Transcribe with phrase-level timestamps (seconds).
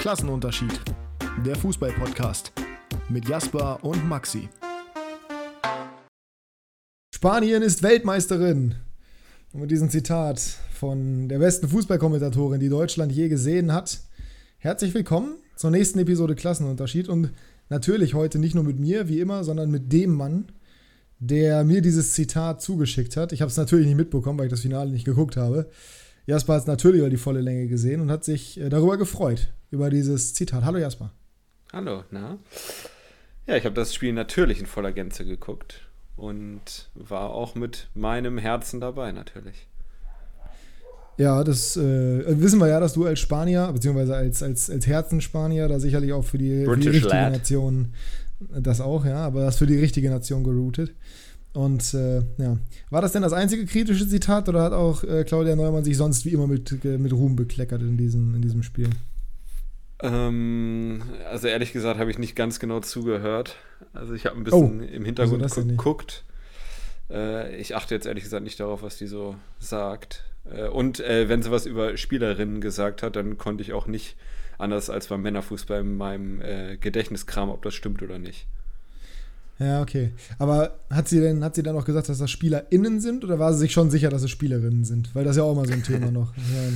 [0.00, 0.80] Klassenunterschied.
[1.44, 2.52] Der Fußball-Podcast
[3.10, 4.48] mit Jasper und Maxi.
[7.14, 8.76] Spanien ist Weltmeisterin.
[9.52, 10.40] Und mit diesem Zitat
[10.72, 14.00] von der besten Fußballkommentatorin, die Deutschland je gesehen hat.
[14.56, 17.32] Herzlich willkommen zur nächsten Episode Klassenunterschied und
[17.68, 20.46] natürlich heute nicht nur mit mir, wie immer, sondern mit dem Mann,
[21.18, 23.32] der mir dieses Zitat zugeschickt hat.
[23.32, 25.68] Ich habe es natürlich nicht mitbekommen, weil ich das Finale nicht geguckt habe.
[26.24, 29.52] Jasper hat es natürlich über die volle Länge gesehen und hat sich äh, darüber gefreut,
[29.70, 30.64] über dieses Zitat.
[30.64, 31.12] Hallo Jasper.
[31.72, 32.38] Hallo, na?
[33.46, 35.82] Ja, ich habe das Spiel natürlich in voller Gänze geguckt
[36.16, 39.66] und war auch mit meinem Herzen dabei, natürlich.
[41.16, 45.68] Ja, das äh, wissen wir ja, dass du als Spanier, beziehungsweise als, als, als Herzenspanier,
[45.68, 47.32] da sicherlich auch für die, für die richtige lad.
[47.32, 47.92] Nation,
[48.40, 50.94] das auch, ja, aber das für die richtige Nation geroutet.
[51.52, 52.56] Und äh, ja,
[52.90, 56.24] war das denn das einzige kritische Zitat oder hat auch äh, Claudia Neumann sich sonst
[56.24, 58.88] wie immer mit, äh, mit Ruhm bekleckert in diesem, in diesem Spiel?
[60.02, 63.56] Ähm, also ehrlich gesagt habe ich nicht ganz genau zugehört.
[63.92, 66.24] Also ich habe ein bisschen oh, im Hintergrund also geguckt.
[67.10, 70.24] Äh, ich achte jetzt ehrlich gesagt nicht darauf, was die so sagt.
[70.50, 74.16] Äh, und äh, wenn sie was über Spielerinnen gesagt hat, dann konnte ich auch nicht
[74.58, 76.42] anders als beim Männerfußball in meinem
[76.80, 78.46] Gedächtniskram, ob das stimmt oder nicht.
[79.58, 80.12] Ja, okay.
[80.38, 83.54] Aber hat sie denn, hat sie dann auch gesagt, dass das SpielerInnen sind oder war
[83.54, 85.14] sie sich schon sicher, dass es Spielerinnen sind?
[85.14, 86.34] Weil das ist ja auch mal so ein Thema noch.
[86.36, 86.72] Ja.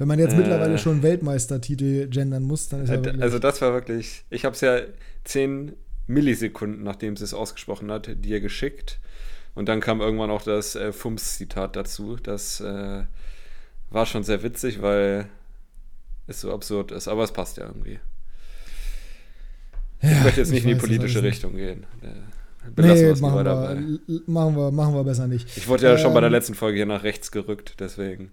[0.00, 3.60] Wenn man jetzt äh, mittlerweile schon Weltmeistertitel gendern muss, dann ist ja wirklich Also das
[3.60, 4.80] war wirklich, ich habe es ja
[5.24, 5.76] zehn
[6.06, 8.98] Millisekunden, nachdem sie es ausgesprochen hat, dir geschickt.
[9.54, 12.16] Und dann kam irgendwann auch das äh, Fums-Zitat dazu.
[12.16, 13.04] Das äh,
[13.90, 15.28] war schon sehr witzig, weil
[16.26, 17.06] es so absurd ist.
[17.06, 18.00] Aber es passt ja irgendwie.
[20.00, 21.84] Ja, ich möchte jetzt nicht in die politische Richtung gehen.
[22.76, 25.56] Nee, machen wir, machen, wir, machen wir besser nicht.
[25.56, 28.30] Ich wurde ja ähm, schon bei der ähm, letzten Folge hier nach rechts gerückt, deswegen.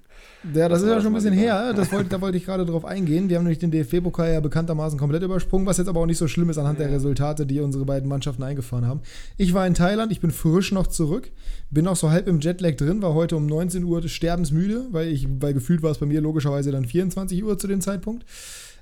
[0.53, 1.73] Ja, das ist ja schon ein bisschen her.
[1.73, 3.27] Das wollte, da wollte ich gerade drauf eingehen.
[3.27, 6.27] Die haben nämlich den DFB-Pokal ja bekanntermaßen komplett übersprungen, was jetzt aber auch nicht so
[6.27, 6.85] schlimm ist anhand ja.
[6.85, 9.01] der Resultate, die unsere beiden Mannschaften eingefahren haben.
[9.37, 11.31] Ich war in Thailand, ich bin frisch noch zurück,
[11.69, 15.27] bin noch so halb im Jetlag drin, war heute um 19 Uhr sterbensmüde, weil ich,
[15.39, 18.25] weil gefühlt war es bei mir logischerweise dann 24 Uhr zu dem Zeitpunkt.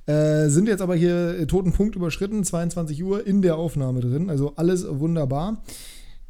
[0.06, 4.30] Äh, sind jetzt aber hier äh, toten Punkt überschritten, 22 Uhr in der Aufnahme drin.
[4.30, 5.64] Also alles wunderbar.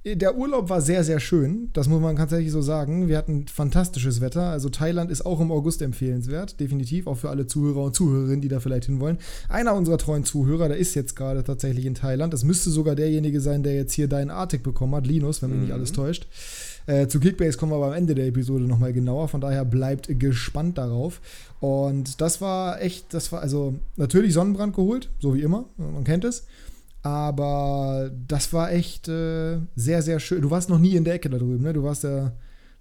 [0.06, 1.70] Äh, der Urlaub war sehr, sehr schön.
[1.74, 3.10] Das muss man tatsächlich so sagen.
[3.10, 4.44] Wir hatten fantastisches Wetter.
[4.44, 6.60] Also Thailand ist auch im August empfehlenswert.
[6.60, 7.08] Definitiv.
[7.08, 9.18] Auch für alle Zuhörer und Zuhörerinnen, die da vielleicht hinwollen.
[9.50, 12.34] Einer unserer treuen Zuhörer, der ist jetzt gerade tatsächlich in Thailand.
[12.34, 15.08] Das müsste sogar derjenige sein, der jetzt hier deinen Artik bekommen hat.
[15.08, 15.64] Linus, wenn mich mhm.
[15.66, 16.28] nicht alles täuscht.
[16.88, 19.28] Äh, zu Kickbase kommen wir aber am Ende der Episode nochmal genauer.
[19.28, 21.22] Von daher bleibt gespannt darauf.
[21.60, 26.26] Und das war echt, das war also natürlich Sonnenbrand geholt, so wie immer, man kennt
[26.26, 26.46] es.
[27.02, 30.42] Aber das war echt äh, sehr, sehr schön.
[30.42, 31.72] Du warst noch nie in der Ecke da drüben, ne?
[31.72, 32.32] Du warst ja,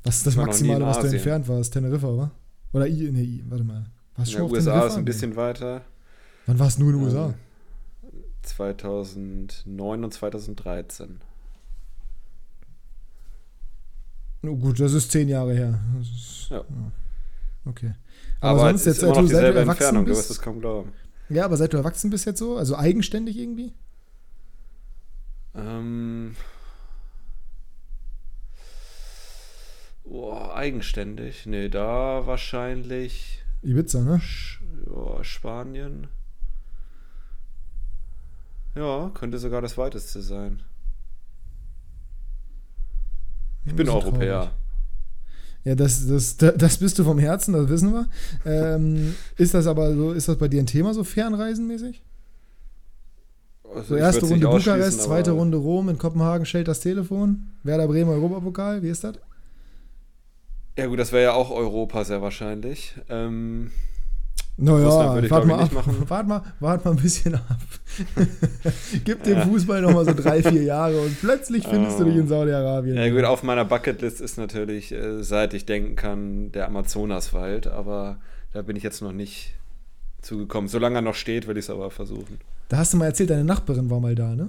[0.03, 1.73] was ist das Maximale, was du entfernt warst?
[1.73, 2.31] Teneriffa, oder?
[2.73, 3.85] Oder, I, nee, warte mal.
[4.17, 4.87] Warst du schon ja, USA Teneriffa?
[4.87, 5.83] ist ein bisschen weiter.
[6.47, 7.35] Wann warst du in den ähm, USA?
[8.43, 11.21] 2009 und 2013.
[14.47, 15.81] Oh, gut, das ist zehn Jahre her.
[16.01, 16.59] Ist, ja.
[16.59, 16.93] ja.
[17.65, 17.95] Okay.
[18.41, 20.17] Aber, aber sonst jetzt, seit du, seit du erwachsen Entfernung, bist.
[20.17, 20.93] Du wirst es kaum glauben.
[21.31, 23.73] Ja, aber seit du erwachsen bist jetzt so, also eigenständig irgendwie?
[25.55, 26.37] Ähm.
[30.05, 31.47] Oh, eigenständig?
[31.47, 33.43] Nee, da wahrscheinlich.
[33.63, 34.21] Ibiza, ne?
[34.21, 36.09] Sch oh, Spanien.
[38.75, 40.63] Ja, könnte sogar das weiteste sein.
[43.67, 44.41] Ich bin Europäer.
[44.41, 44.65] Traurig.
[45.65, 48.07] Ja, das, das, das bist du vom Herzen, das wissen wir.
[48.45, 52.03] Ähm, ist das aber so, ist das bei dir ein Thema, so Fernreisenmäßig?
[53.75, 57.51] Also so erste Runde Bukarest, zweite Runde Rom, in Kopenhagen stellt das Telefon.
[57.63, 59.17] Werder Bremen Europapokal, wie ist das?
[60.77, 62.95] Ja gut, das wäre ja auch Europa sehr wahrscheinlich.
[63.09, 63.71] Ähm,
[64.57, 65.69] naja, warte mal,
[66.09, 67.59] wart mal, wart mal ein bisschen ab.
[69.05, 69.47] Gib dem ja.
[69.47, 72.05] Fußball nochmal so drei, vier Jahre und plötzlich findest oh.
[72.05, 72.97] du dich in Saudi-Arabien.
[72.97, 78.19] Ja gut, auf meiner Bucketlist ist natürlich, äh, seit ich denken kann, der Amazonaswald, aber
[78.53, 79.55] da bin ich jetzt noch nicht
[80.23, 80.69] zugekommen.
[80.69, 82.39] Solange er noch steht, will ich es aber versuchen.
[82.69, 84.49] Da hast du mal erzählt, deine Nachbarin war mal da, ne?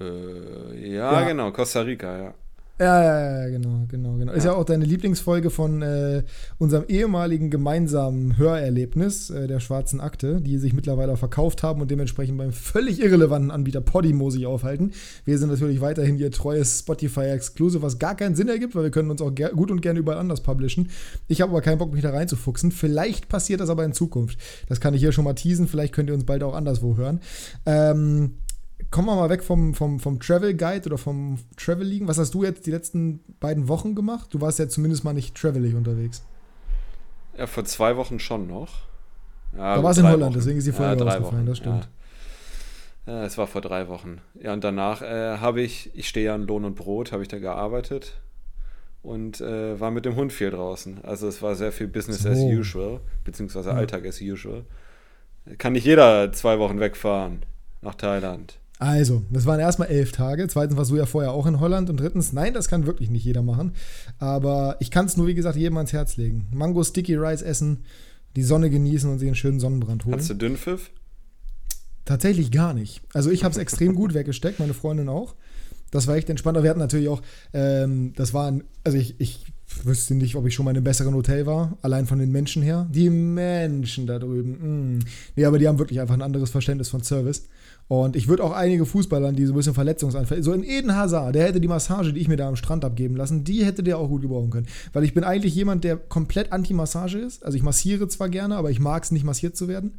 [0.00, 2.34] Äh, ja, ja, genau, Costa Rica, ja.
[2.82, 4.32] Ja, ja, ja, genau, genau, genau.
[4.32, 4.36] Ja.
[4.36, 6.24] Ist ja auch deine Lieblingsfolge von äh,
[6.58, 12.38] unserem ehemaligen gemeinsamen Hörerlebnis, äh, der Schwarzen Akte, die sich mittlerweile verkauft haben und dementsprechend
[12.38, 14.90] beim völlig irrelevanten Anbieter Podimo sich aufhalten.
[15.24, 19.12] Wir sind natürlich weiterhin ihr treues Spotify-Exclusive, was gar keinen Sinn ergibt, weil wir können
[19.12, 20.90] uns auch gut und gerne überall anders publishen.
[21.28, 22.72] Ich habe aber keinen Bock, mich da reinzufuchsen.
[22.72, 24.38] Vielleicht passiert das aber in Zukunft.
[24.68, 25.68] Das kann ich hier schon mal teasen.
[25.68, 27.20] Vielleicht könnt ihr uns bald auch anderswo hören.
[27.64, 28.38] Ähm,
[28.92, 32.06] kommen wir mal weg vom, vom, vom Travel Guide oder vom Traveling.
[32.06, 34.32] Was hast du jetzt die letzten beiden Wochen gemacht?
[34.32, 36.24] Du warst ja zumindest mal nicht travelig unterwegs.
[37.36, 38.82] Ja, vor zwei Wochen schon noch.
[39.56, 40.34] Ja, da war es in Holland, Wochen.
[40.34, 41.88] deswegen ist die Folge ja, ausgefallen, das stimmt.
[43.06, 43.24] Ja.
[43.24, 44.20] es war vor drei Wochen.
[44.40, 47.28] Ja, und danach äh, habe ich, ich stehe ja an Lohn und Brot, habe ich
[47.28, 48.20] da gearbeitet
[49.02, 51.02] und äh, war mit dem Hund viel draußen.
[51.02, 52.28] Also es war sehr viel Business so.
[52.28, 53.72] as usual, beziehungsweise.
[53.72, 54.64] Alltag as usual.
[55.58, 57.44] Kann nicht jeder zwei Wochen wegfahren
[57.80, 58.58] nach Thailand.
[58.82, 60.48] Also, das waren erstmal elf Tage.
[60.48, 61.88] Zweitens warst du ja vorher auch in Holland.
[61.88, 63.74] Und drittens, nein, das kann wirklich nicht jeder machen.
[64.18, 66.48] Aber ich kann es nur, wie gesagt, jedem ans Herz legen.
[66.50, 67.84] Mango Sticky Rice essen,
[68.34, 70.18] die Sonne genießen und sich einen schönen Sonnenbrand holen.
[70.18, 70.90] Hast du Dünnpfiff?
[72.04, 73.02] Tatsächlich gar nicht.
[73.14, 75.36] Also ich habe es extrem gut weggesteckt, meine Freundin auch.
[75.92, 76.56] Das war echt entspannt.
[76.56, 79.46] Aber wir hatten natürlich auch, ähm, das waren, also ich, ich
[79.84, 82.62] wüsste nicht, ob ich schon mal in einem besseren Hotel war, allein von den Menschen
[82.62, 82.88] her.
[82.90, 84.96] Die Menschen da drüben.
[84.96, 85.04] Mm.
[85.36, 87.44] Nee, aber die haben wirklich einfach ein anderes Verständnis von Service.
[87.92, 91.34] Und ich würde auch einige Fußballern, die so ein bisschen Verletzungsanfälle, so in Eden Hazard,
[91.34, 93.98] der hätte die Massage, die ich mir da am Strand abgeben lassen, die hätte der
[93.98, 94.66] auch gut gebrauchen können.
[94.94, 97.44] Weil ich bin eigentlich jemand, der komplett anti-Massage ist.
[97.44, 99.92] Also ich massiere zwar gerne, aber ich mag es nicht massiert zu werden.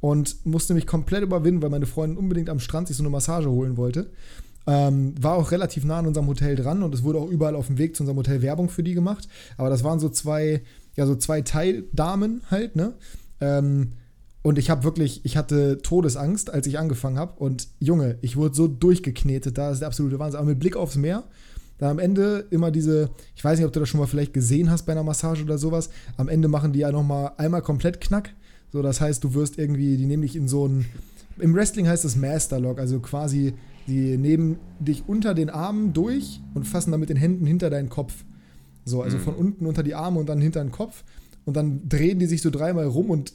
[0.00, 3.50] Und musste mich komplett überwinden, weil meine Freundin unbedingt am Strand sich so eine Massage
[3.50, 4.06] holen wollte.
[4.66, 7.66] Ähm, war auch relativ nah an unserem Hotel dran und es wurde auch überall auf
[7.66, 9.28] dem Weg zu unserem Hotel Werbung für die gemacht.
[9.58, 10.62] Aber das waren so zwei,
[10.96, 12.94] ja, so zwei Teildamen halt, ne?
[13.42, 13.92] Ähm,
[14.44, 17.32] und ich habe wirklich, ich hatte Todesangst, als ich angefangen habe.
[17.42, 20.38] Und Junge, ich wurde so durchgeknetet, da ist der absolute Wahnsinn.
[20.38, 21.24] Aber mit Blick aufs Meer,
[21.78, 24.70] dann am Ende immer diese, ich weiß nicht, ob du das schon mal vielleicht gesehen
[24.70, 25.88] hast bei einer Massage oder sowas.
[26.18, 28.34] Am Ende machen die ja nochmal einmal komplett Knack.
[28.70, 30.84] So, das heißt, du wirst irgendwie, die nehmen dich in so ein,
[31.38, 33.54] im Wrestling heißt es Masterlock, also quasi,
[33.86, 37.88] die nehmen dich unter den Armen durch und fassen dann mit den Händen hinter deinen
[37.88, 38.12] Kopf.
[38.84, 39.22] So, also mhm.
[39.22, 41.02] von unten unter die Arme und dann hinter den Kopf.
[41.46, 43.32] Und dann drehen die sich so dreimal rum und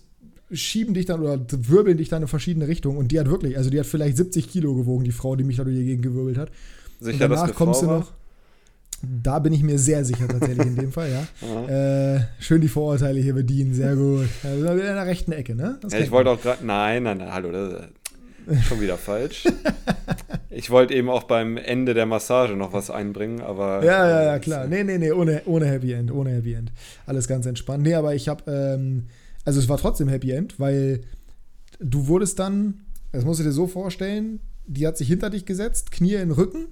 [0.52, 2.98] schieben dich dann oder wirbeln dich dann in verschiedene Richtungen.
[2.98, 5.58] Und die hat wirklich, also die hat vielleicht 70 Kilo gewogen, die Frau, die mich
[5.58, 6.52] da durch die Gegend gewirbelt hat.
[7.00, 8.12] Sicher, und danach kommst Frau du noch.
[9.02, 12.16] Da bin ich mir sehr sicher tatsächlich in dem Fall, ja.
[12.16, 14.28] äh, schön die Vorurteile hier bedienen, sehr gut.
[14.44, 15.80] Also in der rechten Ecke, ne?
[15.90, 17.86] Ja, ich wollte auch gerade, nein, nein, nein, hallo, das
[18.48, 19.46] ist schon wieder falsch.
[20.52, 23.84] Ich wollte eben auch beim Ende der Massage noch was einbringen, aber.
[23.84, 24.66] Ja, ja, ja, klar.
[24.66, 26.72] Nee, nee, nee, ohne, ohne Happy End, ohne Happy End.
[27.06, 27.84] Alles ganz entspannt.
[27.84, 29.06] Nee, aber ich habe ähm,
[29.50, 31.02] also es war trotzdem Happy End, weil
[31.80, 32.82] du wurdest dann,
[33.12, 36.32] das musst du dir so vorstellen, die hat sich hinter dich gesetzt, Knie in den
[36.32, 36.68] Rücken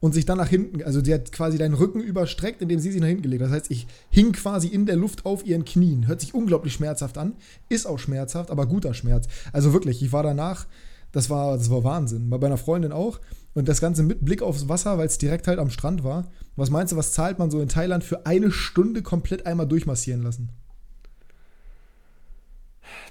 [0.00, 3.02] und sich dann nach hinten, also die hat quasi deinen Rücken überstreckt, indem sie sich
[3.02, 3.42] nach hinten gelegt.
[3.42, 6.06] Das heißt, ich hing quasi in der Luft auf ihren Knien.
[6.06, 7.34] Hört sich unglaublich schmerzhaft an,
[7.68, 9.28] ist auch schmerzhaft, aber guter Schmerz.
[9.52, 10.66] Also wirklich, ich war danach,
[11.12, 12.30] das war, das war Wahnsinn.
[12.30, 13.20] Bei meiner Freundin auch.
[13.52, 16.30] Und das Ganze mit Blick aufs Wasser, weil es direkt halt am Strand war.
[16.56, 20.22] Was meinst du, was zahlt man so in Thailand für eine Stunde komplett einmal durchmassieren
[20.22, 20.48] lassen?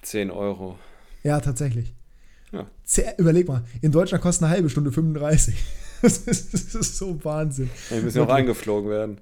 [0.01, 0.77] 10 Euro.
[1.23, 1.93] Ja, tatsächlich.
[2.51, 2.65] Ja.
[3.17, 5.55] Überleg mal, in Deutschland kostet eine halbe Stunde 35.
[6.01, 7.69] das, ist, das ist so Wahnsinn.
[7.89, 9.17] Ja, die müssen auch eingeflogen werden.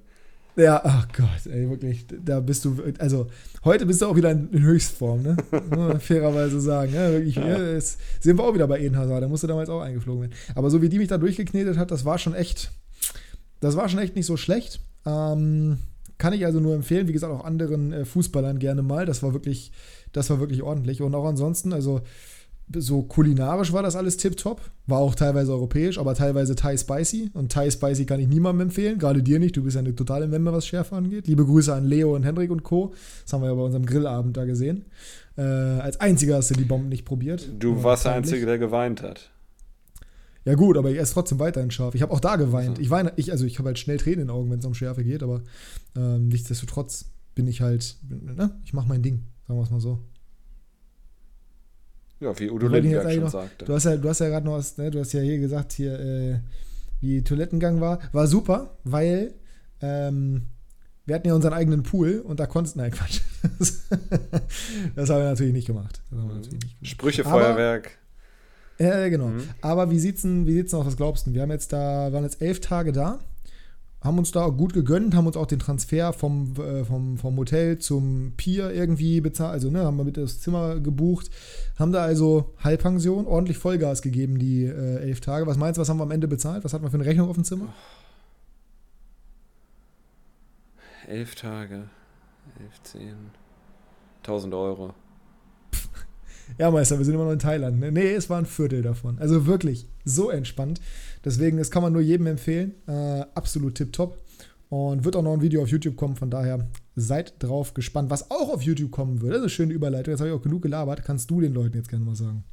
[0.56, 3.26] Ja, ach Gott, ey, wirklich, da bist du, also
[3.62, 5.36] heute bist du auch wieder in, in Höchstform, ne?
[6.00, 6.94] fairerweise sagen.
[6.94, 7.46] Ja, wirklich, ja.
[7.46, 10.34] Ja, jetzt sehen wir auch wieder bei Eden Hazard, da musste damals auch eingeflogen werden.
[10.54, 12.70] Aber so wie die mich da durchgeknetet hat, das war schon echt,
[13.60, 14.80] das war schon echt nicht so schlecht.
[15.04, 15.78] Ähm,
[16.16, 19.04] kann ich also nur empfehlen, wie gesagt, auch anderen äh, Fußballern gerne mal.
[19.04, 19.72] Das war wirklich,
[20.12, 21.02] das war wirklich ordentlich.
[21.02, 22.00] Und auch ansonsten, also
[22.74, 24.60] so kulinarisch war das alles tipptopp.
[24.86, 27.30] War auch teilweise europäisch, aber teilweise Thai Spicy.
[27.32, 29.56] Und Thai Spicy kann ich niemandem empfehlen, gerade dir nicht.
[29.56, 31.26] Du bist ja eine totale Memme, was Schärfe angeht.
[31.28, 32.92] Liebe Grüße an Leo und Henrik und Co.
[33.24, 34.86] Das haben wir ja bei unserem Grillabend da gesehen.
[35.36, 37.48] Äh, als einziger hast du die Bomben nicht probiert.
[37.58, 39.30] Du warst der Einzige, der geweint hat.
[40.44, 41.96] Ja gut, aber ich esse trotzdem weiterhin scharf.
[41.96, 42.78] Ich habe auch da geweint.
[42.78, 44.74] Ich weine, ich, also ich habe halt schnell Tränen in den Augen, wenn es um
[44.74, 45.42] Schärfe geht, aber
[45.96, 49.98] ähm, nichtsdestotrotz bin ich halt, ne, ich mache mein Ding, sagen wir es mal so.
[52.20, 53.64] Ja, wie Udo Lindenberg schon noch, sagte.
[53.66, 55.72] Du hast ja, du hast ja gerade noch was, ne, du hast ja hier gesagt,
[55.72, 56.38] hier, äh,
[57.00, 57.98] wie Toilettengang war.
[58.12, 59.34] War super, weil
[59.82, 60.46] ähm,
[61.04, 63.20] wir hatten ja unseren eigenen Pool und da konntest, nein, Quatsch.
[64.96, 66.00] das haben wir natürlich nicht gemacht.
[66.10, 66.76] Natürlich nicht gemacht.
[66.82, 67.92] Sprüche, Feuerwerk.
[68.78, 69.28] Ja, genau.
[69.28, 69.48] Mhm.
[69.60, 71.34] Aber wie sieht's denn, wie sieht's denn aus, was glaubst du?
[71.34, 73.20] Wir haben jetzt da, waren jetzt elf Tage da,
[74.06, 77.78] haben uns da gut gegönnt, haben uns auch den Transfer vom, äh, vom, vom Hotel
[77.78, 81.30] zum Pier irgendwie bezahlt, also ne, haben wir mit das Zimmer gebucht,
[81.78, 85.46] haben da also Halbpension, ordentlich Vollgas gegeben, die äh, elf Tage.
[85.46, 86.64] Was meinst du, was haben wir am Ende bezahlt?
[86.64, 87.72] Was hatten wir für eine Rechnung auf dem Zimmer?
[91.06, 91.84] Elf Tage,
[92.60, 93.14] elf, zehn,
[94.22, 94.94] tausend Euro.
[96.58, 97.80] Ja, Meister, wir sind immer noch in Thailand.
[97.80, 97.92] Ne?
[97.92, 99.18] Nee, es war ein Viertel davon.
[99.18, 100.80] Also wirklich so entspannt.
[101.26, 102.76] Deswegen, das kann man nur jedem empfehlen.
[102.86, 104.16] Äh, absolut tipptopp.
[104.68, 106.14] Und wird auch noch ein Video auf YouTube kommen.
[106.14, 108.10] Von daher seid drauf gespannt.
[108.10, 110.12] Was auch auf YouTube kommen wird, das ist eine schöne Überleitung.
[110.12, 111.02] Jetzt habe ich auch genug gelabert.
[111.04, 112.44] Kannst du den Leuten jetzt gerne mal sagen?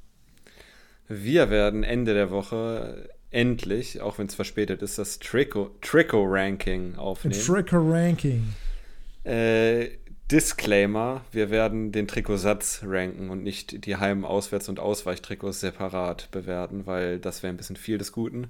[1.07, 7.39] Wir werden Ende der Woche endlich, auch wenn es verspätet ist, das Trico-Ranking aufnehmen.
[7.39, 8.43] Trico-Ranking.
[9.23, 9.89] Äh,
[10.31, 16.85] Disclaimer: Wir werden den Trikotsatz ranken und nicht die Heim-, Auswärts- und Ausweichtrikots separat bewerten,
[16.85, 18.47] weil das wäre ein bisschen viel des Guten.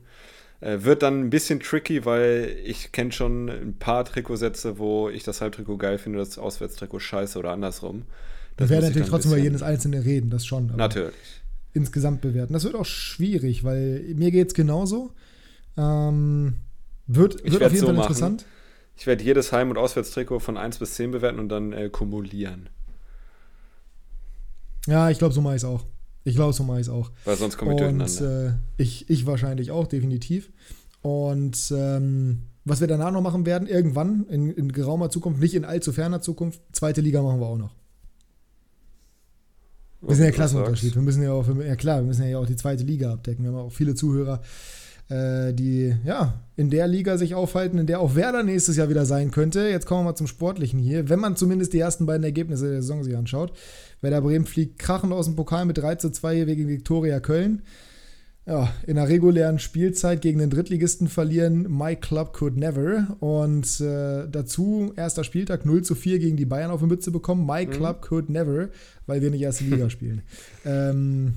[0.61, 5.23] Äh, wird dann ein bisschen tricky, weil ich kenne schon ein paar Trikotsätze, wo ich
[5.23, 8.03] das Halbtrikot geil finde, das Auswärtstrikot scheiße oder andersrum.
[8.55, 10.71] Das wir werden natürlich trotzdem über jedes einzelne reden, das schon.
[10.75, 11.13] Natürlich.
[11.73, 12.53] Insgesamt bewerten.
[12.53, 15.11] Das wird auch schwierig, weil mir geht es genauso.
[15.75, 16.53] Ähm,
[17.07, 18.03] wird wird auf jeden so Fall machen.
[18.03, 18.45] interessant.
[18.95, 22.69] Ich werde jedes Heim- und Auswärtstrikot von 1 bis 10 bewerten und dann äh, kumulieren.
[24.87, 25.85] Ja, ich glaube, so mache ich es auch.
[26.25, 27.11] Ich glaube, so mache ich es auch.
[27.25, 28.47] Weil sonst komme ich Und durcheinander.
[28.49, 30.51] äh, ich, ich wahrscheinlich auch, definitiv.
[31.01, 35.65] Und ähm, was wir danach noch machen werden, irgendwann in, in geraumer Zukunft, nicht in
[35.65, 37.75] allzu ferner Zukunft, zweite Liga machen wir auch noch.
[40.01, 40.95] Wir sind ja Klassenunterschied.
[40.95, 43.43] Wir müssen ja auch, ja klar, wir müssen ja auch die zweite Liga abdecken.
[43.45, 44.41] Wir haben auch viele Zuhörer,
[45.09, 49.31] die ja in der Liga sich aufhalten, in der auch Werder nächstes Jahr wieder sein
[49.31, 49.67] könnte.
[49.67, 51.09] Jetzt kommen wir mal zum Sportlichen hier.
[51.09, 53.53] Wenn man zumindest die ersten beiden Ergebnisse der Saison sich anschaut.
[54.01, 57.63] Werder Bremen fliegt krachend aus dem Pokal mit 3 zu 2 hier gegen Viktoria Köln.
[58.45, 63.15] Ja, in der regulären Spielzeit gegen den Drittligisten verlieren My Club Could Never.
[63.19, 67.45] Und äh, dazu erster Spieltag 0 zu 4 gegen die Bayern auf die Mütze bekommen.
[67.45, 68.69] My Club Could Never,
[69.07, 70.21] weil wir nicht erste Liga spielen.
[70.65, 71.35] Ähm,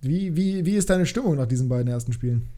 [0.00, 2.48] wie, wie, wie ist deine Stimmung nach diesen beiden ersten Spielen?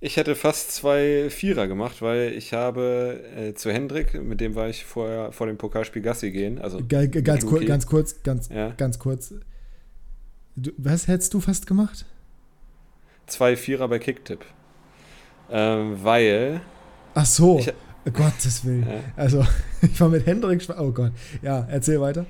[0.00, 4.68] Ich hätte fast zwei Vierer gemacht, weil ich habe äh, zu Hendrik, mit dem war
[4.68, 6.60] ich vorher vor dem Pokalspiel Gassi gehen.
[6.60, 8.70] Also Ge- Ganz, kur ganz kurz, ganz, Ja.
[8.76, 9.34] ganz kurz.
[10.54, 12.04] Du, was hättest du fast gemacht?
[13.26, 14.44] zwei Vierer bei Kicktipp.
[15.50, 16.60] Ähm, weil,
[17.14, 17.72] Ach so, Ich-
[18.14, 18.86] Gottes Willen.
[18.88, 19.00] Ja.
[19.16, 19.44] Also,
[19.82, 20.62] ich war mit Hendrik.
[20.78, 21.12] Oh Gott.
[21.42, 22.24] Ja, erzähl weiter.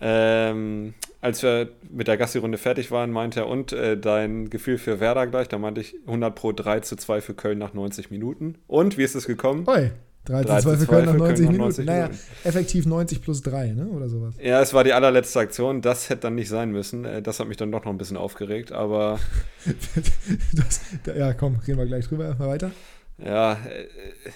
[0.00, 0.94] ähm,
[1.24, 5.26] als wir mit der Gassi-Runde fertig waren, meinte er, und äh, dein Gefühl für Werder
[5.26, 8.56] gleich, da meinte ich 100 pro 3 zu 2 für Köln nach 90 Minuten.
[8.66, 9.66] Und, wie ist es gekommen?
[9.66, 9.90] Oi,
[10.26, 11.62] 3 zu 3 2 zu für 2 Köln nach für Köln 90 nach Minuten.
[11.64, 12.22] 90 naja, Minuten.
[12.44, 13.86] effektiv 90 plus 3, ne?
[13.88, 14.34] Oder sowas.
[14.38, 17.06] Ja, es war die allerletzte Aktion, das hätte dann nicht sein müssen.
[17.06, 19.18] Äh, Das hat mich dann doch noch ein bisschen aufgeregt, aber
[20.52, 20.80] das,
[21.16, 22.36] ja, komm, reden wir gleich drüber.
[22.38, 22.70] Mal weiter.
[23.18, 23.86] Ja, äh,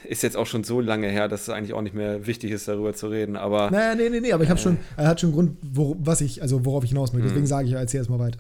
[0.09, 2.69] ist jetzt auch schon so lange her, dass es eigentlich auch nicht mehr wichtig ist,
[2.69, 3.37] darüber zu reden.
[3.37, 5.97] Aber Naja, nee, nee, nee, aber ich habe schon, er hat schon einen Grund, wo,
[5.99, 7.27] was ich, also worauf ich hinaus möchte.
[7.29, 7.49] Deswegen Mhm.
[7.49, 8.39] sage ich, erzähl erst mal weiter.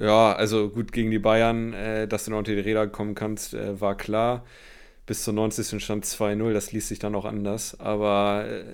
[0.00, 3.54] Ja, also gut gegen die Bayern, äh, dass du noch unter die Räder kommen kannst,
[3.54, 4.44] äh, war klar.
[5.06, 5.80] Bis zur 90.
[5.82, 7.78] stand 2-0, das ließ sich dann auch anders.
[7.80, 8.64] Aber äh,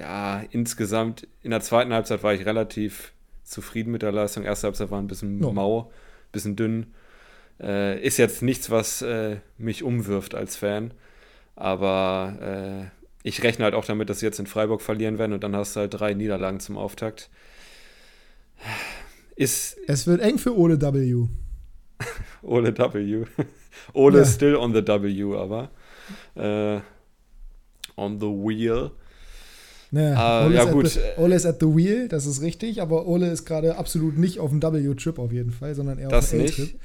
[0.00, 3.12] ja, insgesamt in der zweiten Halbzeit war ich relativ
[3.44, 4.44] zufrieden mit der Leistung.
[4.44, 5.52] Erste Halbzeit war ein bisschen Ja.
[5.52, 6.94] mau, ein bisschen dünn.
[7.60, 10.92] Äh, ist jetzt nichts, was äh, mich umwirft als Fan.
[11.56, 15.44] Aber äh, ich rechne halt auch damit, dass sie jetzt in Freiburg verlieren werden und
[15.44, 17.30] dann hast du halt drei Niederlagen zum Auftakt.
[19.36, 21.26] Ist, Es wird eng für Ole W.
[22.42, 23.24] Ole W.
[23.92, 24.24] Ole Ja.
[24.24, 25.70] still on the W, aber
[26.36, 26.80] äh,
[27.96, 28.90] on the wheel.
[29.90, 30.88] Naja, Ah, Ole, ja, gut.
[30.88, 34.40] The, Ole ist at the wheel, das ist richtig, aber Ole ist gerade absolut nicht
[34.40, 36.76] auf dem W-Trip auf jeden Fall, sondern eher Das auf dem nicht.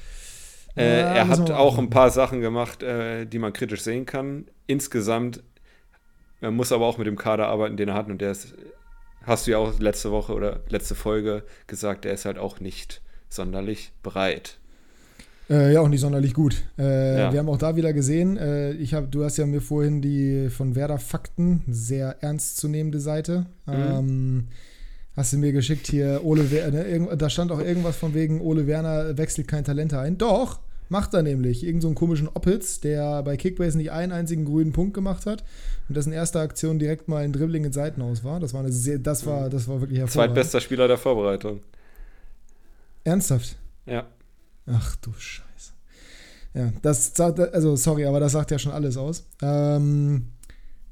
[0.75, 4.45] Äh, er hat auch ein paar Sachen gemacht, äh, die man kritisch sehen kann.
[4.67, 5.43] Insgesamt,
[6.41, 8.07] man muss aber auch mit dem Kader arbeiten, den er hat.
[8.07, 8.53] Und der ist,
[9.23, 13.01] hast du ja auch letzte Woche oder letzte Folge gesagt, der ist halt auch nicht
[13.29, 14.57] sonderlich breit.
[15.49, 16.63] Äh, ja, auch nicht sonderlich gut.
[16.77, 17.33] Äh, Ja.
[17.33, 20.49] Wir haben auch da wieder gesehen, äh, ich hab, du hast ja mir vorhin die
[20.49, 23.73] von Werder Fakten, sehr ernstzunehmende Seite, Mhm.
[23.73, 24.47] ähm,
[25.19, 28.67] hast du mir geschickt hier, Ole Werner, ne, da stand auch irgendwas von wegen, Ole
[28.67, 30.17] Werner wechselt kein Talente ein.
[30.17, 31.65] Doch, macht er nämlich.
[31.65, 35.43] Irgend so einen komischen Oppitz, der bei Kickbase nicht einen einzigen grünen Punkt gemacht hat
[35.89, 38.39] und dessen erste Aktion direkt mal ein Dribbling in Seitenhaus war.
[38.39, 40.35] Das war, eine sehr, das war, das war wirklich hervorragend.
[40.35, 41.59] Zweitbester Spieler der Vorbereitung.
[43.03, 43.57] Ernsthaft?
[43.85, 44.07] Ja.
[44.67, 45.73] Ach du Scheiße.
[46.53, 49.25] Ja, das sagt, also sorry, aber das sagt ja schon alles aus.
[49.41, 50.29] Ähm,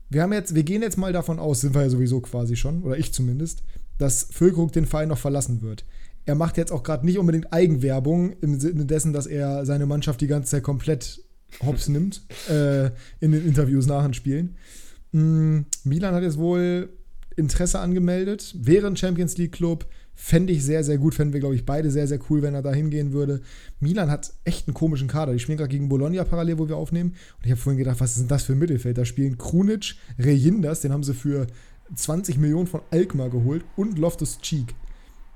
[0.10, 2.84] wir haben jetzt, wir gehen jetzt mal davon aus, sind wir ja sowieso quasi schon,
[2.84, 3.64] oder ich zumindest,
[3.98, 5.86] dass Füllkrug den Verein noch verlassen wird.
[6.26, 10.20] Er macht jetzt auch gerade nicht unbedingt Eigenwerbung im Sinne dessen, dass er seine Mannschaft
[10.20, 11.22] die ganze Zeit komplett
[11.66, 12.88] hops nimmt äh,
[13.20, 14.56] in den Interviews nach den Spielen.
[15.14, 16.90] Mm, Milan hat jetzt wohl
[17.38, 19.86] Interesse angemeldet, wäre ein Champions League Club.
[20.20, 21.14] Fände ich sehr, sehr gut.
[21.14, 23.40] Fänden wir, glaube ich, beide sehr, sehr cool, wenn er da hingehen würde.
[23.80, 25.32] Milan hat echt einen komischen Kader.
[25.32, 27.12] Die spielen gerade gegen Bologna parallel, wo wir aufnehmen.
[27.38, 28.98] Und ich habe vorhin gedacht, was ist denn das für ein Mittelfeld?
[28.98, 31.46] Da spielen Krunic, Rejindas, den haben sie für
[31.96, 34.76] 20 Millionen von Alkmaar geholt und Loftus Cheek.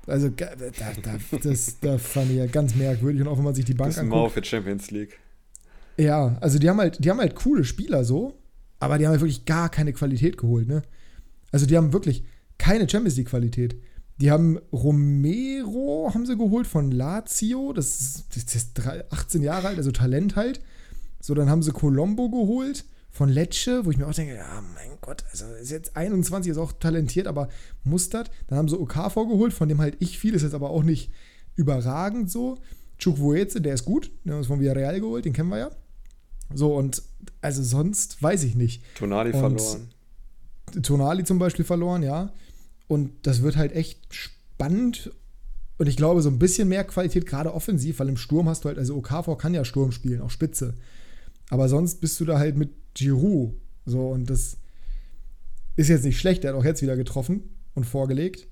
[0.06, 3.20] Also, da, da, das, da fand ich ja ganz merkwürdig.
[3.22, 4.20] Und auch wenn man sich die Bank Bisschen anguckt.
[4.22, 5.18] mau für Champions League.
[5.96, 8.38] Ja, also die haben halt, die haben halt coole Spieler so,
[8.80, 10.82] aber die haben halt wirklich gar keine Qualität geholt, ne?
[11.52, 12.24] Also die haben wirklich
[12.58, 13.76] keine Champions League Qualität.
[14.18, 19.68] Die haben Romero haben sie geholt von Lazio, das ist, das ist drei- 18 Jahre
[19.68, 20.60] alt, also Talent halt.
[21.20, 24.96] So, dann haben sie Colombo geholt von Lecce, wo ich mir auch denke, ja, mein
[25.02, 27.50] Gott, also ist jetzt 21, ist auch talentiert, aber
[27.84, 28.30] mustert.
[28.46, 31.10] Dann haben sie Okafor geholt, von dem halt ich viel, ist jetzt aber auch nicht
[31.54, 32.58] überragend so.
[32.98, 35.70] Chukwueze, der ist gut, der ist von Villarreal geholt, den kennen wir ja.
[36.54, 37.02] So, und
[37.42, 38.82] also sonst weiß ich nicht.
[38.94, 39.88] Tonali und verloren.
[40.82, 42.32] Tonali zum Beispiel verloren, ja.
[42.88, 45.10] Und das wird halt echt spannend.
[45.76, 48.68] Und ich glaube, so ein bisschen mehr Qualität, gerade offensiv, weil im Sturm hast du
[48.68, 50.74] halt, also Okafor kann ja Sturm spielen, auch Spitze.
[51.52, 53.52] Aber sonst bist du da halt mit Giroud.
[53.84, 54.56] So, und das
[55.76, 57.42] ist jetzt nicht schlecht, der hat auch jetzt wieder getroffen
[57.74, 58.48] und vorgelegt.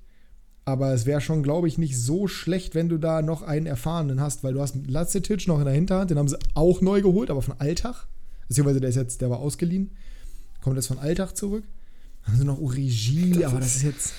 [0.65, 4.21] Aber es wäre schon, glaube ich, nicht so schlecht, wenn du da noch einen Erfahrenen
[4.21, 7.31] hast, weil du hast Lacetic noch in der Hinterhand, den haben sie auch neu geholt,
[7.31, 8.05] aber von Alltag.
[8.47, 9.89] Beziehungsweise der ist jetzt, der war ausgeliehen.
[10.61, 11.63] Kommt jetzt von Alltag zurück.
[12.21, 14.13] Dann haben sie noch Urigi, aber das ist jetzt.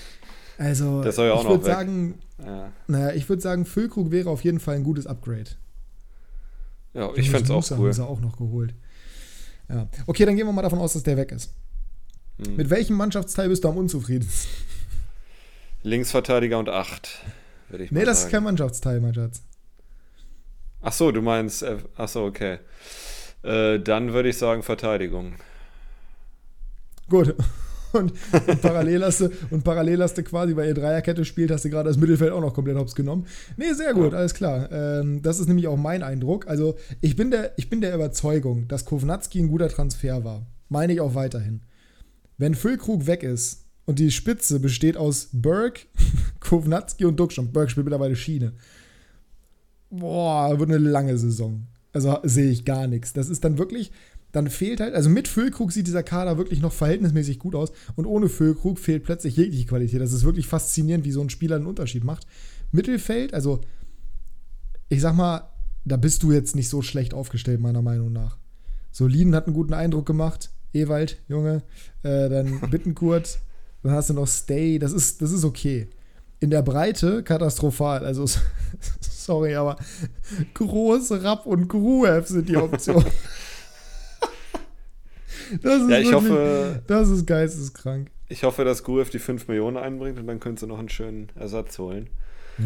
[0.59, 2.73] Also, das soll ja auch ich würde sagen, ja.
[2.89, 5.51] naja, ich würde sagen, Füllkrug wäre auf jeden Fall ein gutes Upgrade.
[6.95, 7.87] Ja, ich fände es auch cool.
[7.87, 8.75] Haben sie auch noch geholt.
[9.69, 9.89] Ja.
[10.07, 11.55] Okay, dann gehen wir mal davon aus, dass der weg ist.
[12.45, 12.57] Hm.
[12.57, 14.51] Mit welchem Mannschaftsteil bist du am unzufriedensten?
[15.83, 17.25] Linksverteidiger und 8,
[17.69, 18.05] würde ich nee, mal sagen.
[18.05, 19.43] Nee, das ist kein Mannschaftsteil, mein Schatz.
[20.81, 22.59] Ach so, du meinst, äh, ach so, okay.
[23.43, 25.35] Äh, dann würde ich sagen Verteidigung.
[27.09, 27.35] Gut.
[27.93, 28.13] Und,
[28.47, 31.71] und, parallel hast du, und parallel hast du quasi, weil ihr Dreierkette spielt, hast du
[31.71, 33.27] gerade das Mittelfeld auch noch komplett hops genommen.
[33.57, 34.19] Nee, sehr gut, ja.
[34.19, 34.71] alles klar.
[34.73, 36.47] Ähm, das ist nämlich auch mein Eindruck.
[36.49, 40.47] Also, ich bin der, ich bin der Überzeugung, dass Kovnatski ein guter Transfer war.
[40.69, 41.61] Meine ich auch weiterhin.
[42.39, 45.87] Wenn Füllkrug weg ist, und die Spitze besteht aus Berg,
[46.41, 47.53] Kovnatski und Duckschon.
[47.53, 48.53] Berg spielt mittlerweile Schiene.
[49.91, 51.67] Boah, wird eine lange Saison.
[51.93, 53.13] Also sehe ich gar nichts.
[53.13, 53.93] Das ist dann wirklich,
[54.33, 58.07] dann fehlt halt, also mit Füllkrug sieht dieser Kader wirklich noch verhältnismäßig gut aus und
[58.07, 60.01] ohne Füllkrug fehlt plötzlich jegliche Qualität.
[60.01, 62.27] Das ist wirklich faszinierend, wie so ein Spieler einen Unterschied macht.
[62.73, 63.61] Mittelfeld, also
[64.89, 65.51] ich sag mal,
[65.85, 68.39] da bist du jetzt nicht so schlecht aufgestellt, meiner Meinung nach.
[68.91, 70.51] Soliden hat einen guten Eindruck gemacht.
[70.73, 71.63] Ewald, Junge.
[72.03, 73.39] Äh, dann Bittenkurt,
[73.83, 75.89] dann hast du noch Stay, das ist, das ist okay.
[76.41, 78.05] In der Breite katastrophal.
[78.05, 78.27] Also,
[79.01, 79.77] sorry, aber
[80.55, 83.05] Groß, Rapp und Gruev sind die Option.
[85.63, 88.11] Das ist ja, ich wirklich, hoffe, das ist geisteskrank.
[88.29, 91.29] Ich hoffe, dass Gruev die 5 Millionen einbringt und dann könntest du noch einen schönen
[91.35, 92.09] Ersatz holen.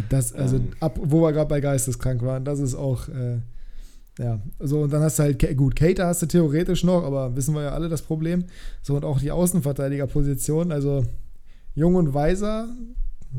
[0.08, 0.68] Das, also, ähm.
[0.80, 3.08] ab, wo wir gerade bei geisteskrank waren, das ist auch.
[3.08, 3.38] Äh,
[4.18, 7.54] ja, so und dann hast du halt, gut, Cater hast du theoretisch noch, aber wissen
[7.54, 8.44] wir ja alle das Problem.
[8.80, 11.04] So und auch die Außenverteidigerposition, also
[11.74, 12.68] jung und weiser,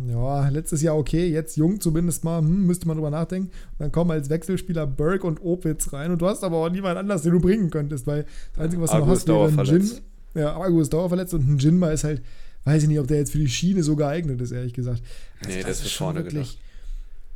[0.08, 3.48] ja, letztes Jahr okay, jetzt jung zumindest mal, hm, müsste man drüber nachdenken.
[3.48, 6.98] Und dann kommen als Wechselspieler Berg und Opitz rein und du hast aber auch niemand
[6.98, 9.92] anders, den du bringen könntest, weil das Einzige, was du noch hast, wäre ein Jin.
[10.36, 12.22] Ja, Argo ist dauerverletzt und ein Jinma ist halt,
[12.66, 15.02] weiß ich nicht, ob der jetzt für die Schiene so geeignet ist, ehrlich gesagt.
[15.40, 16.60] Also nee, das, das ist schon vorne wirklich.
[16.60, 16.64] Gedacht.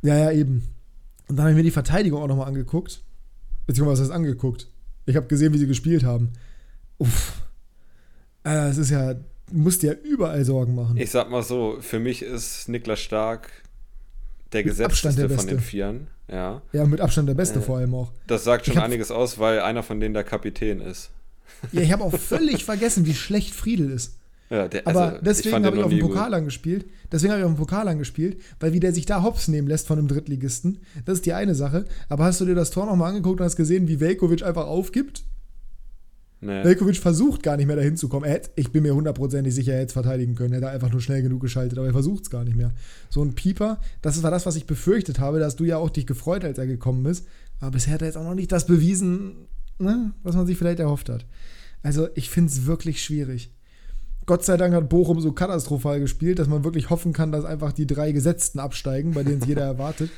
[0.02, 0.68] Ja, ja, eben.
[1.28, 3.02] Und dann habe ich mir die Verteidigung auch nochmal angeguckt.
[3.66, 4.68] Beziehungsweise was heißt angeguckt.
[5.06, 6.30] Ich habe gesehen, wie sie gespielt haben.
[6.98, 7.42] Uff.
[8.44, 9.14] Äh, es ist ja,
[9.52, 10.96] musst dir ja überall Sorgen machen.
[10.96, 13.50] Ich sag mal so, für mich ist Niklas Stark
[14.52, 16.06] der gesetzteste von den Vieren.
[16.30, 16.62] Ja.
[16.72, 18.10] ja, mit Abstand der Beste äh, vor allem auch.
[18.26, 21.10] Das sagt schon einiges aus, weil einer von denen der Kapitän ist.
[21.72, 24.18] Ja, ich habe auch völlig vergessen, wie schlecht Friedel ist.
[24.48, 26.86] Ja, der, aber also, deswegen habe ich auf dem Pokal angespielt.
[27.10, 29.86] Deswegen habe ich auf dem Pokal angespielt, weil wie der sich da hops nehmen lässt
[29.86, 31.86] von einem Drittligisten, das ist die eine Sache.
[32.08, 35.24] Aber hast du dir das Tor nochmal angeguckt und hast gesehen, wie Velkovic einfach aufgibt?
[36.44, 36.64] Nee.
[36.64, 38.24] Velkovic versucht gar nicht mehr dahin zu kommen.
[38.24, 40.52] Er hätte, ich bin mir hundertprozentig sicher, er hätte es verteidigen können.
[40.52, 42.72] Er hätte einfach nur schnell genug geschaltet, aber er versucht es gar nicht mehr.
[43.10, 45.38] So ein Pieper, das war das, was ich befürchtet habe.
[45.38, 47.26] Da hast du ja auch dich gefreut, als er gekommen ist.
[47.60, 49.46] Aber bisher hat er jetzt auch noch nicht das bewiesen,
[49.78, 51.24] ne, was man sich vielleicht erhofft hat.
[51.84, 53.54] Also ich finde es wirklich schwierig.
[54.26, 57.72] Gott sei Dank hat Bochum so katastrophal gespielt, dass man wirklich hoffen kann, dass einfach
[57.72, 60.10] die drei Gesetzten absteigen, bei denen es jeder erwartet.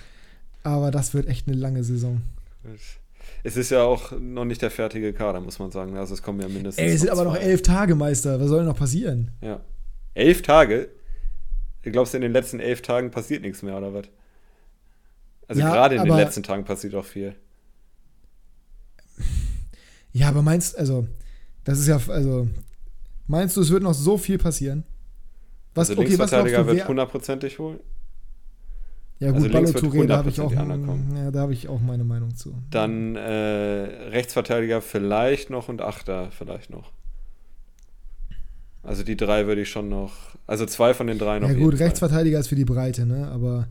[0.63, 2.23] Aber das wird echt eine lange Saison.
[3.45, 5.97] Es ist ja auch noch nicht der fertige Kader, muss man sagen.
[5.97, 6.83] Also es kommen ja mindestens.
[6.83, 8.41] Ey, es sind aber noch elf Tage, Meister.
[8.41, 9.31] Was soll denn noch passieren?
[9.41, 9.61] Ja.
[10.15, 10.89] Elf Tage?
[11.83, 14.07] Du glaubst, in den letzten elf Tagen passiert nichts mehr, oder was?
[15.47, 17.37] Also ja, gerade in den letzten Tagen passiert auch viel.
[20.13, 21.07] Ja, aber meinst, also,
[21.65, 22.49] das ist ja, also,
[23.27, 24.85] Meinst du, es wird noch so viel passieren?
[25.75, 27.81] Was, also okay, was du, wird hundertprozentig wohl.
[29.21, 32.35] Ja gut, also Ballo da habe ich, auch, ja, da hab ich auch meine Meinung
[32.35, 32.55] zu.
[32.71, 33.21] Dann äh,
[34.11, 36.91] Rechtsverteidiger vielleicht noch und Achter vielleicht noch.
[38.83, 40.13] Also die drei würde ich schon noch,
[40.47, 41.49] also zwei von den drei noch.
[41.49, 43.29] Ja gut, Rechtsverteidiger ist für die Breite, ne?
[43.29, 43.69] Aber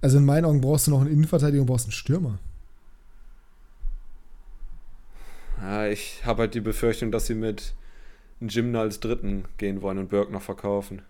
[0.00, 2.38] also in meinen Augen brauchst du noch einen Innenverteidiger und brauchst einen Stürmer.
[5.60, 7.74] Ja, ich habe halt die Befürchtung, dass sie mit
[8.40, 11.02] Jimna als Dritten gehen wollen und Burke noch verkaufen.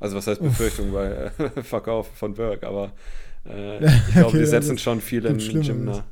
[0.00, 2.92] Also was heißt Befürchtung bei äh, Verkauf von Burke, aber
[3.46, 6.04] äh, ich glaube, okay, wir setzen schon viel in Jimna.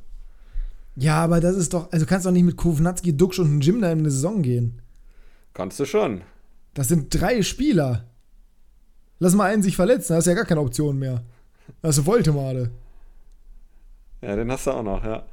[0.97, 3.93] Ja, aber das ist doch, also kannst du doch nicht mit Kovnatski, Duxch und da
[3.93, 4.81] in eine Saison gehen.
[5.55, 6.23] Kannst du schon.
[6.75, 8.05] Das sind drei Spieler.
[9.19, 11.23] Lass mal einen sich verletzen, da hast du ja gar keine Option mehr.
[11.81, 12.71] Da hast du Voltemade.
[14.21, 15.27] Ja, den hast du auch noch, ja.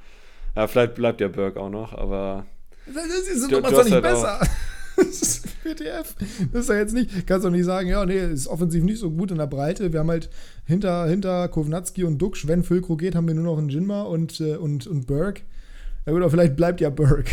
[0.56, 2.46] Ja, vielleicht bleibt ja Burke auch noch, aber.
[2.86, 4.40] Das ist doch nicht halt besser.
[4.96, 6.16] das ist WTF.
[6.52, 9.12] Das ist ja jetzt nicht, kannst du nicht sagen, ja, nee, ist offensiv nicht so
[9.12, 9.92] gut in der Breite.
[9.94, 10.30] Wir haben halt
[10.66, 14.40] hinter, hinter Kovnatski und Duxch, wenn Füllkrug geht, haben wir nur noch einen Jinma und,
[14.40, 15.44] äh, und, und Burke.
[16.06, 17.32] Ja, oder vielleicht bleibt ja Burke.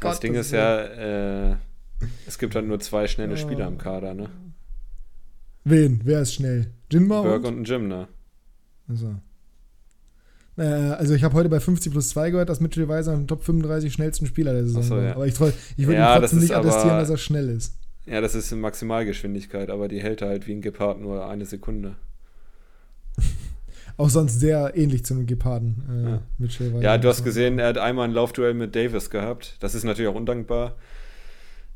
[0.00, 1.56] das Gott, Ding ist ja, äh,
[2.26, 4.30] es gibt halt nur zwei schnelle Spieler im Kader, ne?
[5.64, 6.00] Wen?
[6.04, 6.72] Wer ist schnell?
[6.90, 8.08] Jinma Burke und, und ein Jim, ne?
[8.88, 9.16] Also.
[10.56, 13.42] Äh, also ich habe heute bei 50 plus 2 gehört, dass Mitchell Weiser ein Top
[13.44, 15.02] 35 schnellsten Spieler der Saison so, war.
[15.02, 15.14] Ja.
[15.14, 15.34] Aber ich,
[15.76, 17.74] ich würde ja, ihm trotzdem nicht attestieren, dass er schnell ist.
[18.06, 21.96] Ja, das ist in Maximalgeschwindigkeit, aber die hält halt wie ein Gepard nur eine Sekunde.
[23.96, 25.82] Auch sonst sehr ähnlich zu einem Geparden.
[25.88, 26.22] Äh, ja.
[26.38, 26.82] Mitchell Weiser.
[26.82, 29.56] Ja, du hast gesehen, er hat einmal ein Laufduell mit Davis gehabt.
[29.60, 30.76] Das ist natürlich auch undankbar.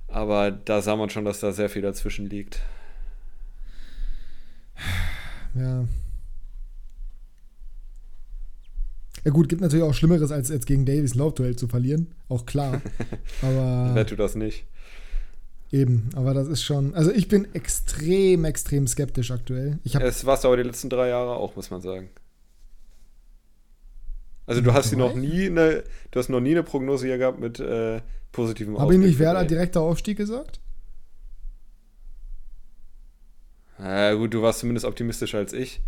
[0.09, 2.61] Aber da sah man schon, dass da sehr viel dazwischen liegt.
[5.55, 5.85] Ja,
[9.27, 12.15] Ja gut, gibt natürlich auch Schlimmeres, als jetzt gegen Davies ein Laufduell zu verlieren.
[12.29, 12.81] Auch klar.
[13.43, 13.91] Aber.
[13.93, 14.67] Wer tut das nicht?
[15.73, 16.95] Eben, aber das ist schon.
[16.95, 19.81] Also ich bin extrem, extrem skeptisch aktuell.
[19.83, 22.09] Ich es warst du aber die letzten drei Jahre auch, muss man sagen.
[24.47, 27.59] Also du hast noch nie eine, du hast noch nie eine Prognose hier gehabt mit
[27.59, 30.61] äh, positivem Habe ich nicht Werder direkter Aufstieg gesagt?
[33.81, 35.81] Ja, gut, du warst zumindest optimistischer als ich.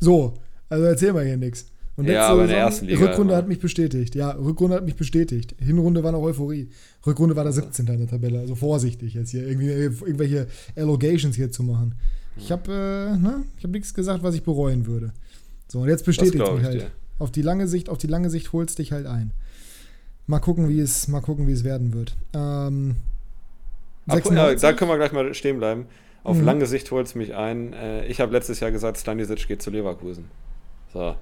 [0.00, 0.34] So,
[0.68, 1.72] also erzähl mal hier nichts.
[1.96, 3.06] Und ja, aber in der ersten Liga.
[3.06, 4.14] Rückrunde hat mich bestätigt.
[4.14, 5.54] Ja, Rückrunde hat mich bestätigt.
[5.60, 6.68] Hinrunde war noch Euphorie.
[7.06, 7.86] Rückrunde war der 17.
[7.86, 8.40] in der Tabelle.
[8.40, 11.94] Also vorsichtig jetzt hier irgendwie irgendwelche Allogations hier zu machen.
[12.36, 13.44] Ich habe äh, ne?
[13.62, 15.12] hab nichts gesagt, was ich bereuen würde.
[15.68, 16.80] So, und jetzt bestätigt mich halt.
[16.82, 16.90] Dir.
[17.18, 19.30] Auf die lange Sicht, auf die lange Sicht holst dich halt ein.
[20.26, 22.16] Mal gucken, wie es, mal gucken, wie es werden wird.
[22.32, 22.96] Ähm,
[24.06, 25.86] Ach, ja, da können wir gleich mal stehen bleiben.
[26.24, 26.44] Auf mhm.
[26.44, 27.72] lange Sicht holt es mich ein.
[27.72, 30.24] Äh, ich habe letztes Jahr gesagt, Stanisic geht zu Leverkusen.
[30.92, 31.14] So,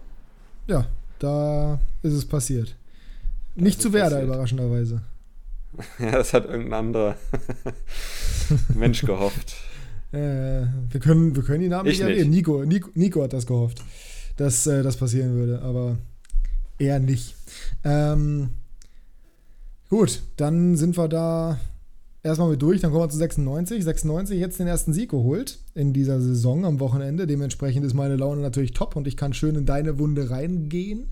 [0.66, 0.86] ja,
[1.18, 2.76] da ist es passiert.
[3.54, 4.28] Das Nicht zu Werder, passiert.
[4.28, 5.02] überraschenderweise.
[5.98, 7.16] Ja, das hat irgendein anderer
[8.74, 9.54] Mensch gehofft.
[10.12, 12.30] Äh, wir, können, wir können die Namen ich nicht erwähnen.
[12.30, 13.82] Nico, Nico, Nico, hat das gehofft,
[14.36, 15.96] dass äh, das passieren würde, aber
[16.78, 17.34] eher nicht.
[17.84, 18.50] Ähm,
[19.88, 21.58] gut, dann sind wir da
[22.22, 23.84] erstmal mit durch, dann kommen wir zu 96.
[23.84, 27.26] 96 jetzt den ersten Sieg geholt in dieser Saison am Wochenende.
[27.26, 31.08] Dementsprechend ist meine Laune natürlich top und ich kann schön in deine Wunde reingehen.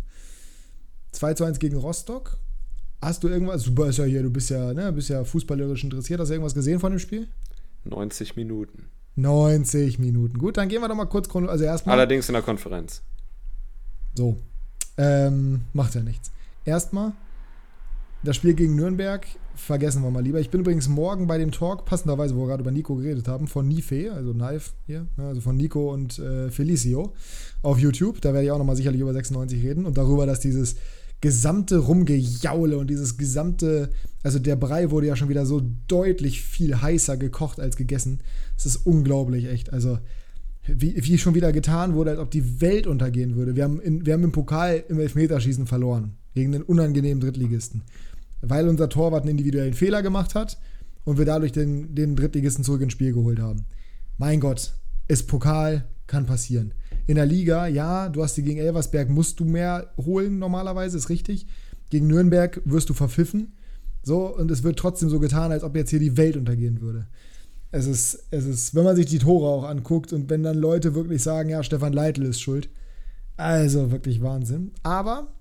[1.12, 2.38] 2 zu 1 gegen Rostock.
[3.02, 6.20] Hast du irgendwas, du bist ja hier, du bist ja, ne, bist ja fußballerisch interessiert,
[6.20, 7.28] hast du irgendwas gesehen von dem Spiel?
[7.84, 8.90] 90 Minuten.
[9.16, 10.38] 90 Minuten.
[10.38, 11.94] Gut, dann gehen wir doch mal kurz also erstmal.
[11.94, 13.02] Allerdings in der Konferenz.
[14.14, 14.36] So.
[14.96, 16.30] Ähm, macht ja nichts.
[16.64, 17.12] Erstmal
[18.22, 19.26] das Spiel gegen Nürnberg
[19.60, 20.40] vergessen wir mal lieber.
[20.40, 23.46] Ich bin übrigens morgen bei dem Talk, passenderweise, wo wir gerade über Nico geredet haben,
[23.46, 27.12] von Nife, also Knife hier, ne, also von Nico und äh, Felicio
[27.62, 28.20] auf YouTube.
[28.20, 30.76] Da werde ich auch nochmal sicherlich über 96 reden und darüber, dass dieses
[31.20, 33.90] gesamte Rumgejaule und dieses gesamte,
[34.22, 38.20] also der Brei wurde ja schon wieder so deutlich viel heißer gekocht als gegessen.
[38.56, 39.72] Es ist unglaublich, echt.
[39.72, 39.98] Also,
[40.66, 43.56] wie, wie schon wieder getan wurde, als ob die Welt untergehen würde.
[43.56, 46.12] Wir haben, in, wir haben im Pokal im Elfmeterschießen verloren.
[46.34, 47.82] Gegen den unangenehmen Drittligisten
[48.40, 50.58] weil unser Torwart einen individuellen Fehler gemacht hat
[51.04, 53.66] und wir dadurch den, den Drittligisten zurück ins Spiel geholt haben.
[54.18, 54.74] Mein Gott,
[55.08, 56.74] ist Pokal, kann passieren.
[57.06, 61.08] In der Liga, ja, du hast die gegen Elversberg, musst du mehr holen normalerweise, ist
[61.08, 61.46] richtig.
[61.88, 63.54] Gegen Nürnberg wirst du verpfiffen.
[64.02, 67.06] So, und es wird trotzdem so getan, als ob jetzt hier die Welt untergehen würde.
[67.72, 70.94] Es ist, es ist, wenn man sich die Tore auch anguckt und wenn dann Leute
[70.94, 72.68] wirklich sagen, ja, Stefan Leitl ist schuld.
[73.36, 74.72] Also wirklich Wahnsinn.
[74.82, 75.34] Aber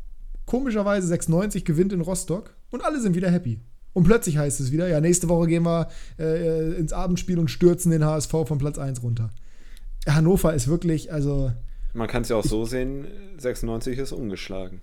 [0.45, 3.59] komischerweise 96 gewinnt in Rostock und alle sind wieder happy.
[3.93, 7.91] Und plötzlich heißt es wieder, ja, nächste Woche gehen wir äh, ins Abendspiel und stürzen
[7.91, 9.31] den HSV von Platz 1 runter.
[10.07, 11.51] Hannover ist wirklich, also.
[11.93, 14.81] Man kann es ja auch so sehen, 96 ist ungeschlagen.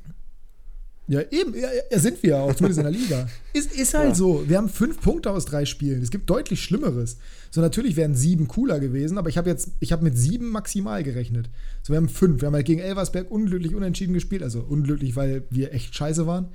[1.08, 3.28] Ja, eben, ja, ja, sind wir auch, zumindest in der Liga.
[3.52, 4.14] Ist, ist halt ja.
[4.16, 4.48] so.
[4.48, 6.02] Wir haben fünf Punkte aus drei Spielen.
[6.02, 7.18] Es gibt deutlich Schlimmeres.
[7.52, 11.04] So, natürlich wären sieben cooler gewesen, aber ich habe jetzt, ich habe mit sieben maximal
[11.04, 11.48] gerechnet.
[11.82, 12.40] So, wir haben fünf.
[12.42, 14.42] Wir haben halt gegen Elversberg unglücklich unentschieden gespielt.
[14.42, 16.48] Also unglücklich, weil wir echt scheiße waren.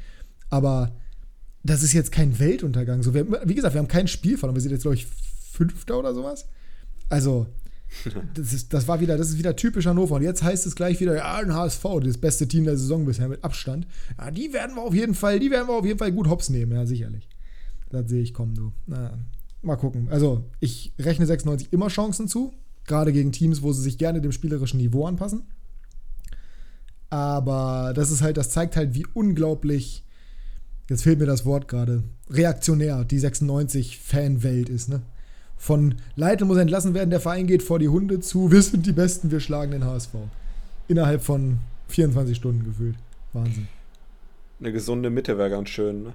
[0.50, 0.98] Aber
[1.64, 3.04] das ist jetzt kein Weltuntergang.
[3.04, 4.56] So, wir, wie gesagt, wir haben kein Spiel verloren.
[4.56, 5.08] Wir sind jetzt, glaube ich,
[5.52, 6.48] Fünfter oder sowas.
[7.10, 7.48] Also,
[8.34, 10.16] das, ist, das war wieder, das ist wieder typisch Hannover.
[10.16, 13.28] Und jetzt heißt es gleich wieder, ja, ein HSV, das beste Team der Saison bisher
[13.28, 13.86] mit Abstand.
[14.18, 16.50] Ja, die werden wir auf jeden Fall, die werden wir auf jeden Fall gut hops
[16.50, 17.28] nehmen, ja, sicherlich.
[17.90, 18.72] Das sehe ich kommen, du.
[18.88, 19.18] Na,
[19.62, 20.08] mal gucken.
[20.10, 22.54] Also, ich rechne 96 immer Chancen zu,
[22.86, 25.44] gerade gegen Teams, wo sie sich gerne dem spielerischen Niveau anpassen.
[27.10, 30.06] Aber das ist halt, das zeigt halt, wie unglaublich,
[30.92, 35.02] jetzt fehlt mir das Wort gerade, reaktionär die 96-Fanwelt ist, ne?
[35.58, 38.92] Von Leitl muss entlassen werden, der Verein geht vor die Hunde zu, wir sind die
[38.92, 40.10] Besten, wir schlagen den HSV.
[40.88, 42.96] Innerhalb von 24 Stunden gefühlt.
[43.32, 43.68] Wahnsinn.
[44.60, 46.14] Eine gesunde Mitte wäre ganz schön, ne?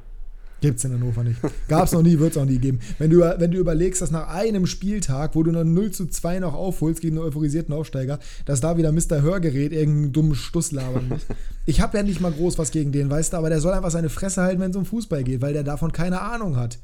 [0.61, 1.39] Gibt es in Hannover nicht.
[1.69, 2.81] Gab es noch nie, wird es auch nie geben.
[2.99, 6.39] Wenn du, wenn du überlegst, dass nach einem Spieltag, wo du noch 0 zu 2
[6.39, 9.21] noch aufholst gegen einen euphorisierten Aufsteiger, dass da wieder Mr.
[9.21, 11.27] Hörgerät irgendeinen dummen Stuss labern muss.
[11.67, 13.91] Ich habe ja nicht mal groß was gegen den, weißt du, aber der soll einfach
[13.91, 16.79] seine Fresse halten, wenn es um Fußball geht, weil der davon keine Ahnung hat.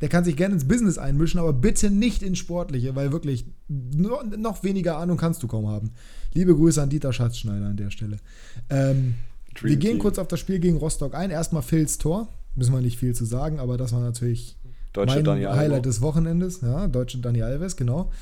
[0.00, 4.64] Der kann sich gerne ins Business einmischen, aber bitte nicht ins Sportliche, weil wirklich noch
[4.64, 5.92] weniger Ahnung kannst du kaum haben.
[6.34, 8.18] Liebe Grüße an Dieter Schatzschneider an der Stelle.
[8.68, 9.14] Ähm,
[9.62, 11.30] wir gehen kurz auf das Spiel gegen Rostock ein.
[11.30, 12.28] Erstmal Phils Tor.
[12.56, 14.56] Müssen wir nicht viel zu sagen, aber das war natürlich
[14.92, 15.96] Deutsche mein Dani Highlight Alves.
[15.96, 16.60] des Wochenendes.
[16.60, 18.12] Ja, deutsche Dani Alves, genau.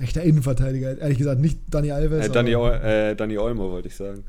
[0.00, 2.26] Rechter Innenverteidiger, ehrlich gesagt, nicht Dani Alves.
[2.26, 4.24] Äh, Dani, äh, Dani Olmo wollte ich sagen.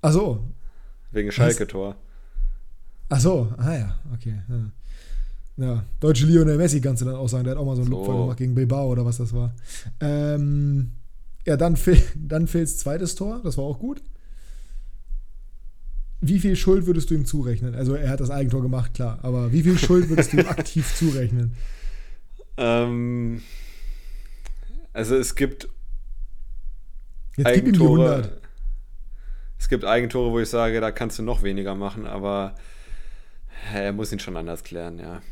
[0.00, 0.44] Ach so.
[1.10, 1.96] Wegen Schalke-Tor.
[3.08, 4.40] Ach so, ah ja, okay.
[4.48, 5.64] Ja.
[5.64, 5.84] ja.
[6.00, 7.98] deutsche Lionel Messi kannst du dann auch sagen, der hat auch mal so einen so.
[7.98, 9.52] Lupfer gemacht gegen Bilbao oder was das war.
[10.00, 10.92] Ähm,
[11.44, 11.76] ja, dann,
[12.14, 14.00] dann Phils zweites Tor, das war auch gut
[16.22, 17.74] wie viel Schuld würdest du ihm zurechnen?
[17.74, 20.94] Also er hat das Eigentor gemacht, klar, aber wie viel Schuld würdest du ihm aktiv
[20.94, 21.54] zurechnen?
[22.56, 23.42] Ähm,
[24.92, 25.68] also es gibt
[27.36, 28.40] Jetzt Eigentore.
[29.58, 32.54] Es gibt Eigentore, wo ich sage, da kannst du noch weniger machen, aber
[33.72, 35.22] er muss ihn schon anders klären, ja.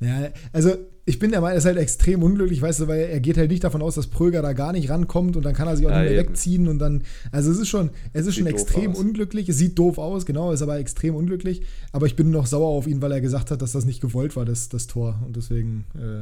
[0.00, 0.74] Ja, also
[1.08, 3.50] ich bin der Meinung, er ist halt extrem unglücklich, weißt du, weil er geht halt
[3.50, 5.90] nicht davon aus, dass Pröger da gar nicht rankommt und dann kann er sich auch
[5.90, 6.28] ja, nicht mehr eben.
[6.28, 9.78] wegziehen und dann, also es ist schon, es ist sieht schon extrem unglücklich, es sieht
[9.78, 13.10] doof aus, genau, ist aber extrem unglücklich, aber ich bin noch sauer auf ihn, weil
[13.10, 16.18] er gesagt hat, dass das nicht gewollt war, das, das Tor und deswegen äh,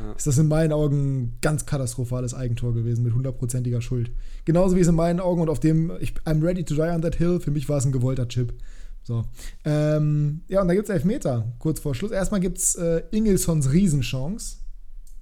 [0.00, 0.12] ja.
[0.16, 4.10] ist das in meinen Augen ganz katastrophales Eigentor gewesen mit hundertprozentiger Schuld.
[4.46, 7.02] Genauso wie es in meinen Augen und auf dem, ich, I'm ready to die on
[7.02, 8.54] that hill, für mich war es ein gewollter Chip.
[9.02, 9.24] So.
[9.64, 12.10] Ähm, ja, und da gibt es Elfmeter, kurz vor Schluss.
[12.10, 14.58] Erstmal gibt es äh, Ingelsons Riesenchance,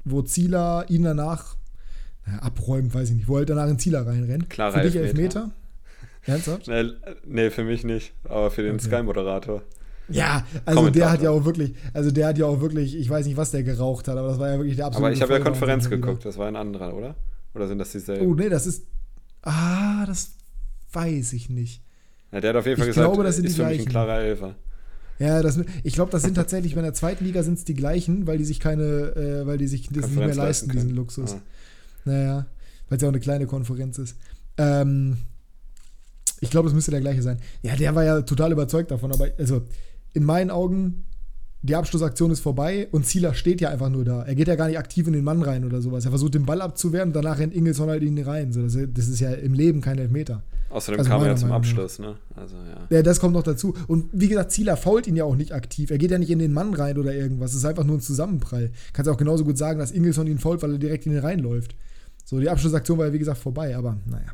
[0.04, 1.56] wo Zieler ihn danach
[2.26, 4.50] naja, abräumt, weiß ich nicht, wo er halt danach in Zieler reinrennt.
[4.50, 5.50] Klar, für dich Elfmeter?
[6.26, 6.66] Ernsthaft?
[6.68, 6.90] Nee,
[7.24, 8.86] nee, für mich nicht, aber für den okay.
[8.86, 9.62] Sky-Moderator.
[10.10, 13.26] Ja, also der hat ja auch wirklich, also der hat ja auch wirklich, ich weiß
[13.26, 15.06] nicht, was der geraucht hat, aber das war ja wirklich der absolute.
[15.06, 17.14] Aber ich habe ja Konferenz geguckt, das war ein anderer, oder?
[17.54, 18.26] Oder sind das dieselben?
[18.26, 18.86] Oh, nee, das ist.
[19.42, 20.32] Ah, das
[20.92, 21.82] weiß ich nicht.
[22.32, 23.80] Ja, der hat auf jeden Fall ich gesagt, glaube, das sind ist die für mich
[23.80, 24.54] ein klarer Elfer.
[25.18, 28.26] Ja, das, ich glaube, das sind tatsächlich, bei der zweiten Liga sind es die gleichen,
[28.26, 31.34] weil die sich keine, äh, weil die sich das nicht mehr leisten, diesen Luxus.
[31.34, 31.42] Ah.
[32.04, 32.46] Naja,
[32.88, 34.16] weil es ja auch eine kleine Konferenz ist.
[34.56, 35.16] Ähm,
[36.40, 37.38] ich glaube, es müsste der gleiche sein.
[37.62, 39.62] Ja, der war ja total überzeugt davon, aber also
[40.12, 41.04] in meinen Augen
[41.62, 44.22] die Abschlussaktion ist vorbei und Zieler steht ja einfach nur da.
[44.22, 46.04] Er geht ja gar nicht aktiv in den Mann rein oder sowas.
[46.04, 48.52] Er versucht den Ball abzuwehren und danach rennt Ingelsson halt in ihn rein.
[48.52, 50.44] So, das, ist ja im Leben kein Elfmeter.
[50.70, 52.16] Außerdem also kam er ja zum Abschluss, ne?
[52.34, 52.96] Also, ja.
[52.96, 53.02] ja.
[53.02, 53.74] das kommt noch dazu.
[53.86, 55.90] Und wie gesagt, Zieler fault ihn ja auch nicht aktiv.
[55.90, 57.52] Er geht ja nicht in den Mann rein oder irgendwas.
[57.52, 58.70] Es ist einfach nur ein Zusammenprall.
[58.92, 61.74] Kannst auch genauso gut sagen, dass Ingelsson ihn fault, weil er direkt in den reinläuft.
[62.24, 64.32] So, die Abschlussaktion war ja wie gesagt vorbei, aber naja.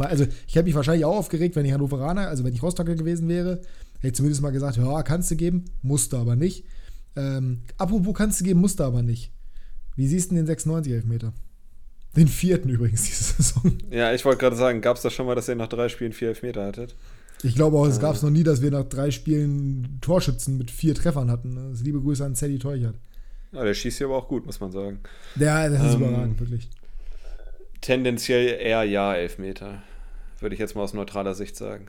[0.00, 3.28] Also, ich hätte mich wahrscheinlich auch aufgeregt, wenn ich Hannoveraner, also wenn ich Rostocker gewesen
[3.28, 3.60] wäre,
[3.98, 6.64] hätte ich zumindest mal gesagt, ja, kannst du geben, musste aber nicht.
[7.16, 9.30] Ähm, apropos kannst du geben, musste aber nicht.
[9.94, 11.32] Wie siehst du den 96 Elfmeter?
[12.16, 13.78] Den vierten übrigens diese Saison.
[13.90, 16.12] Ja, ich wollte gerade sagen, gab es das schon mal, dass ihr nach drei Spielen
[16.12, 16.94] vier Elfmeter hattet?
[17.42, 20.70] Ich glaube auch, es gab es noch nie, dass wir nach drei Spielen Torschützen mit
[20.70, 21.72] vier Treffern hatten.
[21.72, 22.94] Das liebe Grüße an Sadie Teuchert.
[23.52, 25.00] Ja, der schießt hier aber auch gut, muss man sagen.
[25.34, 26.70] Der, der ist ähm, überragend, wirklich.
[27.80, 29.82] Tendenziell eher ja, Elfmeter.
[30.40, 31.88] Würde ich jetzt mal aus neutraler Sicht sagen.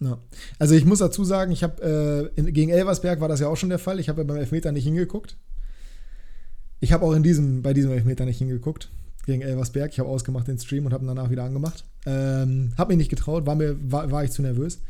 [0.00, 0.18] Ja.
[0.58, 3.70] Also ich muss dazu sagen, ich habe äh, gegen Elversberg war das ja auch schon
[3.70, 3.98] der Fall.
[3.98, 5.36] Ich habe ja beim Elfmeter nicht hingeguckt.
[6.80, 8.90] Ich habe auch in diesem, bei diesem Elfmeter nicht hingeguckt
[9.26, 9.92] gegen Elversberg.
[9.92, 11.84] Ich habe ausgemacht den Stream und habe ihn danach wieder angemacht.
[12.06, 14.80] Ähm, habe mich nicht getraut, war, mir, war, war ich zu nervös.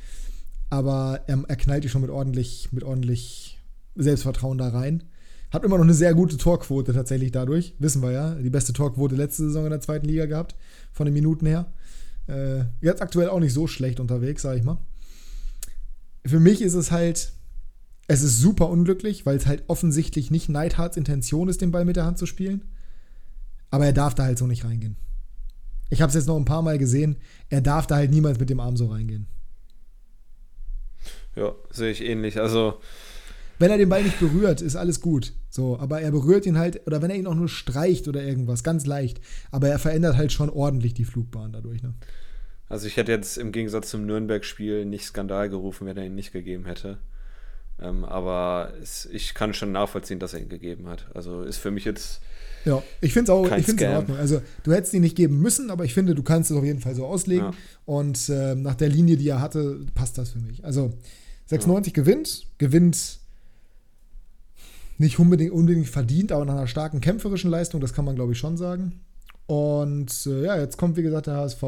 [0.71, 3.61] Aber er, er knallt die schon mit ordentlich, mit ordentlich
[3.95, 5.05] Selbstvertrauen da rein.
[5.51, 7.75] Hat immer noch eine sehr gute Torquote tatsächlich dadurch.
[7.79, 8.35] Wissen wir ja.
[8.35, 10.55] Die beste Torquote letzte Saison in der zweiten Liga gehabt.
[10.93, 11.73] Von den Minuten her.
[12.27, 14.79] Äh, jetzt aktuell auch nicht so schlecht unterwegs, sage ich mal
[16.25, 17.33] für mich ist es halt,
[18.07, 21.97] es ist super unglücklich, weil es halt offensichtlich nicht Neidhards Intention ist, den Ball mit
[21.97, 22.63] der Hand zu spielen.
[23.73, 24.97] Aber er darf da halt so nicht reingehen.
[25.91, 27.17] Ich habe es jetzt noch ein paar Mal gesehen.
[27.49, 29.27] Er darf da halt niemals mit dem Arm so reingehen.
[31.35, 32.39] Ja, sehe ich ähnlich.
[32.39, 32.81] Also.
[33.59, 35.33] Wenn er den Ball nicht berührt, ist alles gut.
[35.49, 38.63] So, aber er berührt ihn halt, oder wenn er ihn auch nur streicht oder irgendwas,
[38.63, 39.21] ganz leicht.
[39.51, 41.95] Aber er verändert halt schon ordentlich die Flugbahn dadurch, ne?
[42.69, 46.33] Also ich hätte jetzt im Gegensatz zum Nürnberg-Spiel nicht Skandal gerufen, wenn er ihn nicht
[46.33, 46.99] gegeben hätte.
[47.83, 51.07] Ähm, aber es, ich kann schon nachvollziehen, dass er ihn gegeben hat.
[51.15, 52.21] Also ist für mich jetzt.
[52.65, 54.17] Ja, ich finde es auch ich find's in Ordnung.
[54.19, 56.79] Also, du hättest ihn nicht geben müssen, aber ich finde, du kannst es auf jeden
[56.79, 57.47] Fall so auslegen.
[57.47, 57.53] Ja.
[57.87, 60.65] Und äh, nach der Linie, die er hatte, passt das für mich.
[60.65, 60.93] Also,
[61.47, 62.03] 96 ja.
[62.03, 63.19] gewinnt, gewinnt
[64.99, 68.39] nicht unbedingt, unbedingt verdient, aber nach einer starken kämpferischen Leistung, das kann man, glaube ich,
[68.39, 69.01] schon sagen.
[69.47, 71.63] Und äh, ja, jetzt kommt, wie gesagt, der HSV.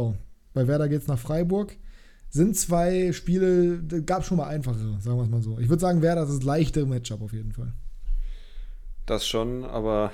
[0.52, 1.76] Bei Werder geht es nach Freiburg
[2.34, 5.56] sind zwei Spiele, gab schon mal einfachere, sagen wir es mal so.
[5.60, 7.72] Ich würde sagen, wäre das das leichte Matchup auf jeden Fall.
[9.06, 10.10] Das schon, aber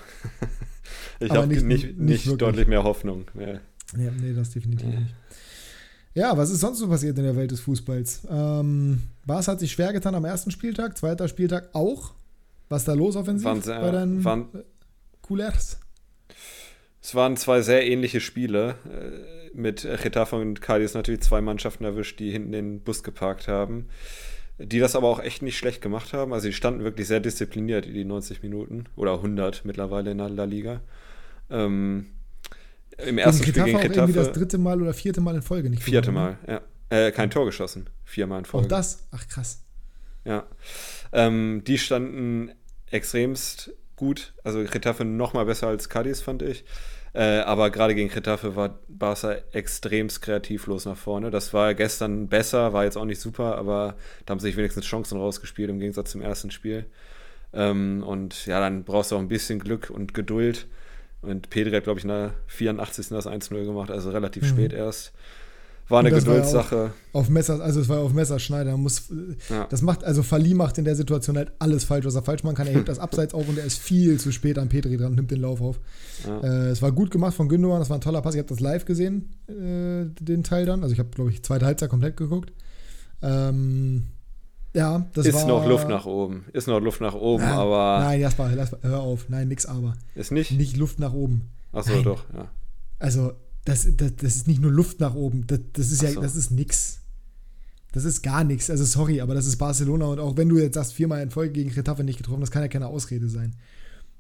[1.21, 3.25] ich habe nicht, nicht, nicht, nicht deutlich mehr Hoffnung.
[3.35, 3.55] Ja.
[3.99, 5.01] ja, nee, das definitiv ja.
[5.01, 5.15] nicht.
[6.13, 8.29] Ja, was ist sonst so passiert in der Welt des Fußballs?
[8.31, 10.99] Ähm, was hat sich schwer getan am ersten Spieltag?
[10.99, 12.13] Zweiter Spieltag auch?
[12.69, 14.49] Was ist da los offensiv waren, bei deinen waren,
[15.23, 15.79] Coolers?
[17.01, 18.75] Es waren zwei sehr ähnliche Spiele.
[19.53, 23.89] Mit Getafe und Cadiz natürlich zwei Mannschaften erwischt, die hinten den Bus geparkt haben.
[24.59, 26.33] Die das aber auch echt nicht schlecht gemacht haben.
[26.33, 28.85] Also die standen wirklich sehr diszipliniert die 90 Minuten.
[28.95, 30.83] Oder 100 mittlerweile in der La Liga.
[31.49, 32.07] Ähm,
[32.99, 33.95] Im ersten Spiel gegen Getafe.
[33.95, 36.61] irgendwie das dritte Mal oder vierte Mal in Folge nicht Vierte Mal, ja.
[36.91, 37.89] Äh, kein Tor geschossen.
[38.05, 38.67] Viermal in Folge.
[38.67, 39.07] Auch das?
[39.13, 39.63] Ach krass.
[40.25, 40.47] Ja.
[41.13, 42.53] Ähm, die standen
[42.91, 44.35] extremst gut.
[44.45, 46.65] Also Getafe noch mal besser als Cadiz, fand ich.
[47.13, 51.31] Äh, aber gerade gegen Getafe war Barca extremst kreativlos nach vorne.
[51.31, 53.97] Das war gestern besser, war jetzt auch nicht super, aber
[54.27, 56.87] da haben sich wenigstens Chancen rausgespielt im Gegensatz zum ersten Spiel.
[57.53, 60.67] Ähm, und ja, dann brauchst du auch ein bisschen Glück und Geduld.
[61.23, 63.09] Und Pedri hat, glaube ich, in der 84.
[63.09, 64.49] das 1-0 gemacht, also relativ mhm.
[64.49, 65.13] spät erst.
[65.91, 66.93] War eine Geduldssache.
[67.13, 68.77] War auf, Messer, also es war auf Messerschneider.
[68.77, 69.11] Muss,
[69.49, 69.67] ja.
[69.69, 72.55] Das macht, also Fali macht in der Situation halt alles falsch, was er falsch machen
[72.55, 72.69] kann.
[72.69, 75.17] Er hebt das Abseits auf und er ist viel zu spät an Petri dran und
[75.17, 75.81] nimmt den Lauf auf.
[76.27, 76.41] Ja.
[76.41, 78.35] Äh, es war gut gemacht von Gündogan, das war ein toller Pass.
[78.35, 80.83] Ich habe das live gesehen, äh, den Teil dann.
[80.83, 82.53] Also ich habe, glaube ich, zweite Halbzeit komplett geguckt.
[83.21, 84.07] Ähm,
[84.73, 86.45] ja, das ist war, noch Luft nach oben.
[86.53, 88.05] Ist noch Luft nach oben, ja, aber.
[88.05, 89.29] Nein, erstmal, hör auf.
[89.29, 89.95] Nein, nix aber.
[90.15, 90.53] Ist nicht?
[90.53, 91.51] Nicht Luft nach oben.
[91.73, 92.49] Achso, doch, ja.
[93.01, 93.33] Also,
[93.65, 95.47] das, das, das ist nicht nur Luft nach oben.
[95.47, 96.21] Das, das ist ja, so.
[96.21, 97.01] das ist nix.
[97.93, 98.71] Das ist gar nichts.
[98.71, 101.53] Also sorry, aber das ist Barcelona und auch wenn du jetzt sagst, viermal in Folge
[101.53, 103.57] gegen Retafe nicht getroffen, das kann ja keine Ausrede sein.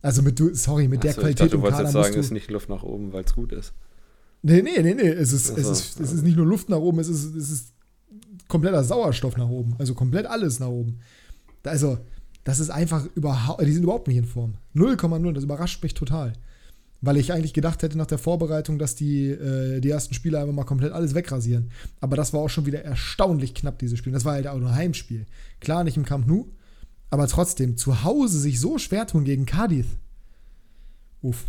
[0.03, 2.27] Also mit du, sorry, mit der so, Qualität ich dachte, du wolltest jetzt sagen, es
[2.27, 3.73] ist nicht Luft nach oben, weil es gut ist.
[4.43, 5.09] Nee, nee, nee, nee.
[5.09, 7.73] Es ist, es, ist, es ist nicht nur Luft nach oben, es ist, es ist
[8.49, 9.75] kompletter Sauerstoff nach oben.
[9.79, 10.99] Also komplett alles nach oben.
[11.63, 11.99] Also,
[12.45, 14.55] das ist einfach überhaupt, die sind überhaupt nicht in Form.
[14.75, 16.33] 0,0, das überrascht mich total
[17.01, 20.53] weil ich eigentlich gedacht hätte nach der Vorbereitung, dass die, äh, die ersten Spiele einfach
[20.53, 21.71] mal komplett alles wegrasieren.
[22.01, 24.13] Aber das war auch schon wieder erstaunlich knapp, dieses Spiel.
[24.13, 25.27] Das war halt auch nur ein Heimspiel.
[25.61, 26.47] Klar, nicht im Camp Nou,
[27.09, 29.87] aber trotzdem, zu Hause sich so schwer tun gegen Cardiff.
[31.23, 31.45] Uff.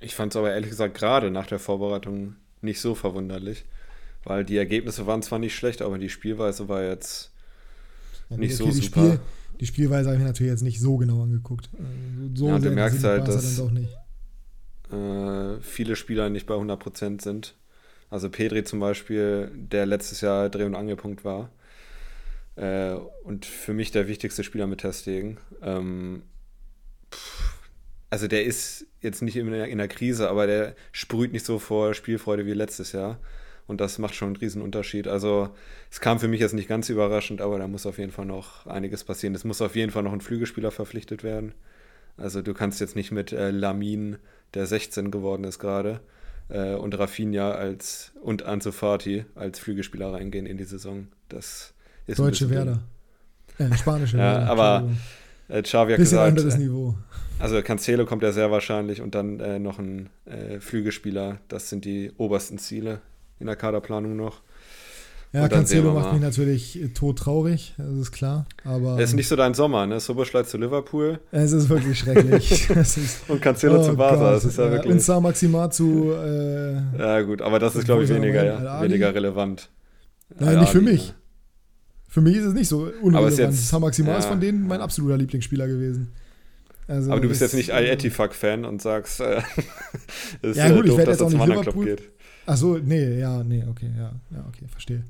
[0.00, 3.64] Ich fand es aber ehrlich gesagt gerade nach der Vorbereitung nicht so verwunderlich,
[4.24, 7.30] weil die Ergebnisse waren zwar nicht schlecht, aber die Spielweise war jetzt
[8.28, 9.00] ja, nicht okay, so super.
[9.00, 9.20] Spiel,
[9.60, 11.70] die Spielweise habe ich mir natürlich jetzt nicht so genau angeguckt.
[12.34, 13.60] So ja, du merkst halt, dass
[14.90, 17.54] äh, viele Spieler nicht bei 100% sind.
[18.10, 21.50] Also Pedri zum Beispiel, der letztes Jahr Dreh- und Angelpunkt war.
[22.56, 25.38] Äh, und für mich der wichtigste Spieler mit Testegen.
[25.60, 26.22] Ähm,
[28.10, 31.58] also der ist jetzt nicht in der, in der Krise, aber der sprüht nicht so
[31.58, 33.18] vor Spielfreude wie letztes Jahr.
[33.66, 35.08] Und das macht schon einen riesen Unterschied.
[35.08, 35.48] Also
[35.90, 38.66] es kam für mich jetzt nicht ganz überraschend, aber da muss auf jeden Fall noch
[38.66, 39.34] einiges passieren.
[39.34, 41.52] Es muss auf jeden Fall noch ein Flügelspieler verpflichtet werden.
[42.16, 44.16] Also du kannst jetzt nicht mit äh, Lamin,
[44.54, 46.00] der 16 geworden ist gerade,
[46.48, 51.08] äh, und Rafinha als und Ansu Fati als Flügelspieler reingehen in die Saison.
[51.28, 51.74] Das
[52.06, 52.82] ist Deutsche Werder.
[53.58, 54.50] Äh, spanische ja, Werder.
[54.50, 54.90] Aber
[55.48, 56.94] äh, Xavi hat gesagt, anderes Niveau.
[57.38, 61.38] Also Cancelo kommt ja sehr wahrscheinlich und dann äh, noch ein äh, Flügelspieler.
[61.48, 63.00] Das sind die obersten Ziele
[63.38, 64.42] in der Kaderplanung noch.
[65.32, 68.46] Ja, Cancelo macht mich natürlich äh, todtraurig, das ist klar.
[68.64, 70.00] Aber es ist nicht so dein Sommer, ne?
[70.00, 71.20] Soboschleit zu Liverpool.
[71.30, 72.70] Es ist wirklich schrecklich.
[72.70, 74.92] ist, und Cancelo oh zu Barca, das ist ja, ja wirklich.
[74.92, 76.12] Und Sa Maxima zu.
[76.12, 79.68] Äh, ja, gut, aber das ist, glaube ich, weniger, ja, weniger relevant.
[80.38, 81.12] Nein, nicht für mich.
[82.08, 83.54] Für mich ist es nicht so unrelevant.
[83.54, 86.12] Sa Maxima ja, ist von denen mein absoluter Lieblingsspieler gewesen.
[86.88, 89.42] Also aber du bist jetzt nicht Al-Etifak-Fan und sagst, äh,
[90.42, 91.84] es ja, gut, doof, ich werde jetzt auch nicht Liverpool.
[91.84, 92.02] Geht.
[92.46, 95.04] Ach so, nee, ja, nee, okay, ja, ja, okay, verstehe.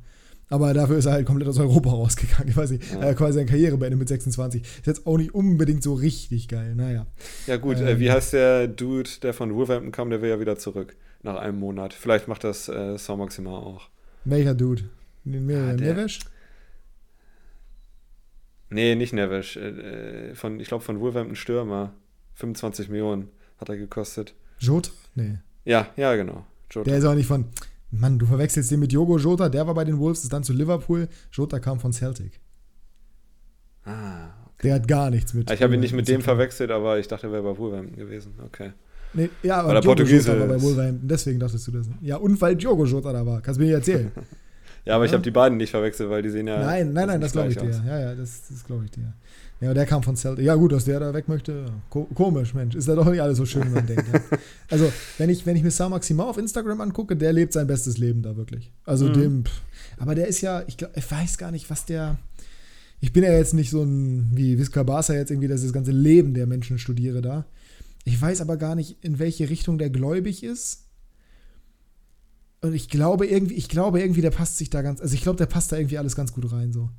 [0.48, 2.48] Aber dafür ist er halt komplett aus Europa rausgegangen.
[2.48, 3.00] Ich weiß nicht, ja.
[3.00, 4.62] hat quasi seine Karriere beendet mit 26.
[4.62, 7.06] Ist jetzt auch nicht unbedingt so richtig geil, naja.
[7.46, 10.40] Ja, gut, äh, ähm, wie heißt der Dude, der von Wolverhampton kam, der will ja
[10.40, 11.92] wieder zurück nach einem Monat.
[11.92, 13.88] Vielleicht macht das äh, Saint Maximin auch.
[14.24, 14.84] Welcher Dude?
[15.24, 16.20] Mir, ah, Neves?
[18.70, 19.56] Nee, nicht Neves.
[19.56, 21.92] Äh, von, ich glaube, von Wolverhampton Stürmer.
[22.34, 23.28] 25 Millionen
[23.58, 24.34] hat er gekostet.
[24.58, 24.90] Jota?
[25.14, 25.38] Nee.
[25.64, 26.44] Ja, ja, genau.
[26.70, 26.90] Jota.
[26.90, 27.46] Der ist auch nicht von.
[27.90, 30.52] Mann, du verwechselst den mit Jogo Jota, der war bei den Wolves, ist dann zu
[30.52, 31.08] Liverpool.
[31.32, 32.40] Jota kam von Celtic.
[33.84, 34.64] Ah, okay.
[34.64, 35.50] Der hat gar nichts mit.
[35.50, 38.34] Ich habe ihn nicht mit dem verwechselt, aber ich dachte, er wäre bei Wolverhampton gewesen.
[38.44, 38.72] Okay.
[39.14, 41.86] Nee, ja, aber der Portugiese war bei Wolverhampton, deswegen dachtest du das.
[42.02, 43.40] Ja, und weil Diogo Jota da war.
[43.40, 44.10] Kannst du mir nicht erzählen.
[44.84, 45.08] ja, aber ja?
[45.08, 46.58] ich habe die beiden nicht verwechselt, weil die sehen ja.
[46.58, 47.70] Nein, nein, nein, das glaube ich dir.
[47.86, 49.14] Ja, ja, das, das glaube ich dir.
[49.60, 50.44] Ja, der kam von Celtic.
[50.44, 51.66] Ja, gut, dass der da weg möchte.
[51.88, 52.74] Ko komisch, Mensch.
[52.74, 54.04] Ist ja doch nicht alles so schön, wie man denkt.
[54.12, 54.20] Ja.
[54.68, 57.98] Also, wenn ich, wenn ich mir Sam Maxima auf Instagram angucke, der lebt sein bestes
[57.98, 58.72] Leben da wirklich.
[58.84, 59.12] Also, mhm.
[59.12, 59.44] dem.
[59.44, 59.62] Pff.
[59.98, 62.18] Aber der ist ja, ich, glaub, ich weiß gar nicht, was der.
[63.00, 65.72] Ich bin ja jetzt nicht so ein, wie Visca Barca jetzt irgendwie, dass ich das
[65.72, 67.46] ganze Leben der Menschen studiere da.
[68.04, 70.86] Ich weiß aber gar nicht, in welche Richtung der gläubig ist.
[72.60, 75.36] Und ich glaube irgendwie, ich glaube irgendwie, der passt sich da ganz, also ich glaube,
[75.36, 76.90] der passt da irgendwie alles ganz gut rein, so.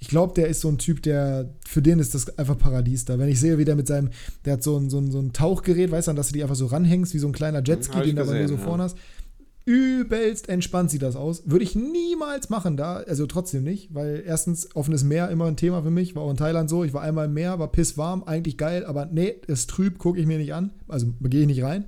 [0.00, 3.18] Ich glaube, der ist so ein Typ, der, für den ist das einfach Paradies da.
[3.18, 4.08] Wenn ich sehe, wie der mit seinem,
[4.46, 6.56] der hat so ein, so ein, so ein Tauchgerät, weißt du, dass du die einfach
[6.56, 8.60] so ranhängst, wie so ein kleiner Jetski, den du aber nur so ja.
[8.60, 8.96] vorne hast.
[9.66, 11.42] Übelst entspannt sieht das aus.
[11.44, 15.82] Würde ich niemals machen da, also trotzdem nicht, weil erstens offenes Meer immer ein Thema
[15.82, 16.82] für mich, war auch in Thailand so.
[16.82, 20.26] Ich war einmal im Meer, war pisswarm, eigentlich geil, aber nee, ist trüb, gucke ich
[20.26, 20.72] mir nicht an.
[20.88, 21.84] Also gehe ich nicht rein.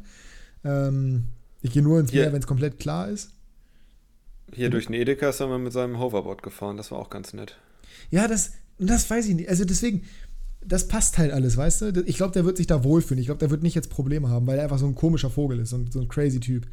[0.64, 1.24] Ähm,
[1.62, 3.30] ich gehe nur ins Meer, wenn es komplett klar ist.
[4.52, 7.32] Hier durch den Edeka ist er mal mit seinem Hoverboard gefahren, das war auch ganz
[7.32, 7.56] nett.
[8.11, 9.49] Ja, das, das weiß ich nicht.
[9.49, 10.03] Also deswegen,
[10.64, 12.05] das passt halt alles, weißt du?
[12.07, 13.20] Ich glaube, der wird sich da wohlfühlen.
[13.20, 15.59] Ich glaube, der wird nicht jetzt Probleme haben, weil er einfach so ein komischer Vogel
[15.61, 16.66] ist und so ein crazy Typ.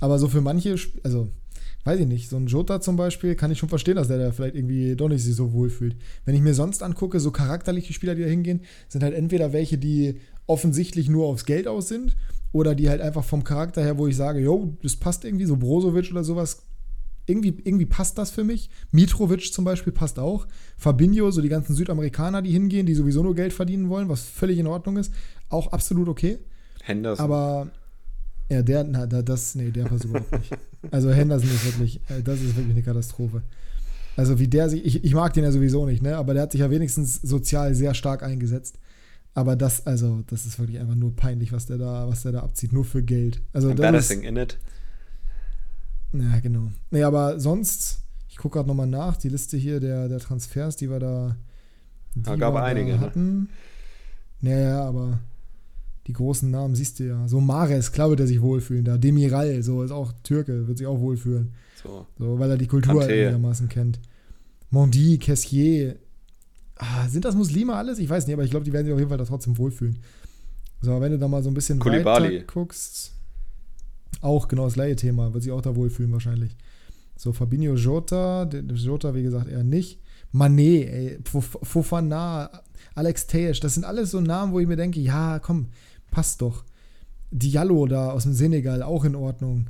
[0.00, 1.28] Aber so für manche, also
[1.84, 4.32] weiß ich nicht, so ein Jota zum Beispiel, kann ich schon verstehen, dass der da
[4.32, 5.96] vielleicht irgendwie doch nicht sich so wohlfühlt.
[6.24, 9.78] Wenn ich mir sonst angucke, so charakterliche Spieler, die da hingehen, sind halt entweder welche,
[9.78, 12.16] die offensichtlich nur aufs Geld aus sind
[12.52, 15.56] oder die halt einfach vom Charakter her, wo ich sage, jo, das passt irgendwie, so
[15.56, 16.62] Brozovic oder sowas,
[17.26, 18.70] irgendwie, irgendwie passt das für mich.
[18.92, 20.46] Mitrovic zum Beispiel passt auch.
[20.76, 24.58] Fabinho, so die ganzen Südamerikaner, die hingehen, die sowieso nur Geld verdienen wollen, was völlig
[24.58, 25.12] in Ordnung ist,
[25.48, 26.38] auch absolut okay.
[26.82, 27.24] Henderson.
[27.24, 27.70] Aber
[28.48, 30.52] ja, der, na, das, nee, der passt überhaupt nicht.
[30.92, 33.42] Also Henderson ist wirklich, äh, das ist wirklich eine Katastrophe.
[34.16, 36.16] Also wie der sich, ich, ich mag den ja sowieso nicht, ne?
[36.16, 38.78] Aber der hat sich ja wenigstens sozial sehr stark eingesetzt.
[39.34, 42.40] Aber das, also, das ist wirklich einfach nur peinlich, was der da, was der da
[42.40, 43.42] abzieht, nur für Geld.
[43.52, 44.56] Also Embarrassing in it.
[46.20, 46.70] Ja, genau.
[46.90, 50.90] Nee, aber sonst, ich gucke gerade nochmal nach, die Liste hier der, der Transfers, die
[50.90, 51.36] wir da,
[52.14, 53.00] die da gab wir einige, da ne?
[53.00, 53.48] hatten.
[54.40, 54.62] Ne?
[54.62, 55.18] Ja, aber
[56.06, 57.28] die großen Namen siehst du ja.
[57.28, 58.96] So Mares, klar wird er sich wohlfühlen da.
[58.96, 61.52] Demiral, so ist auch Türke, wird sich auch wohlfühlen.
[61.82, 62.06] So.
[62.18, 64.00] so weil er die Kultur halt einigermaßen kennt.
[64.70, 65.96] Mondi, Kessier.
[66.76, 67.98] Ah, sind das Muslime alles?
[67.98, 69.98] Ich weiß nicht, aber ich glaube, die werden sich auf jeden Fall da trotzdem wohlfühlen.
[70.82, 72.36] So, wenn du da mal so ein bisschen Kulibali.
[72.36, 73.15] weiter guckst.
[74.20, 76.56] Auch genau das gleiche Thema, wird sich auch da wohlfühlen wahrscheinlich.
[77.16, 80.00] So, Fabinho Jota, Jota, wie gesagt, eher nicht.
[80.32, 82.50] Mané, ey, Fofana,
[82.94, 85.68] Alex Tejesch, das sind alles so Namen, wo ich mir denke, ja, komm,
[86.10, 86.64] passt doch.
[87.30, 89.68] Diallo da aus dem Senegal, auch in Ordnung.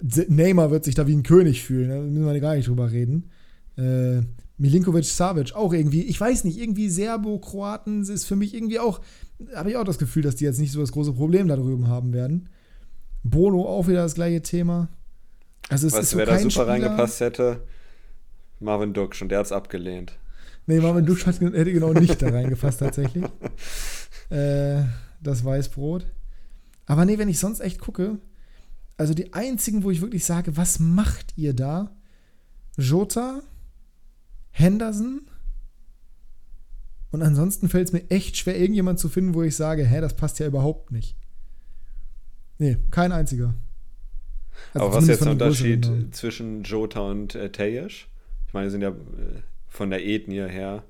[0.00, 3.30] Neymar wird sich da wie ein König fühlen, da müssen wir gar nicht drüber reden.
[3.76, 4.22] Äh,
[4.58, 9.00] Milinkovic Savic, auch irgendwie, ich weiß nicht, irgendwie Serbo-Kroaten ist für mich irgendwie auch,
[9.54, 11.88] habe ich auch das Gefühl, dass die jetzt nicht so das große Problem da drüben
[11.88, 12.48] haben werden.
[13.22, 14.88] Bono auch wieder das gleiche Thema.
[15.68, 16.66] Also es weißt ist so wer da super Spieler.
[16.68, 17.62] reingepasst hätte?
[18.60, 20.18] Marvin Duksch und der hat es abgelehnt.
[20.66, 23.24] Nee, Marvin Duksch hätte genau nicht da reingefasst tatsächlich.
[24.30, 24.82] Äh,
[25.20, 26.06] das Weißbrot.
[26.86, 28.18] Aber nee, wenn ich sonst echt gucke,
[28.96, 31.96] also die einzigen, wo ich wirklich sage, was macht ihr da?
[32.76, 33.42] Jota,
[34.50, 35.22] Henderson
[37.10, 40.14] und ansonsten fällt es mir echt schwer, irgendjemand zu finden, wo ich sage, hä, das
[40.16, 41.16] passt ja überhaupt nicht.
[42.62, 43.54] Nee, kein einziger.
[44.72, 48.06] Also Aber was ist jetzt der Unterschied zwischen Jota und äh, Tejesch?
[48.46, 50.84] Ich meine, sind ja äh, von der Ethnie her.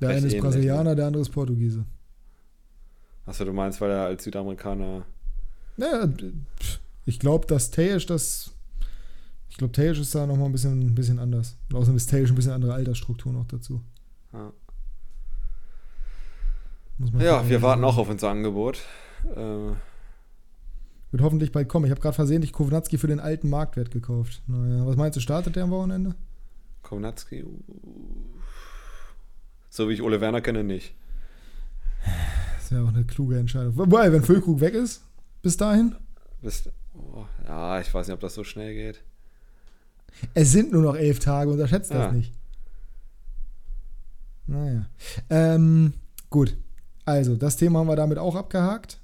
[0.00, 0.96] Der eine ist Brasilianer, ne?
[0.96, 1.84] der andere ist Portugiese.
[3.26, 5.04] Achso, du meinst, weil er als Südamerikaner.
[5.76, 6.08] Naja,
[7.04, 8.50] ich glaube, dass Tejesch das.
[9.50, 11.58] Ich glaube, Tejesch ist da nochmal ein bisschen, ein bisschen anders.
[11.68, 13.82] Und außerdem ist Tejesch ein bisschen andere Altersstruktur noch dazu.
[14.32, 14.52] Ja,
[17.18, 18.80] ja wir warten auch auf unser Angebot.
[19.36, 19.74] Äh,
[21.10, 21.86] wird hoffentlich bald kommen.
[21.86, 24.42] Ich habe gerade versehentlich Kovnatski für den alten Marktwert gekauft.
[24.46, 26.14] Naja, was meinst du, startet der am Wochenende?
[26.82, 27.44] Kovnatski?
[29.68, 30.94] So wie ich Ole Werner kenne, nicht.
[32.56, 33.76] Das wäre auch eine kluge Entscheidung.
[33.76, 35.02] Wobei, wenn Füllkrug weg ist,
[35.42, 35.94] bis dahin?
[36.40, 39.02] Bis, oh, ja, ich weiß nicht, ob das so schnell geht.
[40.34, 42.06] Es sind nur noch elf Tage, unterschätzt ja.
[42.06, 42.32] das nicht.
[44.46, 44.86] Naja.
[45.28, 45.94] Ähm,
[46.28, 46.56] gut.
[47.04, 48.99] Also, das Thema haben wir damit auch abgehakt.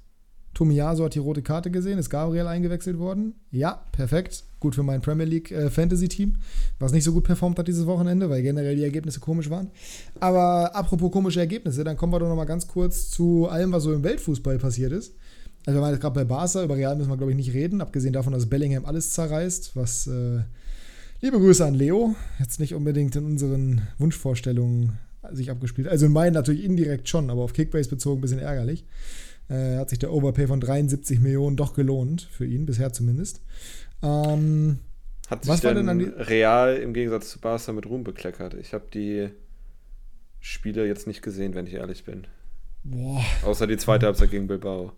[0.57, 3.35] Tomiyasu hat die rote Karte gesehen, ist Gabriel eingewechselt worden.
[3.51, 4.43] Ja, perfekt.
[4.59, 6.37] Gut für mein Premier League äh, Fantasy Team,
[6.79, 9.69] was nicht so gut performt hat dieses Wochenende, weil generell die Ergebnisse komisch waren.
[10.19, 13.83] Aber apropos komische Ergebnisse, dann kommen wir doch noch mal ganz kurz zu allem, was
[13.83, 15.13] so im Weltfußball passiert ist.
[15.67, 17.79] Also wir waren jetzt gerade bei Barca, über Real müssen wir glaube ich nicht reden,
[17.79, 20.39] abgesehen davon, dass Bellingham alles zerreißt, was äh,
[21.21, 24.93] liebe Grüße an Leo, jetzt nicht unbedingt in unseren Wunschvorstellungen
[25.33, 25.87] sich abgespielt.
[25.87, 28.85] Also in meinen natürlich indirekt schon, aber auf Kickbase bezogen ein bisschen ärgerlich.
[29.49, 33.41] Äh, hat sich der Overpay von 73 Millionen doch gelohnt, für ihn, bisher zumindest.
[34.03, 34.79] Ähm,
[35.29, 38.53] hat sich was denn, denn Real im Gegensatz zu Barca mit Ruhm bekleckert?
[38.55, 39.29] Ich habe die
[40.39, 42.27] Spiele jetzt nicht gesehen, wenn ich ehrlich bin.
[42.83, 43.23] Boah.
[43.43, 44.93] Außer die zweite Halbzeit gegen Bilbao.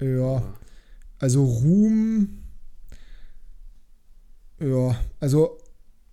[0.00, 0.42] Ja.
[1.18, 2.44] Also Ruhm.
[4.60, 5.58] Ja, also.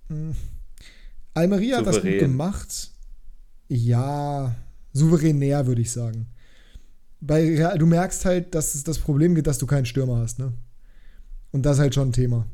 [0.08, 0.36] Hm,
[1.34, 2.92] Almeria hat das gut gemacht.
[3.68, 4.56] Ja,
[4.94, 6.28] souveränär, würde ich sagen.
[7.26, 10.38] Bei Real, du merkst halt, dass es das Problem gibt, dass du keinen Stürmer hast,
[10.38, 10.54] ne?
[11.52, 12.46] Und das ist halt schon ein Thema.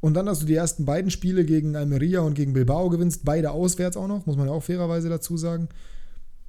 [0.00, 3.50] Und dann, dass du die ersten beiden Spiele gegen Almeria und gegen Bilbao gewinnst, beide
[3.50, 5.68] auswärts auch noch, muss man ja auch fairerweise dazu sagen.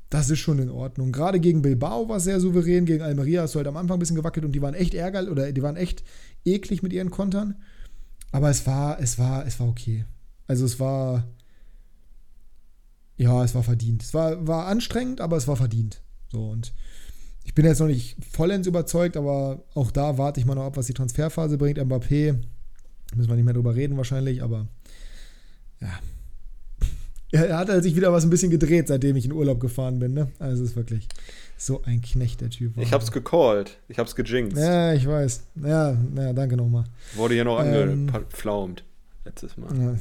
[0.09, 1.11] Das ist schon in Ordnung.
[1.11, 3.99] Gerade gegen Bilbao war es sehr souverän, gegen Almeria hast du halt am Anfang ein
[3.99, 6.03] bisschen gewackelt und die waren echt ärgerlich oder die waren echt
[6.45, 7.55] eklig mit ihren Kontern.
[8.31, 10.05] Aber es war, es war, es war okay.
[10.47, 11.27] Also es war,
[13.17, 14.03] ja, es war verdient.
[14.03, 16.01] Es war, war anstrengend, aber es war verdient.
[16.31, 16.73] So, und
[17.45, 20.77] ich bin jetzt noch nicht vollends überzeugt, aber auch da warte ich mal noch ab,
[20.77, 21.77] was die Transferphase bringt.
[21.77, 22.37] Mbappé,
[23.15, 24.67] müssen wir nicht mehr drüber reden wahrscheinlich, aber
[25.79, 25.89] ja.
[27.31, 30.13] Er hat halt sich wieder was ein bisschen gedreht, seitdem ich in Urlaub gefahren bin,
[30.13, 30.31] ne?
[30.39, 31.07] Also es ist wirklich
[31.57, 32.77] so ein Knecht, der Typ.
[32.77, 32.83] War.
[32.83, 33.77] Ich hab's gecallt.
[33.89, 34.57] Ich hab's gejinxt.
[34.57, 35.43] Ja, ich weiß.
[35.63, 36.85] Ja, ja danke nochmal.
[37.15, 38.85] Wurde hier noch ähm, angepflaumt.
[39.25, 39.75] Letztes Mal.
[39.77, 39.95] Ja,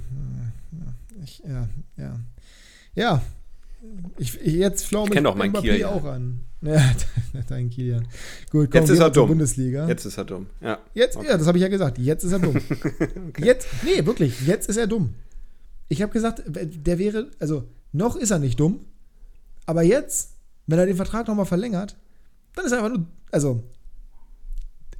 [1.24, 2.20] ich, ja, ja.
[2.94, 3.22] Ja,
[4.18, 6.40] ich, jetzt flaue mich doch Mbappé Kiel, auch an.
[6.64, 6.94] Ja,
[7.46, 8.08] dein Kilian.
[8.50, 9.28] Gut, komm, jetzt ist er dumm.
[9.28, 9.86] Bundesliga.
[9.86, 10.46] Jetzt ist er dumm.
[10.62, 11.26] Ja, jetzt, okay.
[11.28, 11.98] ja das habe ich ja gesagt.
[11.98, 12.56] Jetzt ist er dumm.
[13.28, 13.44] okay.
[13.44, 15.12] Jetzt, nee, wirklich, jetzt ist er dumm.
[15.88, 18.80] Ich habe gesagt, der wäre, also noch ist er nicht dumm,
[19.66, 21.96] aber jetzt, wenn er den Vertrag nochmal verlängert,
[22.54, 23.62] dann ist er einfach nur, also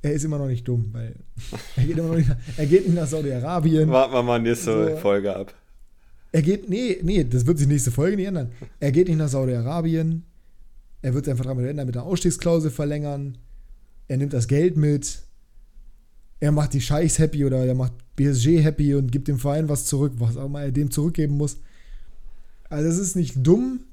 [0.02, 1.14] er ist immer noch nicht dumm, weil
[1.76, 3.88] er geht immer noch nicht, er geht nicht nach Saudi-Arabien.
[3.88, 4.96] Warten wir mal nächste so.
[4.98, 5.54] Folge ab.
[6.34, 8.50] Er geht, nee, nee, das wird sich nächste Folge nicht ändern.
[8.80, 10.24] Er geht nicht nach Saudi-Arabien.
[11.00, 13.38] Er wird seinen Vertrag mit ändern, mit einer Ausstiegsklausel verlängern.
[14.08, 15.20] Er nimmt das Geld mit.
[16.40, 19.86] Er macht die Scheiß happy oder er macht BSG happy und gibt dem Verein was
[19.86, 21.58] zurück, was auch mal er dem zurückgeben muss.
[22.68, 23.84] Also es ist nicht dumm,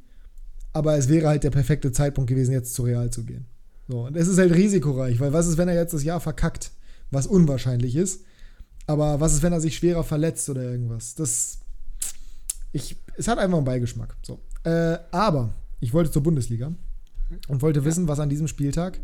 [0.74, 3.46] aber es wäre halt der perfekte Zeitpunkt gewesen, jetzt zu Real zu gehen.
[3.88, 6.72] So, und es ist halt risikoreich, weil was ist, wenn er jetzt das Jahr verkackt,
[7.12, 8.22] was unwahrscheinlich ist.
[8.88, 11.14] Aber was ist, wenn er sich schwerer verletzt oder irgendwas?
[11.14, 11.61] Das
[12.72, 14.15] ich, es hat einfach einen Beigeschmack.
[14.22, 14.39] So.
[14.63, 16.72] Äh, aber ich wollte zur Bundesliga
[17.47, 18.99] und wollte wissen, was an diesem Spieltag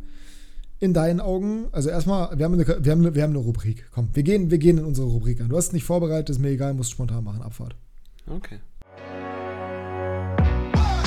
[0.79, 3.89] in deinen Augen, also erstmal, wir haben eine, wir haben eine, wir haben eine Rubrik.
[3.91, 5.49] Komm, wir gehen, wir gehen in unsere Rubrik an.
[5.49, 7.75] Du hast es nicht vorbereitet, ist mir egal, musst spontan machen, Abfahrt.
[8.27, 8.59] Okay.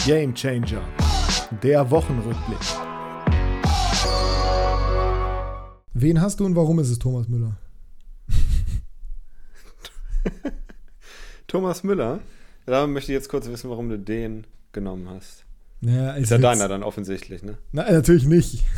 [0.05, 0.83] Game Changer.
[1.63, 2.59] Der Wochenrückblick.
[5.93, 7.57] Wen hast du und warum ist es Thomas Müller?
[11.47, 12.21] Thomas Müller?
[12.67, 15.45] Da möchte ich jetzt kurz wissen, warum du den genommen hast.
[15.81, 17.57] Ja, ist ja deiner dann offensichtlich, ne?
[17.73, 18.65] Nein, natürlich nicht.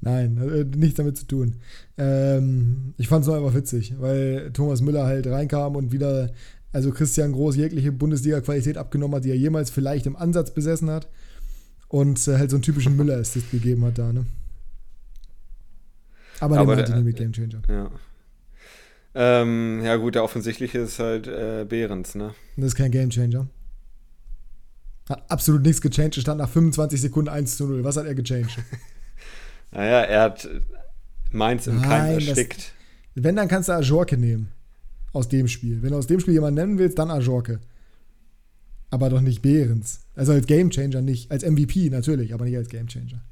[0.00, 1.56] Nein, äh, nichts damit zu tun.
[1.96, 6.30] Ähm, ich fand es nur einfach witzig, weil Thomas Müller halt reinkam und wieder,
[6.72, 11.08] also Christian Groß jegliche Bundesliga-Qualität abgenommen hat, die er jemals vielleicht im Ansatz besessen hat.
[11.88, 14.26] Und äh, halt so einen typischen Müller-Assist gegeben hat da, ne?
[16.40, 17.62] Aber, Aber den meinte ich nicht mit Game Changer.
[17.68, 17.90] Ja.
[19.14, 22.34] Ähm, ja, gut, der offensichtliche ist halt äh, Behrens, ne?
[22.56, 23.48] Das ist kein Gamechanger.
[25.08, 26.16] Hat absolut nichts gechanged.
[26.16, 27.84] stand nach 25 Sekunden 1 zu 0.
[27.84, 28.58] Was hat er gechanged?
[29.72, 30.48] naja, er hat
[31.30, 32.74] Mainz im Keim erstickt.
[33.14, 34.52] Das, wenn, dann kannst du Ajorke nehmen.
[35.12, 35.82] Aus dem Spiel.
[35.82, 37.60] Wenn du aus dem Spiel jemanden nennen willst, dann Ajorke.
[38.90, 40.00] Aber doch nicht Behrens.
[40.14, 41.30] Also als Gamechanger nicht.
[41.30, 43.22] Als MVP natürlich, aber nicht als Gamechanger.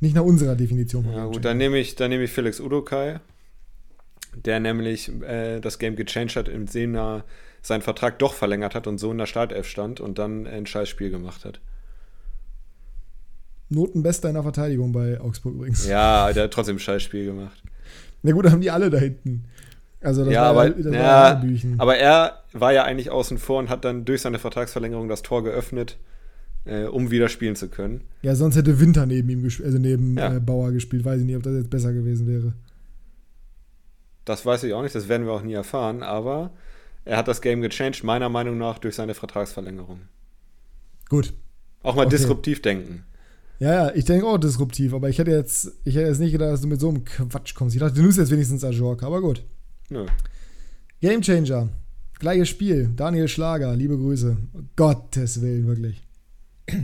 [0.00, 1.10] Nicht nach unserer Definition.
[1.12, 3.20] Ja, gut, dann nehme ich, nehm ich Felix Udokai
[4.34, 7.24] der nämlich äh, das Game gechanged hat, im Sinne
[7.62, 11.10] seinen Vertrag doch verlängert hat und so in der Startelf stand und dann ein Scheißspiel
[11.10, 11.60] gemacht hat.
[13.68, 15.86] Notenbester in der Verteidigung bei Augsburg übrigens.
[15.86, 17.62] Ja, der hat trotzdem ein Scheißspiel gemacht.
[18.22, 19.44] Na gut, haben die alle da hinten.
[20.00, 21.42] Also das ja, war aber, das ja, war
[21.78, 25.44] aber er war ja eigentlich außen vor und hat dann durch seine Vertragsverlängerung das Tor
[25.44, 25.96] geöffnet,
[26.64, 28.02] äh, um wieder spielen zu können.
[28.22, 30.34] Ja, sonst hätte Winter neben ihm gespielt, also neben ja.
[30.34, 31.04] äh, Bauer gespielt.
[31.04, 32.52] Weiß ich nicht, ob das jetzt besser gewesen wäre.
[34.24, 36.50] Das weiß ich auch nicht, das werden wir auch nie erfahren, aber
[37.04, 40.02] er hat das Game gechanged, meiner Meinung nach, durch seine Vertragsverlängerung.
[41.08, 41.34] Gut.
[41.82, 42.16] Auch mal okay.
[42.16, 43.04] disruptiv denken.
[43.58, 46.52] Ja, ja, ich denke auch disruptiv, aber ich hätte jetzt, ich hätte jetzt nicht gedacht,
[46.52, 47.74] dass du mit so einem Quatsch kommst.
[47.74, 49.44] Ich dachte, du nimmst jetzt wenigstens Ajorka, aber gut.
[49.88, 50.06] Nö.
[51.00, 51.68] Game Changer.
[52.18, 52.90] Gleiches Spiel.
[52.96, 54.36] Daniel Schlager, liebe Grüße.
[54.76, 56.02] Gottes Willen, wirklich.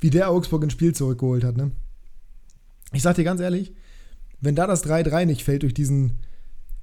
[0.00, 1.72] Wie der Augsburg ins Spiel zurückgeholt hat, ne?
[2.92, 3.74] Ich sag dir ganz ehrlich,
[4.40, 6.18] wenn da das 3-3 nicht fällt durch diesen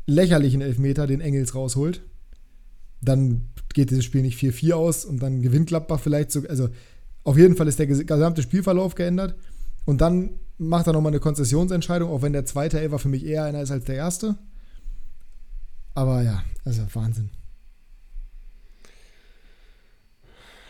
[0.05, 2.01] lächerlichen Elfmeter, den Engels rausholt,
[3.01, 6.41] dann geht dieses Spiel nicht 4-4 aus und dann gewinnt Gladbach vielleicht so.
[6.47, 6.69] Also
[7.23, 9.35] auf jeden Fall ist der gesamte Spielverlauf geändert.
[9.85, 13.43] Und dann macht er nochmal eine Konzessionsentscheidung, auch wenn der zweite Elfer für mich eher
[13.43, 14.37] einer ist als der erste.
[15.93, 17.29] Aber ja, also Wahnsinn.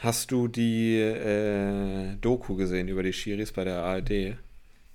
[0.01, 4.37] Hast du die äh, Doku gesehen über die Schiris bei der ARD?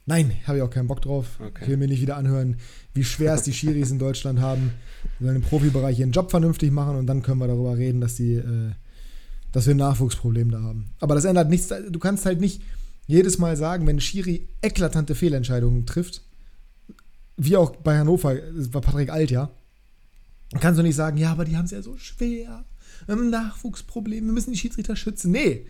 [0.08, 1.38] Nein, habe ich auch keinen Bock drauf.
[1.38, 1.64] Okay.
[1.64, 2.56] Ich will mir nicht wieder anhören,
[2.94, 4.72] wie schwer es die Schiris in Deutschland haben.
[5.20, 8.36] Sollen im Profibereich ihren Job vernünftig machen und dann können wir darüber reden, dass, die,
[8.36, 8.72] äh,
[9.52, 10.86] dass wir ein Nachwuchsproblem da haben.
[11.00, 11.68] Aber das ändert nichts.
[11.90, 12.62] Du kannst halt nicht
[13.06, 16.22] jedes Mal sagen, wenn Schiri eklatante Fehlentscheidungen trifft,
[17.36, 19.50] wie auch bei Hannover, das war Patrick Alt, ja,
[20.58, 22.64] kannst du nicht sagen, ja, aber die haben es ja so schwer.
[23.04, 25.32] Wir haben ein Nachwuchsproblem, wir müssen die Schiedsrichter schützen.
[25.32, 25.66] Nee,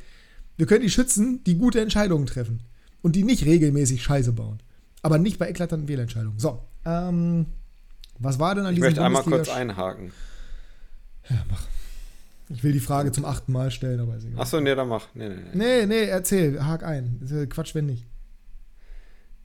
[0.57, 2.61] wir können die schützen, die gute Entscheidungen treffen
[3.03, 4.61] und die nicht regelmäßig Scheiße bauen.
[5.03, 6.39] Aber nicht bei eklatanten Fehlentscheidungen.
[6.39, 7.47] So, ähm,
[8.19, 10.13] was war denn an ich diesem Ich möchte einmal kurz einhaken.
[11.29, 11.63] Ja, mach.
[12.51, 14.41] Ich will die Frage zum achten Mal stellen, aber ist egal.
[14.41, 15.09] Achso, nee, dann mach.
[15.15, 15.55] Nee, nee, nee.
[15.55, 17.21] nee, nee erzähl, hak ein.
[17.51, 18.07] Quatsch, wenn nicht.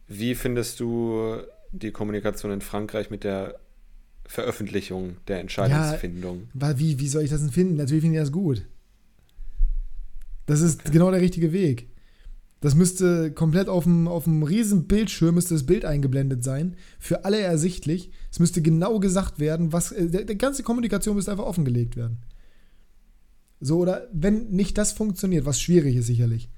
[0.07, 1.37] Wie findest du
[1.71, 3.59] die Kommunikation in Frankreich mit der
[4.25, 6.47] Veröffentlichung der Entscheidungsfindung?
[6.53, 7.75] Ja, wie, wie soll ich das denn finden?
[7.75, 8.65] Natürlich finde ich das gut.
[10.45, 10.91] Das ist okay.
[10.91, 11.87] genau der richtige Weg.
[12.63, 16.77] Das müsste komplett auf dem, auf dem riesen Bildschirm müsste das Bild eingeblendet sein.
[16.97, 18.09] Für alle ersichtlich.
[18.31, 19.93] Es müsste genau gesagt werden, was.
[19.93, 22.19] Die, die ganze Kommunikation müsste einfach offengelegt werden.
[23.59, 26.49] So, oder wenn nicht das funktioniert, was schwierig ist sicherlich.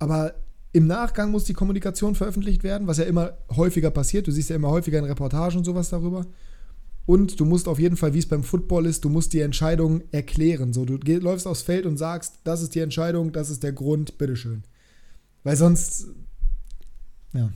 [0.00, 0.34] Aber
[0.72, 4.26] im Nachgang muss die Kommunikation veröffentlicht werden, was ja immer häufiger passiert.
[4.26, 6.26] Du siehst ja immer häufiger in Reportagen und sowas darüber.
[7.06, 10.02] Und du musst auf jeden Fall, wie es beim Football ist, du musst die Entscheidung
[10.10, 10.72] erklären.
[10.72, 14.18] So, du läufst aufs Feld und sagst, das ist die Entscheidung, das ist der Grund,
[14.18, 14.64] bitteschön.
[15.44, 16.06] Weil sonst,
[17.32, 17.50] ja.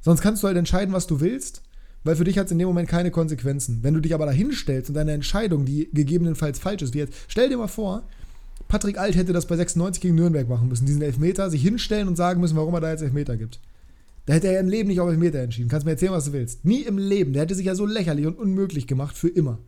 [0.00, 1.62] Sonst kannst du halt entscheiden, was du willst,
[2.04, 3.80] weil für dich hat es in dem Moment keine Konsequenzen.
[3.82, 7.14] Wenn du dich aber da hinstellst und deine Entscheidung, die gegebenenfalls falsch ist, wie jetzt,
[7.26, 8.06] stell dir mal vor,
[8.68, 12.16] Patrick Alt hätte das bei 96 gegen Nürnberg machen müssen, diesen Elfmeter, sich hinstellen und
[12.16, 13.60] sagen müssen, warum er da jetzt Elfmeter gibt.
[14.26, 15.68] Da hätte er ja im Leben nicht auf Elfmeter entschieden.
[15.68, 16.64] Kannst mir erzählen, was du willst.
[16.64, 17.32] Nie im Leben.
[17.32, 19.60] Der hätte sich ja so lächerlich und unmöglich gemacht für immer.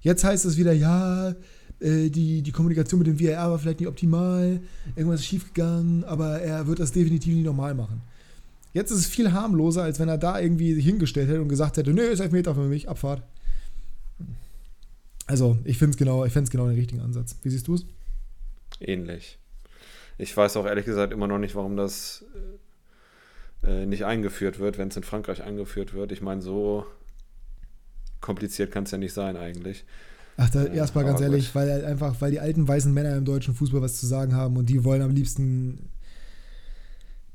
[0.00, 1.34] Jetzt heißt es wieder, ja,
[1.80, 4.60] äh, die, die Kommunikation mit dem VAR war vielleicht nicht optimal,
[4.94, 8.02] irgendwas ist schiefgegangen, aber er wird das definitiv nicht normal machen.
[8.72, 11.76] Jetzt ist es viel harmloser, als wenn er da irgendwie sich hingestellt hätte und gesagt
[11.76, 13.22] hätte, nö, ist Elfmeter für mich, Abfahrt.
[15.26, 17.36] Also, ich finde es genau, genau den richtigen Ansatz.
[17.42, 17.86] Wie siehst du es?
[18.80, 19.38] Ähnlich.
[20.18, 22.24] Ich weiß auch ehrlich gesagt immer noch nicht, warum das
[23.62, 26.12] äh, nicht eingeführt wird, wenn es in Frankreich eingeführt wird.
[26.12, 26.86] Ich meine, so
[28.20, 29.84] kompliziert kann es ja nicht sein eigentlich.
[30.36, 33.54] Ach, da, erstmal ganz ehrlich, weil halt einfach, weil die alten weißen Männer im deutschen
[33.54, 35.88] Fußball was zu sagen haben und die wollen am liebsten,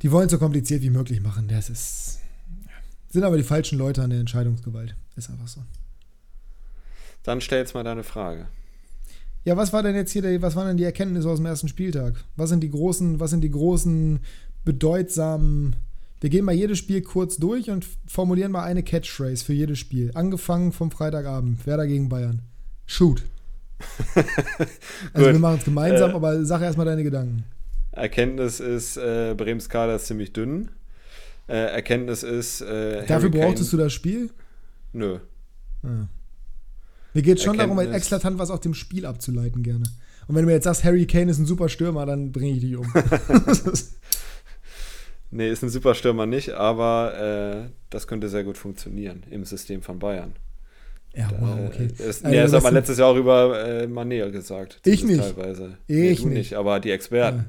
[0.01, 1.47] die wollen es so kompliziert wie möglich machen.
[1.47, 2.19] Das ist,
[3.09, 4.95] sind aber die falschen Leute an der Entscheidungsgewalt.
[5.15, 5.61] Ist einfach so.
[7.23, 8.47] Dann stell jetzt mal deine Frage.
[9.45, 12.23] Ja, was war denn jetzt hier, was waren denn die Erkenntnisse aus dem ersten Spieltag?
[12.35, 14.19] Was sind die großen, was sind die großen,
[14.63, 15.75] bedeutsamen
[16.21, 20.11] wir gehen mal jedes Spiel kurz durch und formulieren mal eine Catchphrase für jedes Spiel.
[20.13, 21.65] Angefangen vom Freitagabend.
[21.65, 22.43] Werder gegen Bayern.
[22.91, 23.23] Shoot.
[25.13, 27.45] also wir machen es gemeinsam, äh, aber sag erstmal deine Gedanken.
[27.93, 30.69] Erkenntnis ist, äh, Brems Kader ist ziemlich dünn.
[31.47, 32.61] Äh, Erkenntnis ist.
[32.61, 34.29] Äh, Dafür brauchtest du das Spiel?
[34.91, 35.19] Nö.
[35.83, 36.07] Ah.
[37.13, 37.85] Mir geht es schon Erkenntnis.
[37.85, 39.85] darum, eklatant was aus dem Spiel abzuleiten, gerne.
[40.27, 42.59] Und wenn du mir jetzt sagst, Harry Kane ist ein super Stürmer, dann bringe ich
[42.59, 42.93] dich um.
[45.31, 49.81] nee, ist ein super Stürmer nicht, aber äh, das könnte sehr gut funktionieren im System
[49.81, 50.33] von Bayern.
[51.13, 51.87] Ja, wow, okay.
[51.87, 54.79] Ist, also, ja, das hat man letztes Jahr auch über äh, Mané gesagt.
[54.85, 55.19] Ich nicht.
[55.19, 55.77] Teilweise.
[55.87, 56.53] Ich nee, nicht.
[56.53, 57.47] aber die Experten.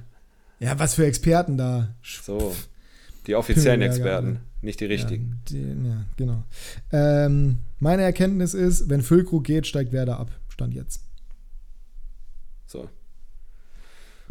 [0.59, 0.71] Ja.
[0.71, 0.79] ja.
[0.79, 1.95] was für Experten da.
[2.03, 2.55] So.
[3.29, 5.41] Die offiziellen Experten, nicht die richtigen.
[5.49, 6.43] Ja, die, ja genau.
[6.91, 10.31] Ähm, meine Erkenntnis ist, wenn Füllkrug geht, steigt Werder ab.
[10.49, 11.03] Stand jetzt.
[12.67, 12.89] So.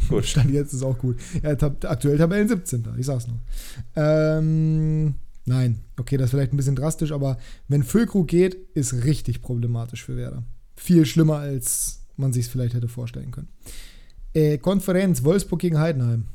[0.09, 0.25] Gut.
[0.27, 1.17] Stand jetzt ist auch gut.
[1.41, 2.85] Ja, tab aktuell Tabellen 17.
[2.97, 3.39] Ich sag's nur.
[3.95, 5.15] Ähm.
[5.45, 7.37] Nein, okay, das ist vielleicht ein bisschen drastisch, aber
[7.67, 10.43] wenn Füllkrug geht, ist richtig problematisch für Werder.
[10.75, 13.49] Viel schlimmer, als man sich es vielleicht hätte vorstellen können.
[14.33, 16.27] Äh, Konferenz Wolfsburg gegen Heidenheim.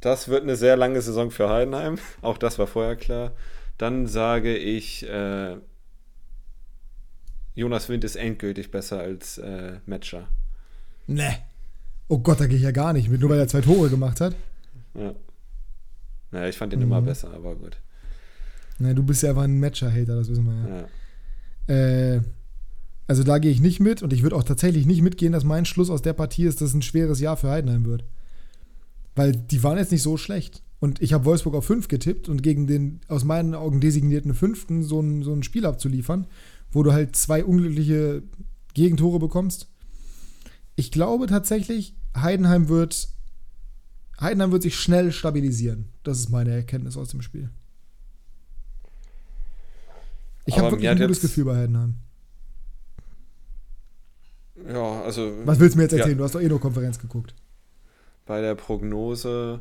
[0.00, 1.98] Das wird eine sehr lange Saison für Heidenheim.
[2.22, 3.32] Auch das war vorher klar.
[3.76, 5.56] Dann sage ich, äh,
[7.54, 10.28] Jonas Wind ist endgültig besser als äh, Matcher.
[11.06, 11.36] Ne.
[12.08, 14.20] Oh Gott, da gehe ich ja gar nicht mit, nur weil er zwei Tore gemacht
[14.20, 14.34] hat.
[14.94, 15.14] Ja.
[16.30, 16.86] Naja, ich fand den mhm.
[16.86, 17.78] immer besser, aber gut.
[18.78, 20.86] Na, du bist ja einfach ein Matcher-Hater, das wissen wir ja.
[21.68, 22.14] ja.
[22.14, 22.22] Äh,
[23.06, 25.64] also da gehe ich nicht mit und ich würde auch tatsächlich nicht mitgehen, dass mein
[25.64, 28.04] Schluss aus der Partie ist, dass es ein schweres Jahr für Heidenheim wird.
[29.16, 30.62] Weil die waren jetzt nicht so schlecht.
[30.78, 34.82] Und ich habe Wolfsburg auf 5 getippt und gegen den aus meinen Augen designierten Fünften
[34.82, 36.26] so ein, so ein Spiel abzuliefern,
[36.70, 38.22] wo du halt zwei unglückliche
[38.74, 39.68] Gegentore bekommst.
[40.76, 43.08] Ich glaube tatsächlich, Heidenheim wird,
[44.20, 45.88] Heidenheim wird sich schnell stabilisieren.
[46.02, 47.50] Das ist meine Erkenntnis aus dem Spiel.
[50.44, 51.94] Ich habe wirklich ein gutes Gefühl bei Heidenheim.
[54.66, 55.32] Ja, also.
[55.44, 56.12] Was willst du mir jetzt erzählen?
[56.12, 57.34] Ja, du hast doch eh nur Konferenz geguckt.
[58.26, 59.60] Bei der Prognose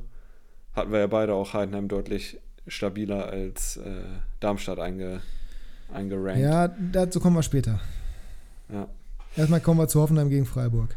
[0.74, 4.02] hatten wir ja beide auch Heidenheim deutlich stabiler als äh,
[4.40, 5.22] Darmstadt einge,
[5.94, 6.42] eingerankt.
[6.42, 7.80] Ja, dazu kommen wir später.
[8.72, 8.88] Ja.
[9.36, 10.96] Erstmal kommen wir zu Hoffenheim gegen Freiburg.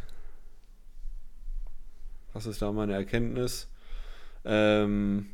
[2.33, 3.69] Was ist da meine Erkenntnis?
[4.45, 5.27] Ähm,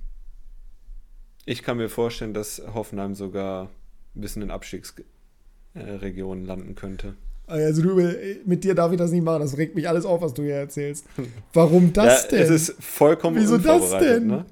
[1.45, 3.71] ich kann mir vorstellen, dass Hoffenheim sogar
[4.15, 7.15] ein bisschen in Abstiegsregionen landen könnte.
[7.47, 9.41] Also du, mit dir darf ich das nicht machen.
[9.41, 11.07] Das regt mich alles auf, was du hier erzählst.
[11.53, 12.43] Warum das ja, denn?
[12.43, 14.27] Es ist vollkommen Wieso das denn?
[14.27, 14.47] Ne?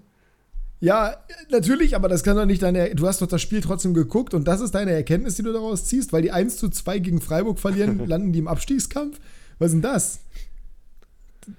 [0.78, 1.16] Ja,
[1.50, 2.94] natürlich, aber das kann doch nicht deine.
[2.94, 5.86] Du hast doch das Spiel trotzdem geguckt und das ist deine Erkenntnis, die du daraus
[5.86, 9.18] ziehst, weil die 1 zu 2 gegen Freiburg verlieren, landen die im Abstiegskampf?
[9.58, 10.20] Was ist denn das?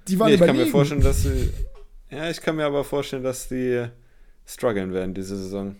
[0.08, 0.58] Die waren nee, ich überlegen.
[0.58, 1.50] kann mir vorstellen, dass sie.
[2.10, 3.86] Ja, ich kann mir aber vorstellen, dass die
[4.46, 5.76] strugglen werden diese Saison.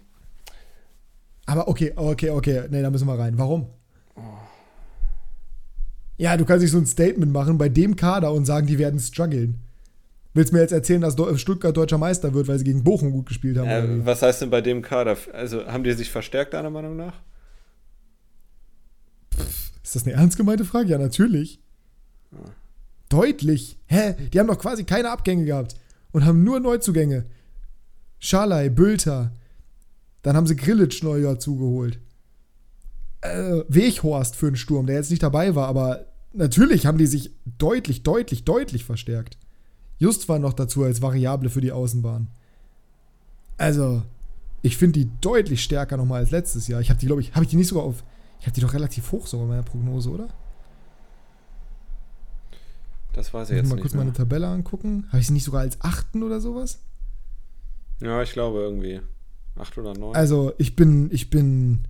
[1.47, 2.65] Aber okay, okay, okay.
[2.71, 3.39] Nee, da müssen wir rein.
[3.39, 3.69] Warum?
[4.17, 4.21] Oh.
[6.19, 8.99] Ja, du kannst nicht so ein Statement machen bei dem Kader und sagen, die werden
[8.99, 9.61] strugglen.
[10.35, 13.27] Willst du mir jetzt erzählen, dass Stuttgart deutscher Meister wird, weil sie gegen Bochum gut
[13.27, 13.69] gespielt haben?
[13.69, 15.17] Äh, was heißt denn bei dem Kader?
[15.33, 17.15] Also haben die sich verstärkt, deiner Meinung nach?
[19.35, 20.91] Pff, ist das eine ernst gemeinte Frage?
[20.91, 21.61] Ja, natürlich.
[22.33, 22.51] Ah.
[23.09, 23.79] Deutlich.
[23.87, 24.15] Hä?
[24.33, 25.77] Die haben doch quasi keine Abgänge gehabt
[26.13, 27.27] und haben nur Neuzugänge.
[28.19, 29.33] Schalay, Bülter.
[30.23, 32.01] Dann haben sie Grillitsch neu dazugeholt
[33.27, 37.31] äh, Weghorst für einen Sturm, der jetzt nicht dabei war, aber natürlich haben die sich
[37.59, 39.39] deutlich, deutlich, deutlich verstärkt.
[39.99, 42.29] Just war noch dazu als Variable für die Außenbahn.
[43.57, 44.03] Also,
[44.63, 46.81] ich finde die deutlich stärker nochmal als letztes Jahr.
[46.81, 48.05] Ich habe die, glaube ich, habe ich die nicht sogar auf.
[48.41, 50.29] Ich habe die doch relativ hoch sogar in meiner Prognose, oder?
[53.17, 53.83] Das weiß ich jetzt mal nicht.
[53.83, 54.05] kurz mehr.
[54.05, 55.07] meine Tabelle angucken.
[55.09, 56.81] Habe ich sie nicht sogar als Achten oder sowas?
[58.01, 59.01] Ja, ich glaube irgendwie.
[59.57, 60.15] Acht oder neun.
[60.15, 61.89] Also, ich bin, ich bin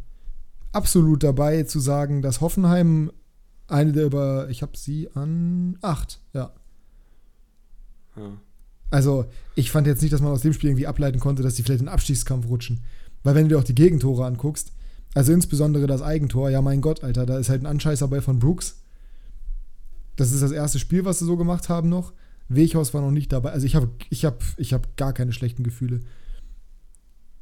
[0.70, 3.10] absolut dabei zu sagen, dass Hoffenheim
[3.66, 6.52] eine der über, ich habe sie an acht, ja.
[8.16, 8.38] ja.
[8.92, 11.64] Also, ich fand jetzt nicht, dass man aus dem Spiel irgendwie ableiten konnte, dass die
[11.64, 12.84] vielleicht in den Abstiegskampf rutschen.
[13.24, 14.70] Weil wenn du dir auch die Gegentore anguckst,
[15.14, 18.38] also insbesondere das Eigentor, ja mein Gott, Alter, da ist halt ein Anscheißer bei von
[18.38, 18.80] Brooks.
[20.16, 22.12] Das ist das erste Spiel, was sie so gemacht haben noch.
[22.48, 23.52] Weghaus war noch nicht dabei.
[23.52, 26.00] Also ich habe ich hab, ich hab gar keine schlechten Gefühle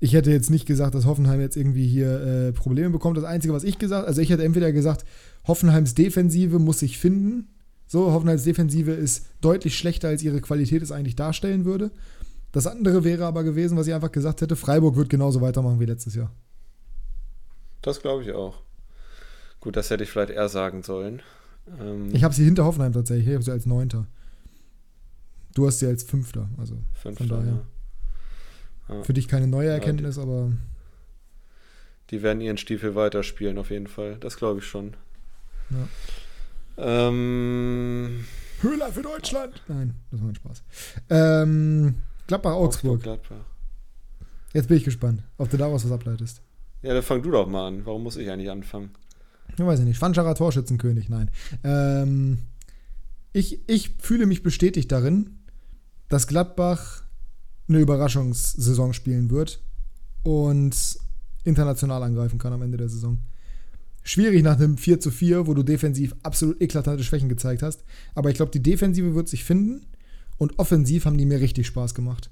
[0.05, 3.17] ich hätte jetzt nicht gesagt, dass Hoffenheim jetzt irgendwie hier äh, Probleme bekommt.
[3.17, 5.07] Das Einzige, was ich gesagt also ich hätte entweder gesagt,
[5.47, 7.49] Hoffenheims Defensive muss sich finden.
[7.87, 11.91] So, Hoffenheims Defensive ist deutlich schlechter, als ihre Qualität es eigentlich darstellen würde.
[12.53, 15.87] Das andere wäre aber gewesen, was ich einfach gesagt hätte, Freiburg wird genauso weitermachen wie
[15.87, 16.31] letztes Jahr.
[17.81, 18.61] Das glaube ich auch.
[19.61, 21.23] Gut, das hätte ich vielleicht eher sagen sollen.
[21.81, 23.29] Ähm ich habe sie hinter Hoffenheim tatsächlich.
[23.29, 24.07] Ich habe sie als Neunter.
[25.55, 26.49] Du hast sie als Fünfter.
[26.59, 27.67] Also Fünfter, von daher.
[28.89, 28.95] Ja.
[28.97, 29.03] Ja.
[29.03, 30.53] Für dich keine neue Erkenntnis, die, aber.
[32.11, 34.17] Die werden ihren Stiefel weiterspielen, auf jeden Fall.
[34.21, 34.95] Das glaube ich schon.
[35.71, 37.09] Ja.
[37.09, 38.25] Ähm,
[38.61, 39.63] Höhler für Deutschland!
[39.69, 40.63] Nein, das war ein Spaß.
[41.09, 41.95] Ähm,
[42.27, 43.03] Gladbach-Augsburg.
[43.03, 43.45] Gladbach.
[44.53, 46.43] Jetzt bin ich gespannt, ob du daraus was ableitest.
[46.83, 47.87] Ja, dann fang du doch mal an.
[47.87, 48.91] Warum muss ich eigentlich anfangen?
[49.57, 49.99] Ich weiß ich nicht.
[49.99, 51.31] Fanschara Torschützenkönig, nein.
[51.63, 52.39] Ähm,
[53.33, 55.39] ich, ich fühle mich bestätigt darin,
[56.09, 57.03] dass Gladbach
[57.69, 59.63] eine Überraschungssaison spielen wird
[60.23, 60.99] und
[61.45, 63.19] international angreifen kann am Ende der Saison.
[64.03, 67.85] Schwierig nach einem 4 zu 4, wo du defensiv absolut eklatante Schwächen gezeigt hast.
[68.15, 69.87] Aber ich glaube, die Defensive wird sich finden
[70.37, 72.31] und offensiv haben die mir richtig Spaß gemacht.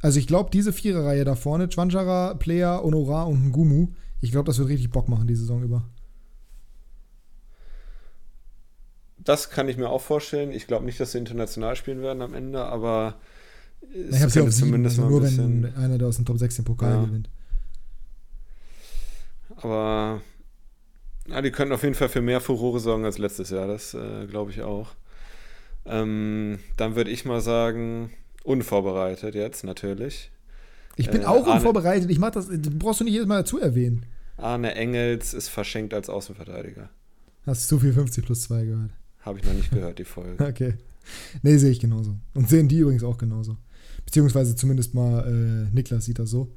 [0.00, 3.88] Also ich glaube, diese Viererreihe da vorne, Chwanjara, Player, Honorar und Ngumu,
[4.20, 5.88] ich glaube, das wird richtig Bock machen die Saison über.
[9.24, 10.52] Das kann ich mir auch vorstellen.
[10.52, 13.14] Ich glaube nicht, dass sie international spielen werden am Ende, aber
[13.92, 16.38] ich habe sie auf zumindest sieben, also nur bisschen, wenn einer der aus dem Top
[16.38, 17.04] 6 den Pokal ja.
[17.04, 17.28] gewinnt.
[19.56, 20.20] Aber
[21.28, 24.26] ja, die könnten auf jeden Fall für mehr Furore sorgen als letztes Jahr, das äh,
[24.26, 24.94] glaube ich auch.
[25.86, 28.10] Ähm, dann würde ich mal sagen,
[28.42, 30.30] unvorbereitet jetzt natürlich.
[30.96, 32.10] Ich bin äh, auch Arne, unvorbereitet.
[32.10, 34.06] Ich mach das, brauchst du nicht jedes Mal dazu erwähnen.
[34.36, 36.88] Arne Engels ist verschenkt als Außenverteidiger.
[37.46, 38.90] Hast du zu viel 50 plus 2 gehört?
[39.24, 40.44] Habe ich noch nicht gehört, die Folge.
[40.48, 40.74] okay.
[41.42, 42.16] Nee, sehe ich genauso.
[42.34, 43.56] Und sehen die übrigens auch genauso.
[44.04, 46.52] Beziehungsweise zumindest mal äh, Niklas sieht das so.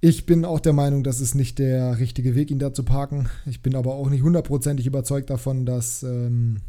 [0.00, 3.28] Ich bin auch der Meinung, das ist nicht der richtige Weg, ihn da zu parken.
[3.46, 6.02] Ich bin aber auch nicht hundertprozentig überzeugt davon, dass.
[6.02, 6.60] Ähm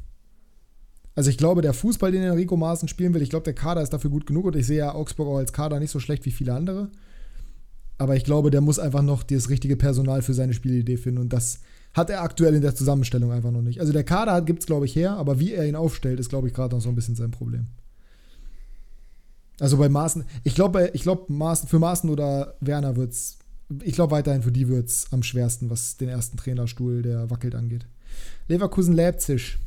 [1.14, 3.92] also, ich glaube, der Fußball, den Enrico Maaßen spielen will, ich glaube, der Kader ist
[3.92, 6.32] dafür gut genug und ich sehe ja Augsburg auch als Kader nicht so schlecht wie
[6.32, 6.90] viele andere.
[7.98, 11.34] Aber ich glaube, der muss einfach noch das richtige Personal für seine Spielidee finden und
[11.34, 11.60] das
[11.94, 13.82] hat er aktuell in der Zusammenstellung einfach noch nicht.
[13.82, 16.48] Also der Kader gibt es, glaube ich, her, aber wie er ihn aufstellt, ist, glaube
[16.48, 17.68] ich, gerade noch so ein bisschen sein Problem.
[19.60, 23.38] Also bei Maaßen, ich glaube, ich glaube, Maaßen, für Maaßen oder Werner wird es,
[23.84, 27.56] ich glaube weiterhin für die wird es am schwersten, was den ersten Trainerstuhl, der wackelt,
[27.56, 27.86] angeht.
[28.48, 29.60] Leverkusen Leipzig.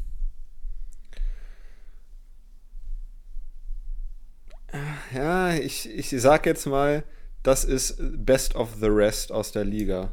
[5.14, 7.04] Ja, ich, ich sag jetzt mal,
[7.44, 10.10] das ist Best of the Rest aus der Liga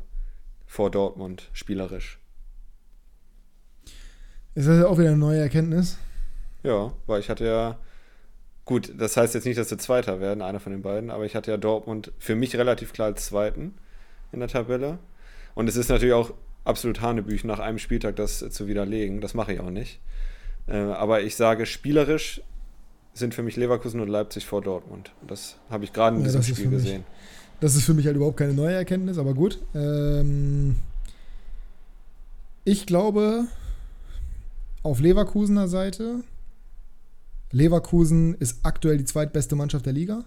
[0.72, 2.17] vor Dortmund, spielerisch.
[4.55, 5.97] Ist das auch wieder eine neue Erkenntnis?
[6.63, 7.78] Ja, weil ich hatte ja,
[8.63, 11.36] gut, das heißt jetzt nicht, dass sie Zweiter werden, einer von den beiden, aber ich
[11.36, 13.74] hatte ja Dortmund für mich relativ klar als Zweiten
[14.32, 14.99] in der Tabelle.
[15.55, 19.19] Und es ist natürlich auch absolut Hanebüch, nach einem Spieltag das zu widerlegen.
[19.19, 19.99] Das mache ich auch nicht.
[20.67, 22.41] Äh, aber ich sage, spielerisch
[23.13, 25.11] sind für mich Leverkusen und Leipzig vor Dortmund.
[25.28, 27.03] Das habe ich gerade in ja, diesem Spiel gesehen.
[27.62, 29.59] Das ist für mich halt überhaupt keine neue Erkenntnis, aber gut.
[29.76, 30.76] Ähm,
[32.66, 33.45] ich glaube,
[34.82, 36.24] auf Leverkusener Seite,
[37.51, 40.26] Leverkusen ist aktuell die zweitbeste Mannschaft der Liga.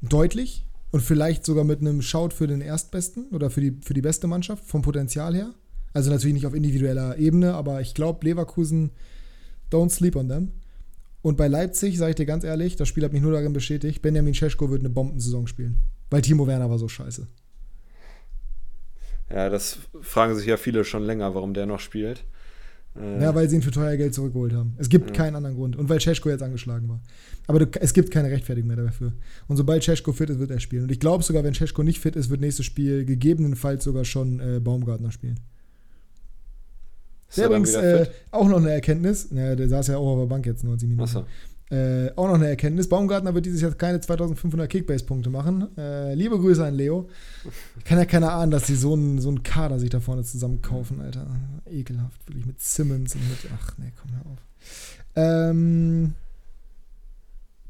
[0.00, 0.64] Deutlich.
[0.92, 4.26] Und vielleicht sogar mit einem Shout für den Erstbesten oder für die, für die beste
[4.26, 5.50] Mannschaft vom Potenzial her.
[5.92, 8.90] Also natürlich nicht auf individueller Ebene, aber ich glaube, Leverkusen,
[9.70, 10.52] don't sleep on them.
[11.22, 14.00] Und bei Leipzig, sage ich dir ganz ehrlich, das Spiel hat mich nur darin bestätigt,
[14.00, 15.76] Benjamin Cesko wird eine Bombensaison spielen.
[16.08, 17.26] Weil Timo Werner war so scheiße.
[19.30, 22.24] Ja, das fragen sich ja viele schon länger, warum der noch spielt.
[22.96, 24.74] Äh, ja, weil sie ihn für teuer Geld zurückgeholt haben.
[24.78, 25.16] Es gibt ja.
[25.16, 25.76] keinen anderen Grund.
[25.76, 27.00] Und weil Cesko jetzt angeschlagen war.
[27.46, 29.12] Aber du, es gibt keine Rechtfertigung mehr dafür.
[29.46, 30.84] Und sobald Cesko fit ist, wird er spielen.
[30.84, 34.40] Und ich glaube sogar, wenn Cesko nicht fit ist, wird nächstes Spiel gegebenenfalls sogar schon
[34.40, 35.38] äh, Baumgartner spielen.
[37.36, 39.30] Der übrigens äh, auch noch eine Erkenntnis.
[39.30, 41.04] Naja, der saß ja auch auf der Bank jetzt 90 Minuten.
[41.04, 41.26] Achso.
[41.70, 42.88] Äh, auch noch eine Erkenntnis.
[42.88, 45.68] Baumgartner wird dieses Jahr keine 2500 Kickbase-Punkte machen.
[45.78, 47.08] Äh, liebe Grüße an Leo.
[47.78, 50.62] Ich kann ja keiner ahnen, dass sie so einen so Kader sich da vorne zusammen
[50.62, 51.28] kaufen, Alter.
[51.70, 53.38] Ekelhaft, wirklich mit Simmons und mit.
[53.56, 54.38] Ach nee, komm hör auf.
[55.14, 56.14] Ähm,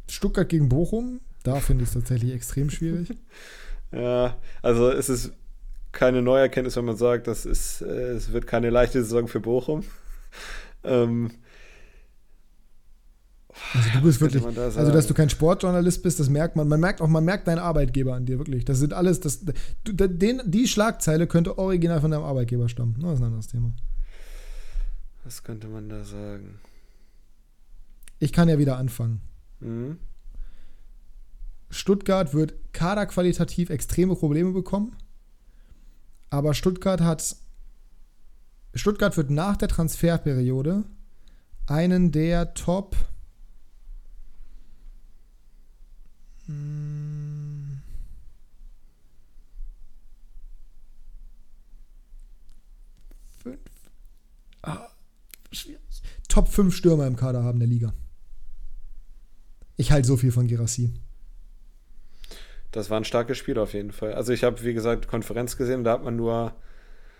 [0.08, 1.20] Stuttgart gegen Bochum.
[1.42, 3.10] Da finde ich es tatsächlich extrem schwierig.
[3.92, 5.32] ja, also es ist
[5.92, 9.40] keine neue Erkenntnis, wenn man sagt, das ist, äh, es wird keine leichte Saison für
[9.40, 9.84] Bochum.
[10.84, 11.30] ähm,
[13.74, 16.68] also du bist wirklich, also dass du kein Sportjournalist bist, das merkt man.
[16.68, 18.64] Man merkt auch, man merkt deinen Arbeitgeber an dir wirklich.
[18.64, 19.44] Das sind alles, das,
[19.84, 22.96] den, die Schlagzeile könnte original von deinem Arbeitgeber stammen.
[23.00, 23.72] Das ist ein anderes Thema.
[25.24, 26.58] Was könnte man da sagen?
[28.18, 29.20] Ich kann ja wieder anfangen.
[29.60, 29.98] Mhm.
[31.70, 34.96] Stuttgart wird kaderqualitativ extreme Probleme bekommen.
[36.30, 37.36] Aber Stuttgart hat.
[38.74, 40.84] Stuttgart wird nach der Transferperiode
[41.66, 42.96] einen der Top.
[46.46, 47.82] Hm,
[53.42, 53.58] fünf.
[54.62, 54.88] Ah,
[55.50, 55.80] schwierig.
[56.28, 57.92] Top 5 Stürmer im Kader haben der Liga.
[59.76, 60.92] Ich halte so viel von Gerassi
[62.72, 64.14] das war ein starkes Spiel auf jeden Fall.
[64.14, 66.54] Also ich habe, wie gesagt, Konferenz gesehen, da hat man nur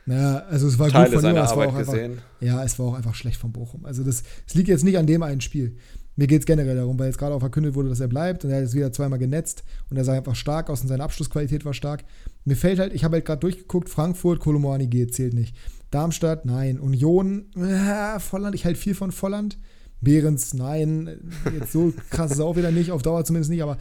[0.06, 2.12] ja, also es war Teile gut von seiner Arbeit gesehen.
[2.12, 3.84] Einfach, ja, es war auch einfach schlecht von Bochum.
[3.84, 5.76] Also das, es liegt jetzt nicht an dem einen Spiel.
[6.16, 8.50] Mir geht es generell darum, weil jetzt gerade auch verkündet wurde, dass er bleibt und
[8.50, 11.64] er hat jetzt wieder zweimal genetzt und er sah einfach stark aus und seine Abschlussqualität
[11.64, 12.04] war stark.
[12.44, 15.54] Mir fällt halt, ich habe halt gerade durchgeguckt, Frankfurt, Kolomani geht, zählt nicht.
[15.90, 16.78] Darmstadt, nein.
[16.78, 19.58] Union, äh, Volland, ich halte viel von Volland.
[20.00, 21.20] Behrens, nein.
[21.58, 23.76] Jetzt so krass ist er auch wieder nicht, auf Dauer zumindest nicht, aber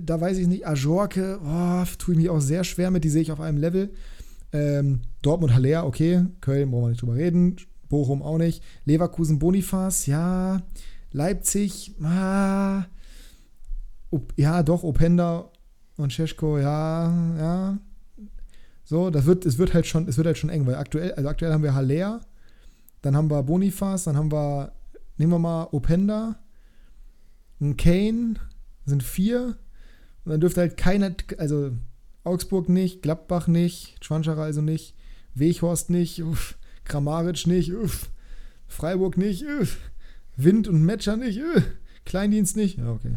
[0.00, 3.22] da weiß ich nicht, Ajorke, oh, tue ich mich auch sehr schwer mit, die sehe
[3.22, 3.90] ich auf einem Level.
[4.52, 7.56] Ähm, Dortmund, Haller, okay, Köln brauchen wir nicht drüber reden,
[7.88, 10.62] Bochum auch nicht, Leverkusen, Bonifaz, ja,
[11.12, 12.84] Leipzig, ah,
[14.36, 15.50] ja, doch, Openda
[15.96, 17.78] und Scheschko, ja, ja.
[18.84, 21.28] So, das wird, es wird halt schon, es wird halt schon eng, weil aktuell, also
[21.28, 22.20] aktuell haben wir Haller,
[23.02, 24.72] dann haben wir Bonifaz, dann haben wir,
[25.16, 26.36] nehmen wir mal Openda,
[27.60, 28.34] ein Kane,
[28.84, 29.56] sind vier,
[30.24, 31.72] und dann dürfte halt keiner, also
[32.24, 34.94] Augsburg nicht, Gladbach nicht, Schwanschara also nicht,
[35.34, 38.10] Weghorst nicht, uff, Kramaric nicht, uff,
[38.66, 39.78] Freiburg nicht, uff,
[40.36, 41.62] Wind und Metscher nicht, uff,
[42.04, 42.78] Kleindienst nicht.
[42.78, 43.16] Ja, okay.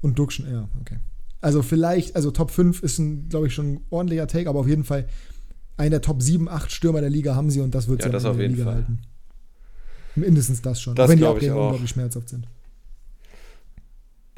[0.00, 0.98] Und Duxchen, ja, okay.
[1.40, 4.68] Also vielleicht, also Top 5 ist ein, glaube ich, schon ein ordentlicher Take, aber auf
[4.68, 5.08] jeden Fall
[5.76, 8.16] einer der Top 7, 8 Stürmer der Liga haben sie und das wird sie ja,
[8.16, 8.74] in der Liga Fall.
[8.74, 8.98] halten.
[10.16, 10.96] Mindestens das schon.
[10.96, 12.48] Das wenn die Abgänge unglaublich schmerzhaft sind.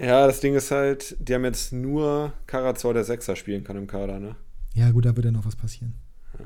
[0.00, 3.86] Ja, das Ding ist halt, die haben jetzt nur Karazor, der Sechser spielen kann im
[3.86, 4.34] Kader, ne?
[4.74, 5.94] Ja, gut, da wird ja noch was passieren.
[6.38, 6.44] Ja.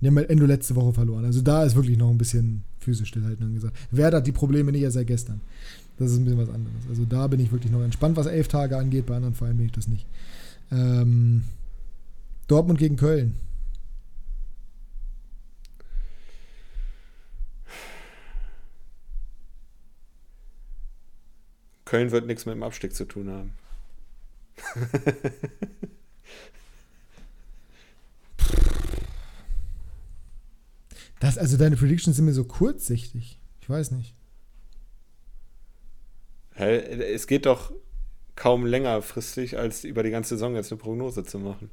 [0.00, 1.24] Die haben halt Endo letzte Woche verloren.
[1.24, 3.76] Also da ist wirklich noch ein bisschen physisch stillhalten angesagt.
[3.90, 5.40] Werder hat die Probleme nicht erst seit gestern.
[5.98, 6.76] Das ist ein bisschen was anderes.
[6.88, 9.06] Also da bin ich wirklich noch entspannt, was elf Tage angeht.
[9.06, 10.06] Bei anderen Vereinen bin ich das nicht.
[10.72, 11.42] Ähm,
[12.46, 13.34] Dortmund gegen Köln.
[21.90, 23.52] Köln wird nichts mit dem Abstieg zu tun haben.
[31.18, 33.40] das, also deine Predictions sind mir so kurzsichtig.
[33.60, 34.14] Ich weiß nicht.
[36.54, 37.72] Es geht doch
[38.36, 41.70] kaum längerfristig, als über die ganze Saison jetzt eine Prognose zu machen.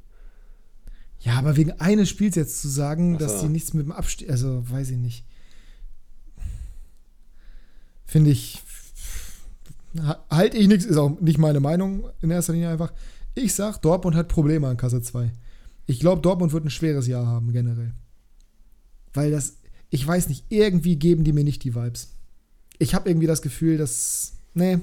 [1.20, 3.18] Ja, aber wegen eines Spiels jetzt zu sagen, so.
[3.20, 5.24] dass die nichts mit dem Abstieg, also weiß ich nicht.
[8.04, 8.62] Finde ich,
[10.30, 12.92] halte ich nichts, ist auch nicht meine Meinung in erster Linie einfach.
[13.34, 15.32] Ich sag, Dortmund hat Probleme an Kasse 2.
[15.86, 17.94] Ich glaube, Dortmund wird ein schweres Jahr haben, generell.
[19.14, 19.58] Weil das,
[19.90, 22.12] ich weiß nicht, irgendwie geben die mir nicht die Vibes.
[22.78, 24.78] Ich habe irgendwie das Gefühl, dass, nee,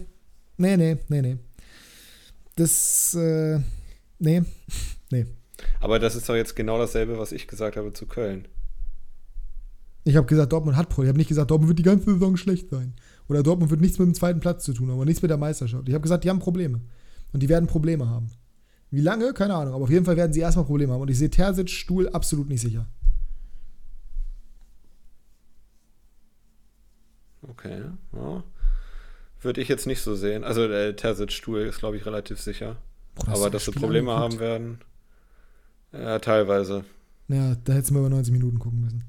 [0.58, 1.38] nee, nee, nee, nee.
[2.56, 3.60] Das, äh,
[4.20, 4.44] nee,
[5.12, 5.26] nee.
[5.80, 8.48] Aber das ist doch jetzt genau dasselbe, was ich gesagt habe zu Köln.
[10.06, 11.08] Ich habe gesagt, Dortmund hat Probleme.
[11.08, 12.94] Ich habe nicht gesagt, Dortmund wird die ganze Saison schlecht sein.
[13.28, 15.38] Oder Dortmund wird nichts mit dem zweiten Platz zu tun haben, aber nichts mit der
[15.38, 15.88] Meisterschaft.
[15.88, 16.82] Ich habe gesagt, die haben Probleme.
[17.34, 18.30] Und die werden Probleme haben.
[18.92, 19.34] Wie lange?
[19.34, 19.74] Keine Ahnung.
[19.74, 21.02] Aber auf jeden Fall werden sie erstmal Probleme haben.
[21.02, 22.88] Und ich sehe Terzic Stuhl absolut nicht sicher.
[27.42, 28.44] Okay, ja.
[29.42, 30.44] Würde ich jetzt nicht so sehen.
[30.44, 32.78] Also der Terzic Stuhl ist, glaube ich, relativ sicher.
[33.16, 34.80] Boah, aber dass sie Probleme haben werden,
[35.94, 36.84] ja, teilweise.
[37.28, 39.04] Ja, da hätten wir über 90 Minuten gucken müssen.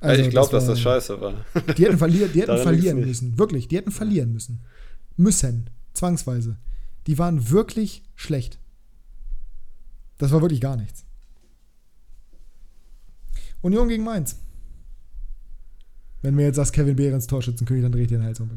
[0.00, 1.34] Also, ich glaube, das dass das scheiße war.
[1.76, 3.38] Die hätten, verli die hätten verlieren müssen.
[3.38, 4.60] Wirklich, die hätten verlieren müssen.
[5.16, 5.68] Müssen.
[5.92, 6.56] Zwangsweise.
[7.06, 8.58] Die waren wirklich schlecht.
[10.16, 11.04] Das war wirklich gar nichts.
[13.60, 14.36] Union gegen Mainz.
[16.22, 18.50] Wenn mir jetzt sagst, Kevin Behrens Torschützenkönig, dann drehe ich den Hals um.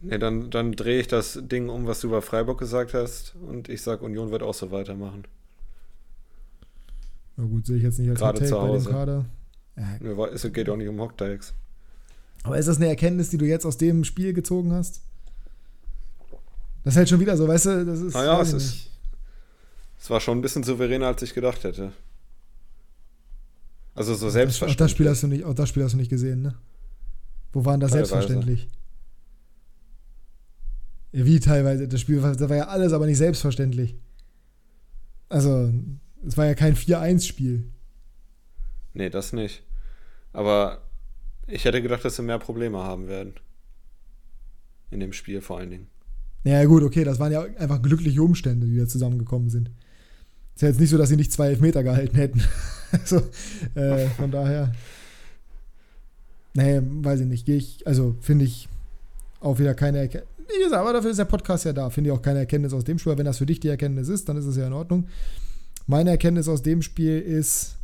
[0.00, 3.68] Nee, dann, dann drehe ich das Ding um, was du über Freiburg gesagt hast, und
[3.68, 5.24] ich sage, Union wird auch so weitermachen.
[7.36, 8.56] Na gut, sehe ich jetzt nicht als Gerade Hause.
[8.56, 9.26] bei dem Kader.
[10.32, 11.54] Es geht auch nicht um Hocktakes.
[12.42, 15.02] Aber ist das eine Erkenntnis, die du jetzt aus dem Spiel gezogen hast?
[16.84, 18.14] Das ist halt schon wieder so, weißt du, das ist.
[18.14, 18.90] Naja, es ist.
[20.00, 21.92] Es war schon ein bisschen souveräner, als ich gedacht hätte.
[23.94, 24.76] Also so selbstverständlich.
[24.76, 26.54] Auch das Spiel hast du nicht, auch das Spiel hast du nicht gesehen, ne?
[27.52, 28.68] Wo waren das selbstverständlich?
[31.12, 31.88] Ja, wie teilweise?
[31.88, 33.96] Das Spiel das war ja alles, aber nicht selbstverständlich.
[35.28, 35.72] Also,
[36.26, 37.66] es war ja kein 4-1-Spiel.
[38.94, 39.62] Nee, das nicht.
[40.32, 40.78] Aber
[41.46, 43.34] ich hätte gedacht, dass sie mehr Probleme haben werden.
[44.90, 45.86] In dem Spiel vor allen Dingen.
[46.44, 49.70] Ja, gut, okay, das waren ja einfach glückliche Umstände, die da zusammengekommen sind.
[50.54, 52.42] Ist ja jetzt nicht so, dass sie nicht zwei Elfmeter gehalten hätten.
[52.92, 53.22] also,
[53.74, 54.72] äh, von daher.
[56.54, 57.46] Nee, weiß ich nicht.
[57.46, 58.68] Gehe ich, also finde ich
[59.40, 60.28] auch wieder keine Erkenntnis.
[60.48, 61.90] Wie gesagt, aber dafür ist der Podcast ja da.
[61.90, 63.16] Finde ich auch keine Erkenntnis aus dem Spiel.
[63.16, 65.06] Wenn das für dich die Erkenntnis ist, dann ist es ja in Ordnung.
[65.86, 67.76] Meine Erkenntnis aus dem Spiel ist,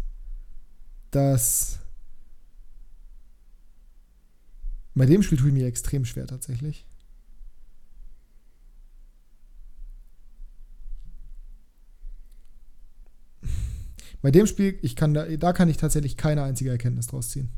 [1.11, 1.79] dass
[4.97, 6.87] bei dem Spiel tue ich mir extrem schwer tatsächlich.
[14.23, 17.51] Bei dem Spiel, ich kann da, da kann ich tatsächlich keine einzige Erkenntnis draus ziehen.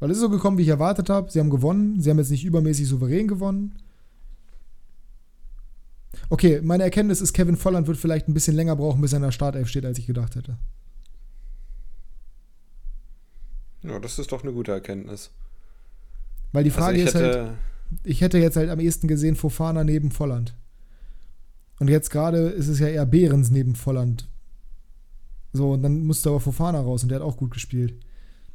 [0.00, 1.30] Weil es ist so gekommen, wie ich erwartet habe.
[1.30, 2.00] Sie haben gewonnen.
[2.00, 3.78] Sie haben jetzt nicht übermäßig souverän gewonnen.
[6.30, 9.22] Okay, meine Erkenntnis ist, Kevin Volland wird vielleicht ein bisschen länger brauchen, bis er in
[9.22, 10.56] der Startelf steht, als ich gedacht hätte.
[13.82, 15.30] Ja, das ist doch eine gute Erkenntnis.
[16.52, 17.50] Weil die also Frage also ist halt,
[18.04, 20.54] ich hätte jetzt halt am ehesten gesehen Fofana neben Volland.
[21.78, 24.28] Und jetzt gerade ist es ja eher Behrens neben Volland.
[25.52, 27.94] So, und dann musste aber Fofana raus und der hat auch gut gespielt.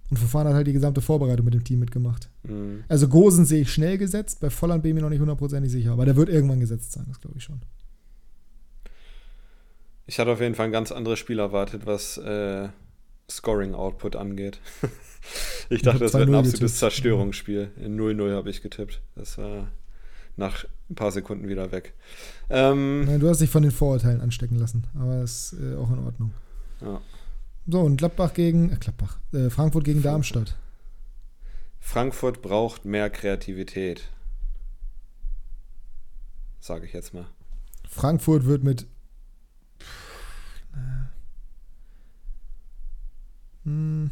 [0.09, 2.29] Und Fofana hat halt die gesamte Vorbereitung mit dem Team mitgemacht.
[2.43, 2.83] Mhm.
[2.87, 5.93] Also Gosen sehe ich schnell gesetzt, bei Volland bin ich mir noch nicht hundertprozentig sicher,
[5.93, 7.61] aber der wird irgendwann gesetzt sein, das glaube ich schon.
[10.05, 12.67] Ich hatte auf jeden Fall ein ganz anderes Spiel erwartet, was äh,
[13.37, 14.59] Scoring-Output angeht.
[15.69, 16.79] ich dachte, das wird ein absolutes getippt.
[16.79, 17.71] Zerstörungsspiel.
[17.77, 19.01] In 0-0 habe ich getippt.
[19.15, 19.69] Das war
[20.35, 21.93] nach ein paar Sekunden wieder weg.
[22.49, 25.91] Ähm, Nein, du hast dich von den Vorurteilen anstecken lassen, aber das ist äh, auch
[25.91, 26.33] in Ordnung.
[26.81, 27.01] Ja.
[27.67, 30.35] So, und Gladbach gegen, äh, Gladbach, äh, Frankfurt gegen Frankfurt.
[30.35, 30.57] Darmstadt.
[31.79, 34.09] Frankfurt braucht mehr Kreativität.
[36.59, 37.25] Sage ich jetzt mal.
[37.89, 38.87] Frankfurt wird mit.
[43.65, 44.11] Hm.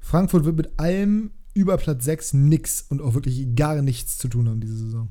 [0.00, 4.48] Frankfurt wird mit allem über Platz 6 nix und auch wirklich gar nichts zu tun
[4.48, 5.10] haben diese Saison.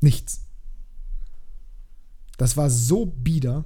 [0.00, 0.44] Nichts.
[2.36, 3.64] Das war so bieder.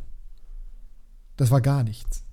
[1.37, 2.25] Das war gar nichts.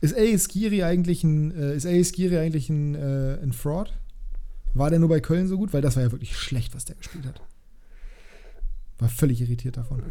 [0.00, 0.38] Ist A.
[0.38, 2.04] Skiri eigentlich ein, äh, ist A.
[2.04, 3.96] Skiri eigentlich ein, äh, ein Fraud?
[4.74, 5.72] War der nur bei Köln so gut?
[5.72, 7.40] Weil das war ja wirklich schlecht, was der gespielt hat.
[8.98, 10.02] War völlig irritiert davon.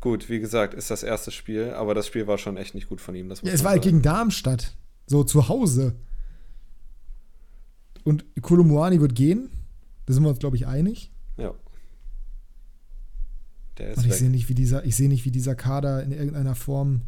[0.00, 3.00] Gut, wie gesagt, ist das erste Spiel, aber das Spiel war schon echt nicht gut
[3.00, 3.28] von ihm.
[3.28, 4.76] ja, es war halt gegen Darmstadt.
[5.06, 5.96] So zu Hause.
[8.04, 9.50] Und Kolumuani wird gehen.
[10.06, 11.10] Da sind wir uns, glaube ich, einig.
[11.36, 11.54] Ja.
[13.78, 16.12] Der ist Und ich sehe nicht, wie dieser, ich sehe nicht, wie dieser Kader in
[16.12, 17.02] irgendeiner Form.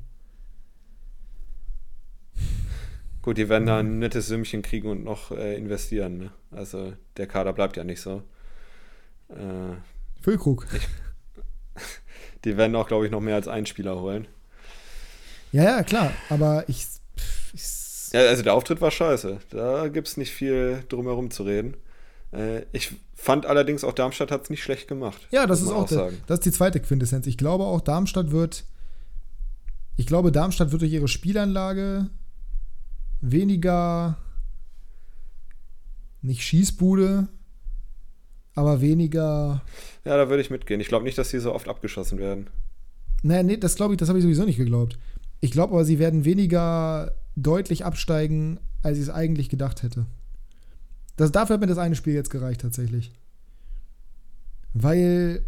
[3.23, 6.19] Gut, die werden da ein nettes Sümmchen kriegen und noch äh, investieren.
[6.19, 6.31] Ne?
[6.51, 8.23] Also der Kader bleibt ja nicht so.
[9.29, 9.77] Äh,
[10.23, 10.67] Füllkrug.
[10.75, 10.89] Ich,
[12.45, 14.27] die werden auch, glaube ich, noch mehr als einen Spieler holen.
[15.53, 16.13] Ja, ja, klar.
[16.29, 16.87] Aber ich,
[17.53, 17.63] ich
[18.13, 19.39] ja, also der Auftritt war scheiße.
[19.51, 21.77] Da gibt es nicht viel drumherum zu reden.
[22.33, 25.29] Äh, ich fand allerdings auch Darmstadt hat es nicht schlecht gemacht.
[25.31, 27.27] Ja, das ist auch, auch der, das ist die zweite Quintessenz.
[27.27, 28.65] Ich glaube auch Darmstadt wird,
[29.97, 32.09] ich glaube Darmstadt wird durch ihre Spielanlage
[33.21, 34.17] weniger
[36.23, 37.29] nicht Schießbude,
[38.55, 39.63] aber weniger.
[40.05, 40.81] Ja, da würde ich mitgehen.
[40.81, 42.49] Ich glaube nicht, dass sie so oft abgeschossen werden.
[43.23, 44.99] Naja, nee, das glaube ich, das habe ich sowieso nicht geglaubt.
[45.41, 50.07] Ich glaube aber, sie werden weniger deutlich absteigen, als ich es eigentlich gedacht hätte.
[51.17, 53.13] Das, dafür hat mir das eine Spiel jetzt gereicht, tatsächlich.
[54.73, 55.45] Weil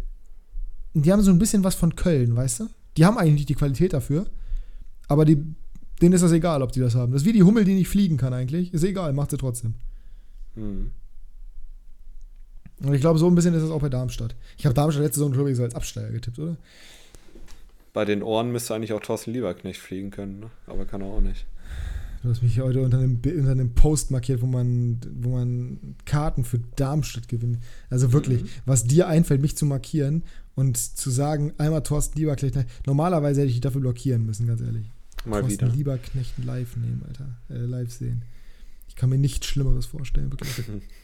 [0.93, 2.69] die haben so ein bisschen was von Köln, weißt du?
[2.97, 4.27] Die haben eigentlich nicht die Qualität dafür,
[5.07, 5.43] aber die,
[6.01, 7.11] denen ist das egal, ob die das haben.
[7.11, 8.73] Das ist wie die Hummel, die nicht fliegen kann eigentlich.
[8.73, 9.73] Ist egal, macht sie trotzdem.
[10.55, 10.91] Hm.
[12.83, 14.35] Und ich glaube, so ein bisschen ist es auch bei Darmstadt.
[14.57, 16.57] Ich habe Darmstadt letzte Saison übrigens als Absteiger getippt, oder?
[17.93, 20.49] Bei den Ohren müsste eigentlich auch Thorsten Lieberknecht fliegen können, ne?
[20.67, 21.45] aber kann er auch nicht.
[22.23, 26.43] Du hast mich heute unter einem, unter einem Post markiert, wo man, wo man Karten
[26.43, 27.59] für Darmstadt gewinnt.
[27.89, 28.47] Also wirklich, mhm.
[28.65, 30.23] was dir einfällt, mich zu markieren
[30.55, 32.57] und zu sagen, einmal Thorsten Lieberknecht.
[32.85, 34.89] Normalerweise hätte ich dich dafür blockieren müssen, ganz ehrlich.
[35.25, 35.75] Mal Thorsten wieder.
[35.75, 37.27] Lieberknecht live nehmen, Alter.
[37.49, 38.23] Äh, live sehen.
[38.87, 40.65] Ich kann mir nichts Schlimmeres vorstellen, wirklich.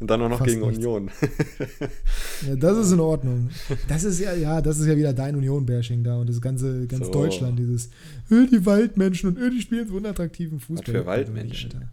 [0.00, 0.78] Und dann auch noch Fast gegen nichts.
[0.78, 1.10] Union.
[2.48, 3.50] ja, das ist in Ordnung.
[3.88, 7.06] Das ist ja, ja, das ist ja wieder dein Union-Bashing da und das ganze, ganz
[7.06, 7.12] so.
[7.12, 7.90] Deutschland, dieses
[8.30, 10.94] öh, die Waldmenschen und öh, die spielen so unattraktiven Fußball.
[10.94, 11.88] Was für Waldmenschen?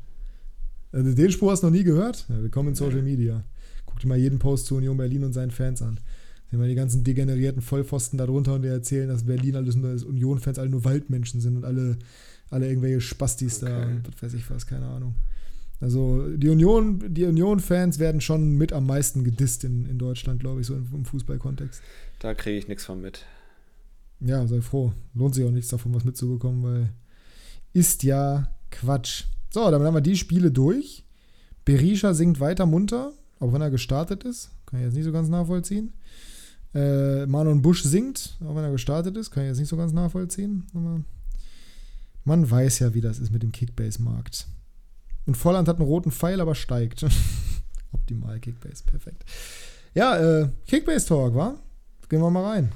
[0.92, 2.26] Also den Spruch hast du noch nie gehört?
[2.28, 3.44] Ja, willkommen in Social Media.
[3.86, 6.00] Guck dir mal jeden Post zu Union Berlin und seinen Fans an.
[6.50, 9.92] Sehen wir die ganzen degenerierten Vollpfosten da drunter und die erzählen, dass Berlin alles nur
[9.92, 11.98] Union-Fans alle nur Waldmenschen sind und alle,
[12.50, 13.72] alle irgendwelche Spastis okay.
[13.72, 15.16] da und was weiß ich was, keine Ahnung.
[15.82, 20.62] Also die Union, die Union-Fans werden schon mit am meisten gedisst in, in Deutschland, glaube
[20.62, 21.82] ich, so im, im Fußballkontext.
[22.20, 23.26] Da kriege ich nichts von mit.
[24.20, 24.94] Ja, sei froh.
[25.16, 26.90] Lohnt sich auch nichts davon, was mitzubekommen, weil
[27.74, 29.26] ist ja Quatsch.
[29.50, 31.04] So, dann haben wir die Spiele durch.
[31.66, 34.52] Berisha singt weiter munter, auch wenn er gestartet ist.
[34.68, 35.94] Kann ich jetzt nicht so ganz nachvollziehen.
[36.76, 39.32] Äh, Manon Busch singt, auch wenn er gestartet ist.
[39.32, 40.68] Kann ich jetzt nicht so ganz nachvollziehen.
[40.76, 41.02] Aber
[42.24, 44.48] man weiß ja, wie das ist mit dem Kickbase-Markt.
[45.26, 47.06] Und Volland hat einen roten Pfeil, aber steigt.
[47.92, 49.24] Optimal, Kickbase, perfekt.
[49.94, 51.56] Ja, äh, Kickbase Talk, wa?
[52.10, 52.72] Gehen wir mal rein.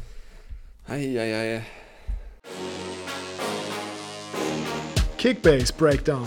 [0.87, 1.61] Eieiei.
[5.17, 6.25] Kickbase Breakdown.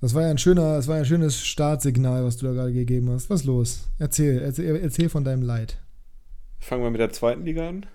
[0.00, 2.72] Das war ja ein schöner, das war ja ein schönes Startsignal, was du da gerade
[2.72, 3.30] gegeben hast.
[3.30, 3.88] Was ist los?
[3.98, 5.78] Erzähl, erzähl, erzähl von deinem Leid.
[6.60, 7.86] Fangen wir mit der zweiten Liga an.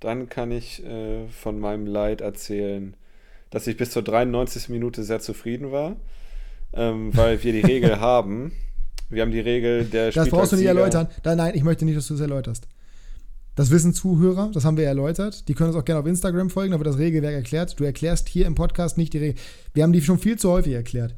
[0.00, 2.94] Dann kann ich äh, von meinem Leid erzählen,
[3.50, 4.68] dass ich bis zur 93.
[4.68, 5.96] Minute sehr zufrieden war,
[6.72, 8.52] ähm, weil wir die Regel haben.
[9.10, 11.08] Wir haben die Regel der Das brauchst du nicht erläutern.
[11.24, 12.68] Nein, ich möchte nicht, dass du es erläuterst.
[13.54, 15.48] Das wissen Zuhörer, das haben wir erläutert.
[15.48, 17.80] Die können uns auch gerne auf Instagram folgen, da wird das Regelwerk erklärt.
[17.80, 19.34] Du erklärst hier im Podcast nicht die Regel.
[19.74, 21.16] Wir haben die schon viel zu häufig erklärt.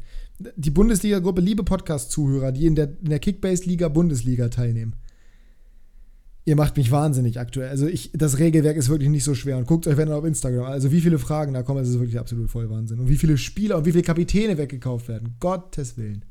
[0.57, 4.95] Die Bundesliga-Gruppe, liebe Podcast-Zuhörer, die in der, in der Kickbase-Liga Bundesliga teilnehmen
[6.51, 7.69] ihr macht mich wahnsinnig aktuell.
[7.69, 9.57] Also ich, das Regelwerk ist wirklich nicht so schwer.
[9.57, 10.65] Und guckt euch wenn auf Instagram.
[10.65, 12.99] Also wie viele Fragen da kommen, das ist wirklich absolut voll Wahnsinn.
[12.99, 15.37] Und wie viele Spieler und wie viele Kapitäne weggekauft werden.
[15.39, 16.25] Gottes Willen.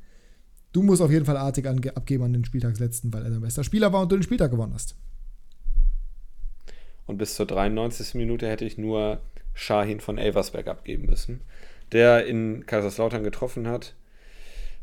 [0.73, 3.93] Du musst auf jeden Fall artig abgeben an den Spieltagsletzten, weil er dein bester Spieler
[3.93, 4.95] war und du den Spieltag gewonnen hast.
[7.05, 8.15] Und bis zur 93.
[8.15, 9.21] Minute hätte ich nur
[9.53, 11.39] Shahin von Elversberg abgeben müssen,
[11.93, 13.95] der in Kaiserslautern getroffen hat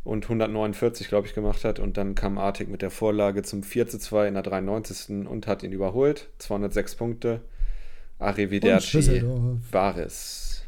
[0.07, 1.81] und 149, glaube ich, gemacht hat.
[1.81, 5.27] Und dann kam Artig mit der Vorlage zum 4 zu 2 in der 93.
[5.27, 6.29] und hat ihn überholt.
[6.39, 7.41] 206 Punkte.
[8.19, 9.23] Arrivederci
[9.71, 10.63] Baris.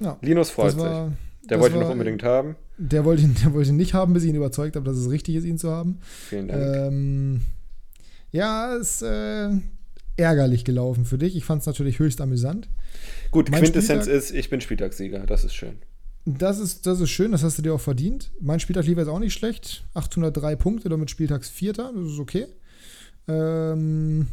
[0.00, 1.16] Ja, Linus freut war, sich.
[1.50, 2.56] Der wollte ihn noch unbedingt haben.
[2.78, 5.10] Der wollte, ihn, der wollte ihn nicht haben, bis ich ihn überzeugt habe, dass es
[5.10, 5.98] richtig ist, ihn zu haben.
[6.02, 6.62] Vielen Dank.
[6.62, 7.40] Ähm,
[8.32, 9.50] ja, ist äh,
[10.16, 11.36] ärgerlich gelaufen für dich.
[11.36, 12.70] Ich fand es natürlich höchst amüsant.
[13.30, 15.26] Gut, mein Quintessenz Spieltag, ist, ich bin Spieltagssieger.
[15.26, 15.76] Das ist schön.
[16.26, 18.30] Das ist, das ist schön, das hast du dir auch verdient.
[18.40, 19.84] Mein Spieltag lief jetzt auch nicht schlecht.
[19.94, 22.46] 803 Punkte, damit Spieltagsvierter, das ist okay.
[23.26, 24.26] Ähm,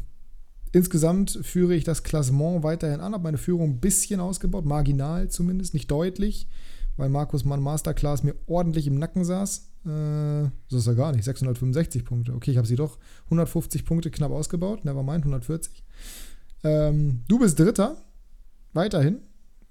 [0.74, 5.74] insgesamt führe ich das Klassement weiterhin an, habe meine Führung ein bisschen ausgebaut, marginal zumindest,
[5.74, 6.48] nicht deutlich,
[6.98, 9.70] weil Markus Mann Masterclass mir ordentlich im Nacken saß.
[9.86, 11.24] Äh, so ist er gar nicht.
[11.24, 12.34] 665 Punkte.
[12.34, 14.84] Okay, ich habe sie doch 150 Punkte knapp ausgebaut.
[14.84, 15.84] Nevermind, 140.
[16.64, 17.96] Ähm, du bist Dritter.
[18.74, 19.20] Weiterhin.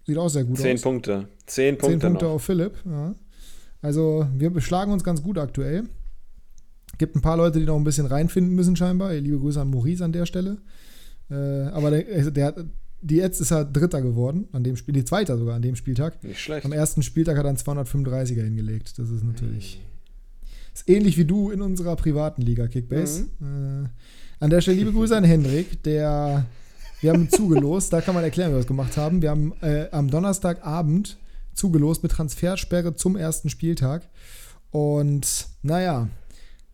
[0.07, 0.83] Sieht auch sehr gut Zehn aus.
[0.83, 1.29] Punkte.
[1.47, 1.99] Zehn Punkte.
[1.99, 2.33] Zehn Punkte noch.
[2.33, 2.75] auf Philipp.
[2.85, 3.15] Ja.
[3.83, 5.85] Also, wir beschlagen uns ganz gut aktuell.
[6.99, 9.13] Gibt ein paar Leute, die noch ein bisschen reinfinden müssen, scheinbar.
[9.15, 10.59] Liebe Grüße an Maurice an der Stelle.
[11.29, 12.55] Äh, aber der, also der,
[13.03, 16.23] die jetzt ist er Dritter geworden, an dem Spiel, die Zweiter sogar an dem Spieltag.
[16.23, 16.65] Nicht schlecht.
[16.65, 18.99] Am ersten Spieltag hat er einen 235er hingelegt.
[18.99, 19.83] Das ist natürlich.
[20.73, 23.27] Ist ähnlich wie du in unserer privaten Liga, Kickbase.
[23.41, 23.87] Mhm.
[23.87, 23.89] Äh,
[24.39, 26.47] an der Stelle liebe Grüße an Hendrik, der.
[27.01, 29.21] Wir haben zugelost, da kann man erklären, wie wir das gemacht haben.
[29.21, 31.19] Wir haben äh, am Donnerstagabend
[31.53, 34.09] zugelost mit Transfersperre zum ersten Spieltag.
[34.71, 36.09] Und naja,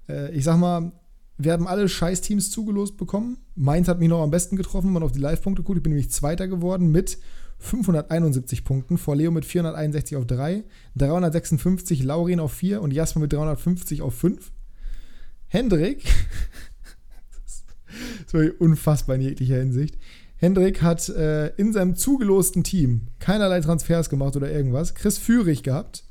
[0.08, 0.92] äh, ich sag mal,
[1.38, 3.38] wir haben alle Scheißteams zugelost bekommen.
[3.54, 5.78] Mainz hat mich noch am besten getroffen, wenn man auf die Live-Punkte guckt.
[5.78, 7.18] Ich bin nämlich Zweiter geworden mit
[7.58, 10.64] 571 Punkten, vor Leo mit 461 auf 3,
[10.96, 14.52] 356 Laurin auf 4 und Jasper mit 350 auf 5.
[15.48, 16.04] Hendrik,
[18.24, 19.96] das war unfassbar in jeglicher Hinsicht.
[20.42, 24.96] Hendrik hat äh, in seinem zugelosten Team keinerlei Transfers gemacht oder irgendwas.
[24.96, 26.02] Chris Führig gehabt.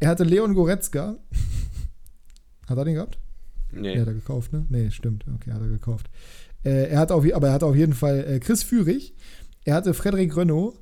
[0.00, 1.16] Er hatte Leon Goretzka.
[2.68, 3.20] hat er den gehabt?
[3.70, 3.94] Nee.
[3.94, 4.66] Nee, hat er gekauft, ne?
[4.68, 5.24] Nee, stimmt.
[5.32, 6.10] Okay, hat er gekauft.
[6.64, 9.14] Äh, er hat auf, aber er hatte auf jeden Fall äh, Chris Führig,
[9.64, 10.74] er hatte Frederik Renault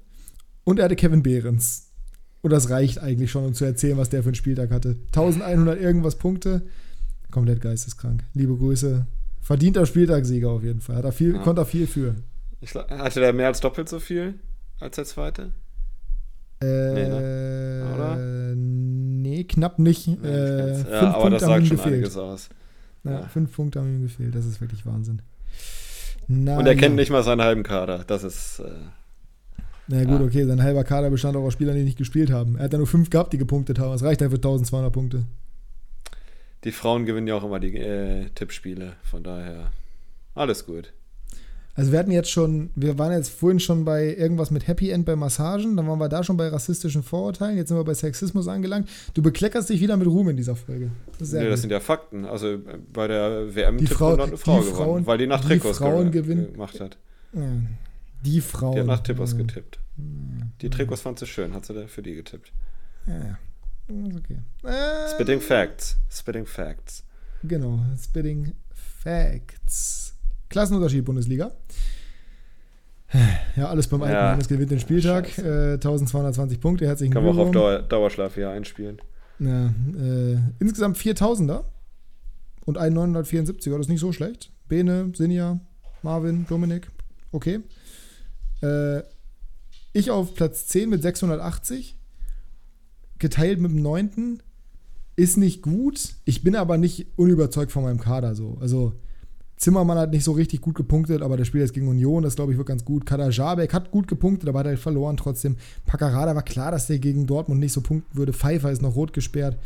[0.64, 1.92] und er hatte Kevin Behrens.
[2.40, 4.96] Und das reicht eigentlich schon, um zu erzählen, was der für einen Spieltag hatte.
[5.08, 6.62] 1100 irgendwas Punkte.
[7.30, 8.24] Komplett geisteskrank.
[8.32, 9.06] Liebe Grüße.
[9.40, 10.96] Verdienter Spieltagssieger auf jeden Fall.
[10.96, 11.42] Hat er viel, ja.
[11.42, 12.14] Konnte er viel für.
[12.60, 14.34] Ich, hatte der mehr als doppelt so viel
[14.80, 15.52] als der zweite?
[16.62, 17.92] Äh, nee, ne?
[17.94, 18.16] Oder?
[18.16, 20.08] Nee, knapp nicht.
[20.08, 21.94] Nee, äh, ja, aber Punkte das sagt schon gefehlt.
[21.94, 22.48] einiges aus.
[23.04, 23.22] Ja, ja.
[23.28, 24.34] Fünf Punkte haben ihm gefehlt.
[24.34, 25.22] Das ist wirklich Wahnsinn.
[26.28, 28.04] Na, Und er kennt nicht mal seinen halben Kader.
[28.06, 28.60] Das ist.
[28.60, 28.70] Äh,
[29.88, 30.26] na gut, ja.
[30.26, 32.56] okay, sein halber Kader bestand auch aus Spielern, die nicht gespielt haben.
[32.56, 33.92] Er hat ja nur fünf gehabt, die gepunktet haben.
[33.92, 35.24] Das reicht ja für 1200 Punkte.
[36.64, 38.94] Die Frauen gewinnen ja auch immer die äh, Tippspiele.
[39.02, 39.72] Von daher
[40.34, 40.92] alles gut.
[41.74, 45.06] Also wir hatten jetzt schon, wir waren jetzt vorhin schon bei irgendwas mit Happy End
[45.06, 48.48] bei Massagen, dann waren wir da schon bei rassistischen Vorurteilen, jetzt sind wir bei Sexismus
[48.48, 48.88] angelangt.
[49.14, 50.90] Du bekleckerst dich wieder mit Ruhm in dieser Folge.
[51.18, 52.24] Das, nee, das sind ja Fakten.
[52.24, 52.58] Also äh,
[52.92, 55.84] bei der WM die Frau, hat eine Frau gewonnen, Frauen, weil die nach Trikots die
[55.84, 56.98] Frauen gewinnen, gemacht hat.
[58.24, 58.74] Die Frauen.
[58.74, 59.78] Die hat nach Tippers getippt.
[60.60, 62.52] Die Trikots fand sie schön, hat sie für die getippt.
[63.06, 63.38] Ja,
[63.90, 64.38] Okay.
[64.62, 65.96] Äh, Spitting Facts.
[66.10, 67.04] Spitting Facts.
[67.42, 68.54] Genau, Spitting
[69.02, 70.14] Facts.
[70.48, 71.52] Klassenunterschied Bundesliga.
[73.56, 74.30] Ja, alles beim alten ja.
[74.32, 75.36] Hannes gewinnt den Spieltag.
[75.38, 77.36] Äh, 1220 Punkte, herzlichen Glückwunsch.
[77.36, 79.02] Kann man auch auf Dauer, Dauerschlaf hier einspielen.
[79.40, 81.64] Ja, äh, insgesamt 4000er
[82.66, 84.52] und ein 974er, das ist nicht so schlecht.
[84.68, 85.58] Bene, Sinja,
[86.02, 86.88] Marvin, Dominik,
[87.32, 87.60] okay.
[88.62, 89.02] Äh,
[89.92, 91.98] ich auf Platz 10 mit 680,
[93.20, 94.42] geteilt mit dem 9.
[95.16, 96.14] Ist nicht gut.
[96.24, 98.56] Ich bin aber nicht unüberzeugt von meinem Kader so.
[98.60, 98.94] Also
[99.60, 102.52] Zimmermann hat nicht so richtig gut gepunktet, aber der Spiel jetzt gegen Union, das glaube
[102.52, 103.04] ich wird ganz gut.
[103.04, 105.56] Kader Jabek hat gut gepunktet, aber hat halt verloren trotzdem.
[105.84, 108.32] Paccarada war klar, dass der gegen Dortmund nicht so punkten würde.
[108.32, 109.58] Pfeiffer ist noch rot gesperrt.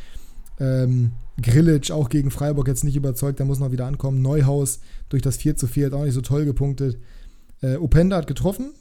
[0.59, 4.21] Ähm, Grillitsch auch gegen Freiburg jetzt nicht überzeugt, der muss noch wieder ankommen.
[4.21, 6.99] Neuhaus durch das 4 zu 4 hat auch nicht so toll gepunktet.
[7.61, 8.73] Äh, Openda hat getroffen.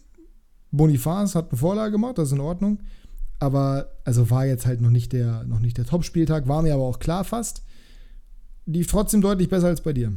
[0.72, 2.80] Bonifaz hat eine Vorlage gemacht, das ist in Ordnung.
[3.44, 6.84] Aber also war jetzt halt noch nicht der, noch nicht der Top-Spieltag, war mir aber
[6.84, 7.62] auch klar fast.
[8.66, 10.14] Lief trotzdem deutlich besser als bei dir.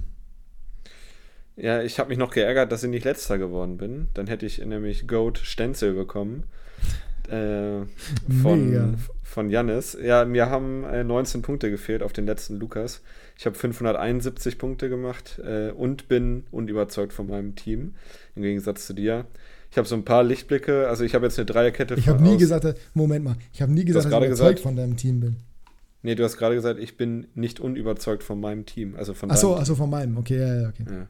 [1.56, 4.06] Ja, ich habe mich noch geärgert, dass ich nicht letzter geworden bin.
[4.14, 6.44] Dann hätte ich nämlich Goat Stenzel bekommen.
[7.28, 7.86] Äh,
[8.42, 9.98] von, von Jannis.
[10.00, 13.02] Ja, mir haben äh, 19 Punkte gefehlt auf den letzten Lukas.
[13.36, 17.96] Ich habe 571 Punkte gemacht äh, und bin unüberzeugt von meinem Team,
[18.36, 19.26] im Gegensatz zu dir.
[19.76, 21.96] Ich habe so ein paar Lichtblicke, also ich habe jetzt eine Dreierkette.
[21.96, 24.74] Ich habe nie gesagt, Moment mal, ich habe nie gesagt, dass ich überzeugt gesagt, von
[24.74, 25.36] deinem Team bin.
[26.00, 28.96] Nee, du hast gerade gesagt, ich bin nicht unüberzeugt von meinem Team.
[28.96, 30.84] Also von Achso, achso, von meinem, okay, ja, ja, okay.
[30.90, 31.08] Ja.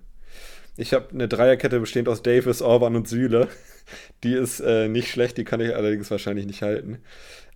[0.77, 3.47] Ich habe eine Dreierkette bestehend aus Davis, Orban und Süle.
[4.25, 6.99] Die ist äh, nicht schlecht, die kann ich allerdings wahrscheinlich nicht halten.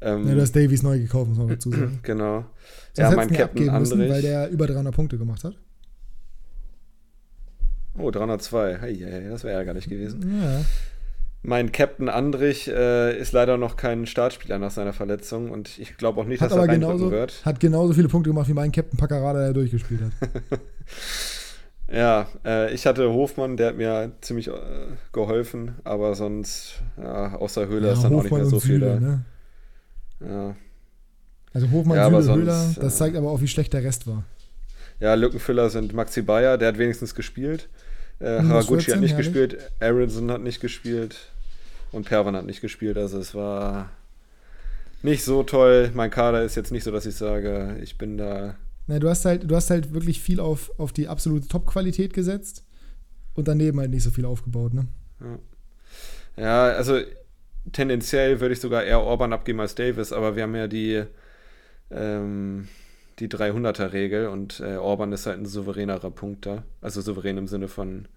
[0.01, 1.99] Ähm, ja, du hast Davies neu gekauft, muss man dazu sagen.
[2.05, 2.45] genau.
[2.93, 3.97] Sonst ja, mein Captain Andrich.
[3.97, 5.57] Müssen, weil der über 300 Punkte gemacht hat.
[7.99, 8.79] Oh, 302.
[8.79, 10.41] Hey, hey, das wäre ärgerlich gewesen.
[10.41, 10.65] Ja.
[11.43, 16.21] Mein Captain Andrich äh, ist leider noch kein Startspieler nach seiner Verletzung und ich glaube
[16.21, 17.45] auch nicht, hat dass er genauso, wird.
[17.45, 20.61] Hat genauso viele Punkte gemacht wie mein Captain Paccarada, der durchgespielt hat.
[21.93, 24.53] Ja, äh, ich hatte Hofmann, der hat mir ziemlich äh,
[25.13, 28.79] geholfen, aber sonst, ja, außer Höhler ja, ist dann Hofmann auch nicht mehr so viel
[28.79, 29.01] da.
[29.01, 29.25] Ne?
[30.21, 30.57] Ja.
[31.53, 34.23] Also Hofmann, ja, Süle, sonst, Höhler, das zeigt aber auch, wie schlecht der Rest war.
[35.01, 37.69] Ja, Lückenfüller sind Maxi Bayer, der hat wenigstens gespielt.
[38.21, 41.17] Äh, Haraguchi hat nicht gespielt, Aronson hat nicht gespielt
[41.91, 42.97] und Perwan hat nicht gespielt.
[42.97, 43.91] Also es war
[45.03, 45.91] nicht so toll.
[45.95, 48.57] Mein Kader ist jetzt nicht so, dass ich sage, ich bin da.
[48.87, 52.65] Na, du hast halt, du hast halt wirklich viel auf, auf die absolute Top-Qualität gesetzt
[53.35, 54.87] und daneben halt nicht so viel aufgebaut, ne?
[55.21, 56.99] Ja, ja also
[57.73, 61.05] tendenziell würde ich sogar eher Orban abgeben als Davis, aber wir haben ja die,
[61.91, 62.69] ähm,
[63.21, 66.65] die 300er-Regel und äh, Orban ist halt ein souveränerer Punkter.
[66.81, 68.09] Also souverän im Sinne von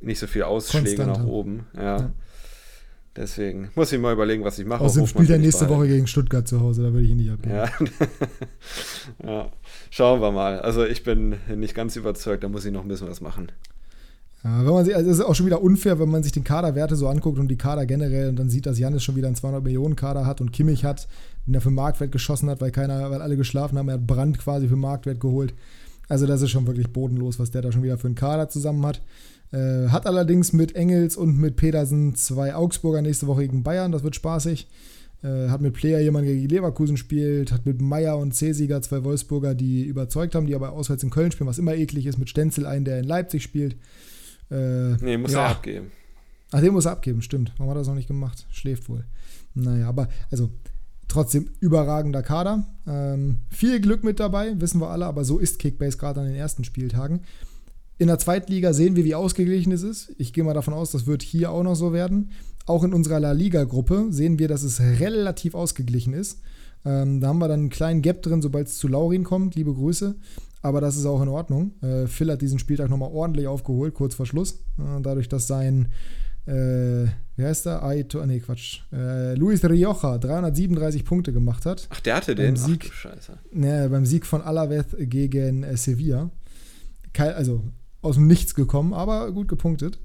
[0.00, 1.20] nicht so viel Ausschläge Konstante.
[1.20, 1.66] nach oben.
[1.74, 1.96] Ja.
[1.98, 2.10] ja.
[3.14, 4.82] Deswegen muss ich mal überlegen, was ich mache.
[4.82, 7.54] Außerdem spielt er nächste Woche gegen Stuttgart zu Hause, da würde ich ihn nicht abgeben.
[7.54, 7.68] Ja.
[9.30, 9.52] ja.
[9.90, 10.60] Schauen wir mal.
[10.60, 13.52] Also ich bin nicht ganz überzeugt, da muss ich noch ein bisschen was machen.
[14.44, 16.96] Wenn man sich, also es ist auch schon wieder unfair, wenn man sich den Kaderwerte
[16.96, 19.62] so anguckt und die Kader generell und dann sieht, dass Janis schon wieder einen 200
[19.62, 21.06] Millionen Kader hat und Kimmich hat,
[21.46, 24.38] den er für Marktwert geschossen hat, weil keiner, weil alle geschlafen haben, er hat Brand
[24.38, 25.54] quasi für Marktwert geholt.
[26.08, 28.84] Also das ist schon wirklich bodenlos, was der da schon wieder für einen Kader zusammen
[28.84, 29.00] hat.
[29.52, 34.02] Äh, hat allerdings mit Engels und mit Pedersen zwei Augsburger nächste Woche gegen Bayern, das
[34.02, 34.66] wird spaßig.
[35.22, 39.54] Äh, hat mit Player jemand gegen Leverkusen spielt, hat mit Meier und Cesiger zwei Wolfsburger,
[39.54, 42.66] die überzeugt haben, die aber auswärts in Köln spielen, was immer eklig ist, mit Stenzel
[42.66, 43.76] einen, der in Leipzig spielt.
[44.52, 45.44] Äh, nee, muss ja.
[45.44, 45.90] er abgeben.
[46.50, 47.52] Ach, den muss er abgeben, stimmt.
[47.56, 48.46] Warum hat er das noch nicht gemacht?
[48.50, 49.04] Schläft wohl.
[49.54, 50.50] Naja, aber also
[51.08, 52.66] trotzdem überragender Kader.
[52.86, 56.36] Ähm, viel Glück mit dabei, wissen wir alle, aber so ist Kickbase gerade an den
[56.36, 57.20] ersten Spieltagen.
[57.98, 60.12] In der Zweitliga sehen wir, wie ausgeglichen es ist.
[60.18, 62.30] Ich gehe mal davon aus, das wird hier auch noch so werden.
[62.66, 66.40] Auch in unserer La Liga-Gruppe sehen wir, dass es relativ ausgeglichen ist.
[66.84, 69.54] Ähm, da haben wir dann einen kleinen Gap drin, sobald es zu Laurin kommt.
[69.54, 70.16] Liebe Grüße.
[70.62, 71.72] Aber das ist auch in Ordnung.
[71.82, 74.64] Äh, Phil hat diesen Spieltag nochmal ordentlich aufgeholt, kurz vor Schluss.
[74.78, 75.88] Äh, dadurch, dass sein,
[76.46, 77.06] äh,
[77.36, 77.82] wie heißt der?
[77.82, 78.80] Aito, nee, Quatsch.
[78.92, 81.88] Äh, Luis Rioja 337 Punkte gemacht hat.
[81.90, 82.56] Ach, der hatte den?
[82.56, 83.38] Sieg, Ach, Scheiße.
[83.52, 86.30] Ne, beim Sieg von Alavez gegen äh, Sevilla.
[87.12, 87.62] Kein, also
[88.00, 89.98] aus dem Nichts gekommen, aber gut gepunktet.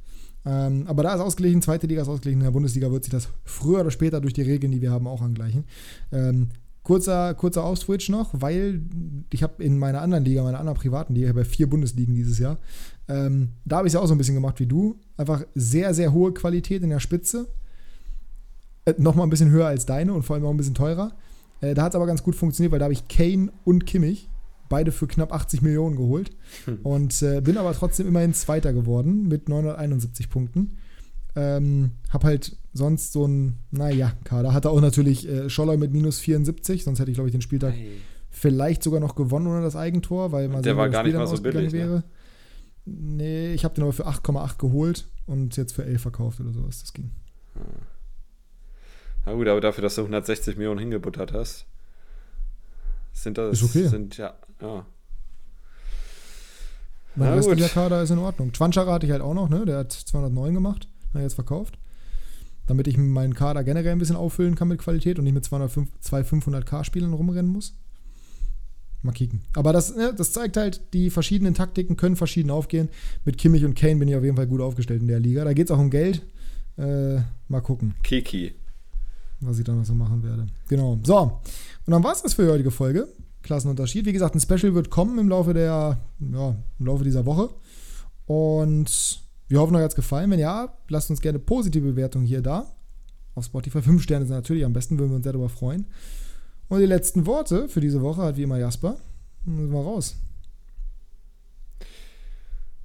[0.45, 3.27] Ähm, aber da ist ausgeglichen, zweite Liga ist ausgeglichen, in der Bundesliga wird sich das
[3.43, 5.65] früher oder später durch die Regeln, die wir haben, auch angleichen.
[6.11, 6.49] Ähm,
[6.87, 8.81] Kurzer, kurzer Off-Switch noch, weil
[9.29, 12.15] ich habe in meiner anderen Liga, meiner anderen privaten Liga, ich habe ja vier Bundesligen
[12.15, 12.59] dieses Jahr,
[13.09, 14.97] ähm, da habe ich es ja auch so ein bisschen gemacht wie du.
[15.17, 17.49] Einfach sehr, sehr hohe Qualität in der Spitze.
[18.85, 21.11] Äh, Nochmal ein bisschen höher als deine und vor allem auch ein bisschen teurer.
[21.59, 24.29] Äh, da hat es aber ganz gut funktioniert, weil da habe ich Kane und Kimmich
[24.69, 26.31] beide für knapp 80 Millionen geholt.
[26.63, 26.79] Hm.
[26.83, 30.77] Und äh, bin aber trotzdem immerhin Zweiter geworden mit 971 Punkten.
[31.37, 34.55] Ähm, hab halt sonst so ein, naja, Kader.
[34.55, 37.75] Hatte auch natürlich äh, Scholler mit minus 74, sonst hätte ich, glaube ich, den Spieltag
[37.75, 38.01] hey.
[38.31, 41.19] vielleicht sogar noch gewonnen ohne das Eigentor, weil man der sehen, war gar Spiel nicht
[41.19, 41.71] mal so billig.
[41.73, 41.79] Ne?
[41.79, 41.95] Wäre.
[41.97, 42.03] Ne?
[42.85, 46.79] Nee, ich habe den aber für 8,8 geholt und jetzt für 11 verkauft oder sowas.
[46.81, 47.11] Das ging.
[47.53, 47.61] Hm.
[49.27, 51.67] Na gut, aber dafür, dass du 160 Millionen hingebuttert hast,
[53.13, 53.61] sind das.
[53.61, 53.87] Ist okay.
[53.87, 54.87] Sind, ja, ja.
[57.15, 58.53] Mein restlicher Kader ist in Ordnung.
[58.53, 59.65] Twanschara hatte ich halt auch noch, ne?
[59.65, 61.77] Der hat 209 gemacht jetzt verkauft.
[62.65, 65.89] Damit ich meinen Kader generell ein bisschen auffüllen kann mit Qualität und nicht mit 205,
[66.01, 67.73] zwei 500k-Spielern rumrennen muss.
[69.03, 69.41] Mal kicken.
[69.53, 72.89] Aber das, ne, das zeigt halt, die verschiedenen Taktiken können verschieden aufgehen.
[73.25, 75.45] Mit Kimmich und Kane bin ich auf jeden Fall gut aufgestellt in der Liga.
[75.45, 76.23] Da geht es auch um Geld.
[76.77, 77.95] Äh, mal gucken.
[78.03, 78.53] Kiki.
[79.39, 80.47] Was ich da noch so machen werde.
[80.67, 80.99] Genau.
[81.03, 81.17] So.
[81.19, 83.07] Und dann war es das für die heutige Folge.
[83.43, 84.05] Klassenunterschied.
[84.05, 87.49] Wie gesagt, ein Special wird kommen im Laufe der, ja, im Laufe dieser Woche.
[88.25, 90.31] Und wir hoffen, euch hat es gefallen.
[90.31, 92.73] Wenn ja, lasst uns gerne positive Bewertungen hier da.
[93.35, 93.81] Auf Spotify.
[93.81, 95.85] Fünf Sterne sind natürlich am besten, würden wir uns sehr darüber freuen.
[96.69, 98.97] Und die letzten Worte für diese Woche hat wie immer Jasper.
[99.45, 100.15] Dann müssen wir raus.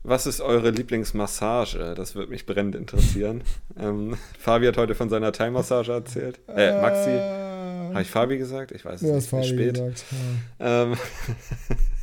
[0.05, 1.95] Was ist eure Lieblingsmassage?
[1.97, 3.43] Das würde mich brennend interessieren.
[3.79, 6.41] ähm, Fabi hat heute von seiner Thai-Massage erzählt.
[6.49, 7.11] Äh, Maxi.
[7.11, 8.73] Äh, Habe ich Fabi gesagt?
[8.73, 9.29] Ich weiß es ja, nicht.
[9.29, 9.75] Fabi spät.
[9.75, 10.05] Gesagt,
[10.59, 10.83] ja.
[10.83, 10.97] ähm,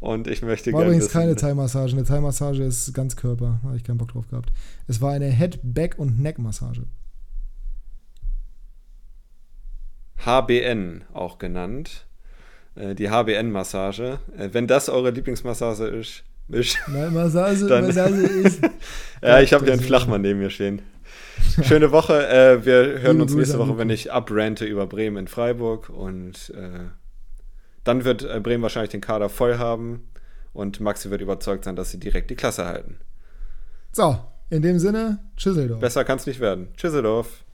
[0.00, 0.84] Und ich möchte gerne.
[0.84, 1.94] War übrigens keine Thai-Massage.
[1.94, 3.60] Eine Thai-Massage ist ganz Körper.
[3.62, 4.50] Habe ich keinen Bock drauf gehabt.
[4.86, 6.82] Es war eine Head, Back und Neck-Massage.
[10.24, 12.06] HBN auch genannt.
[12.74, 14.18] Äh, die HBN-Massage.
[14.36, 18.62] Äh, wenn das eure Lieblingsmassage ist, ist Nein, Massage, dann, Massage ist.
[19.22, 20.82] ja, ich habe hier einen Flachmann neben mir stehen.
[21.62, 22.28] Schöne Woche.
[22.28, 26.86] Äh, wir hören uns nächste Woche, wenn ich abrante über Bremen in Freiburg und äh,
[27.86, 30.08] dann wird äh, Bremen wahrscheinlich den Kader voll haben
[30.52, 32.98] und Maxi wird überzeugt sein, dass sie direkt die Klasse halten.
[33.92, 34.18] So,
[34.50, 35.80] in dem Sinne, Tschüsseldorf.
[35.80, 36.68] Besser kann es nicht werden.
[36.76, 37.44] Tschüsseldorf.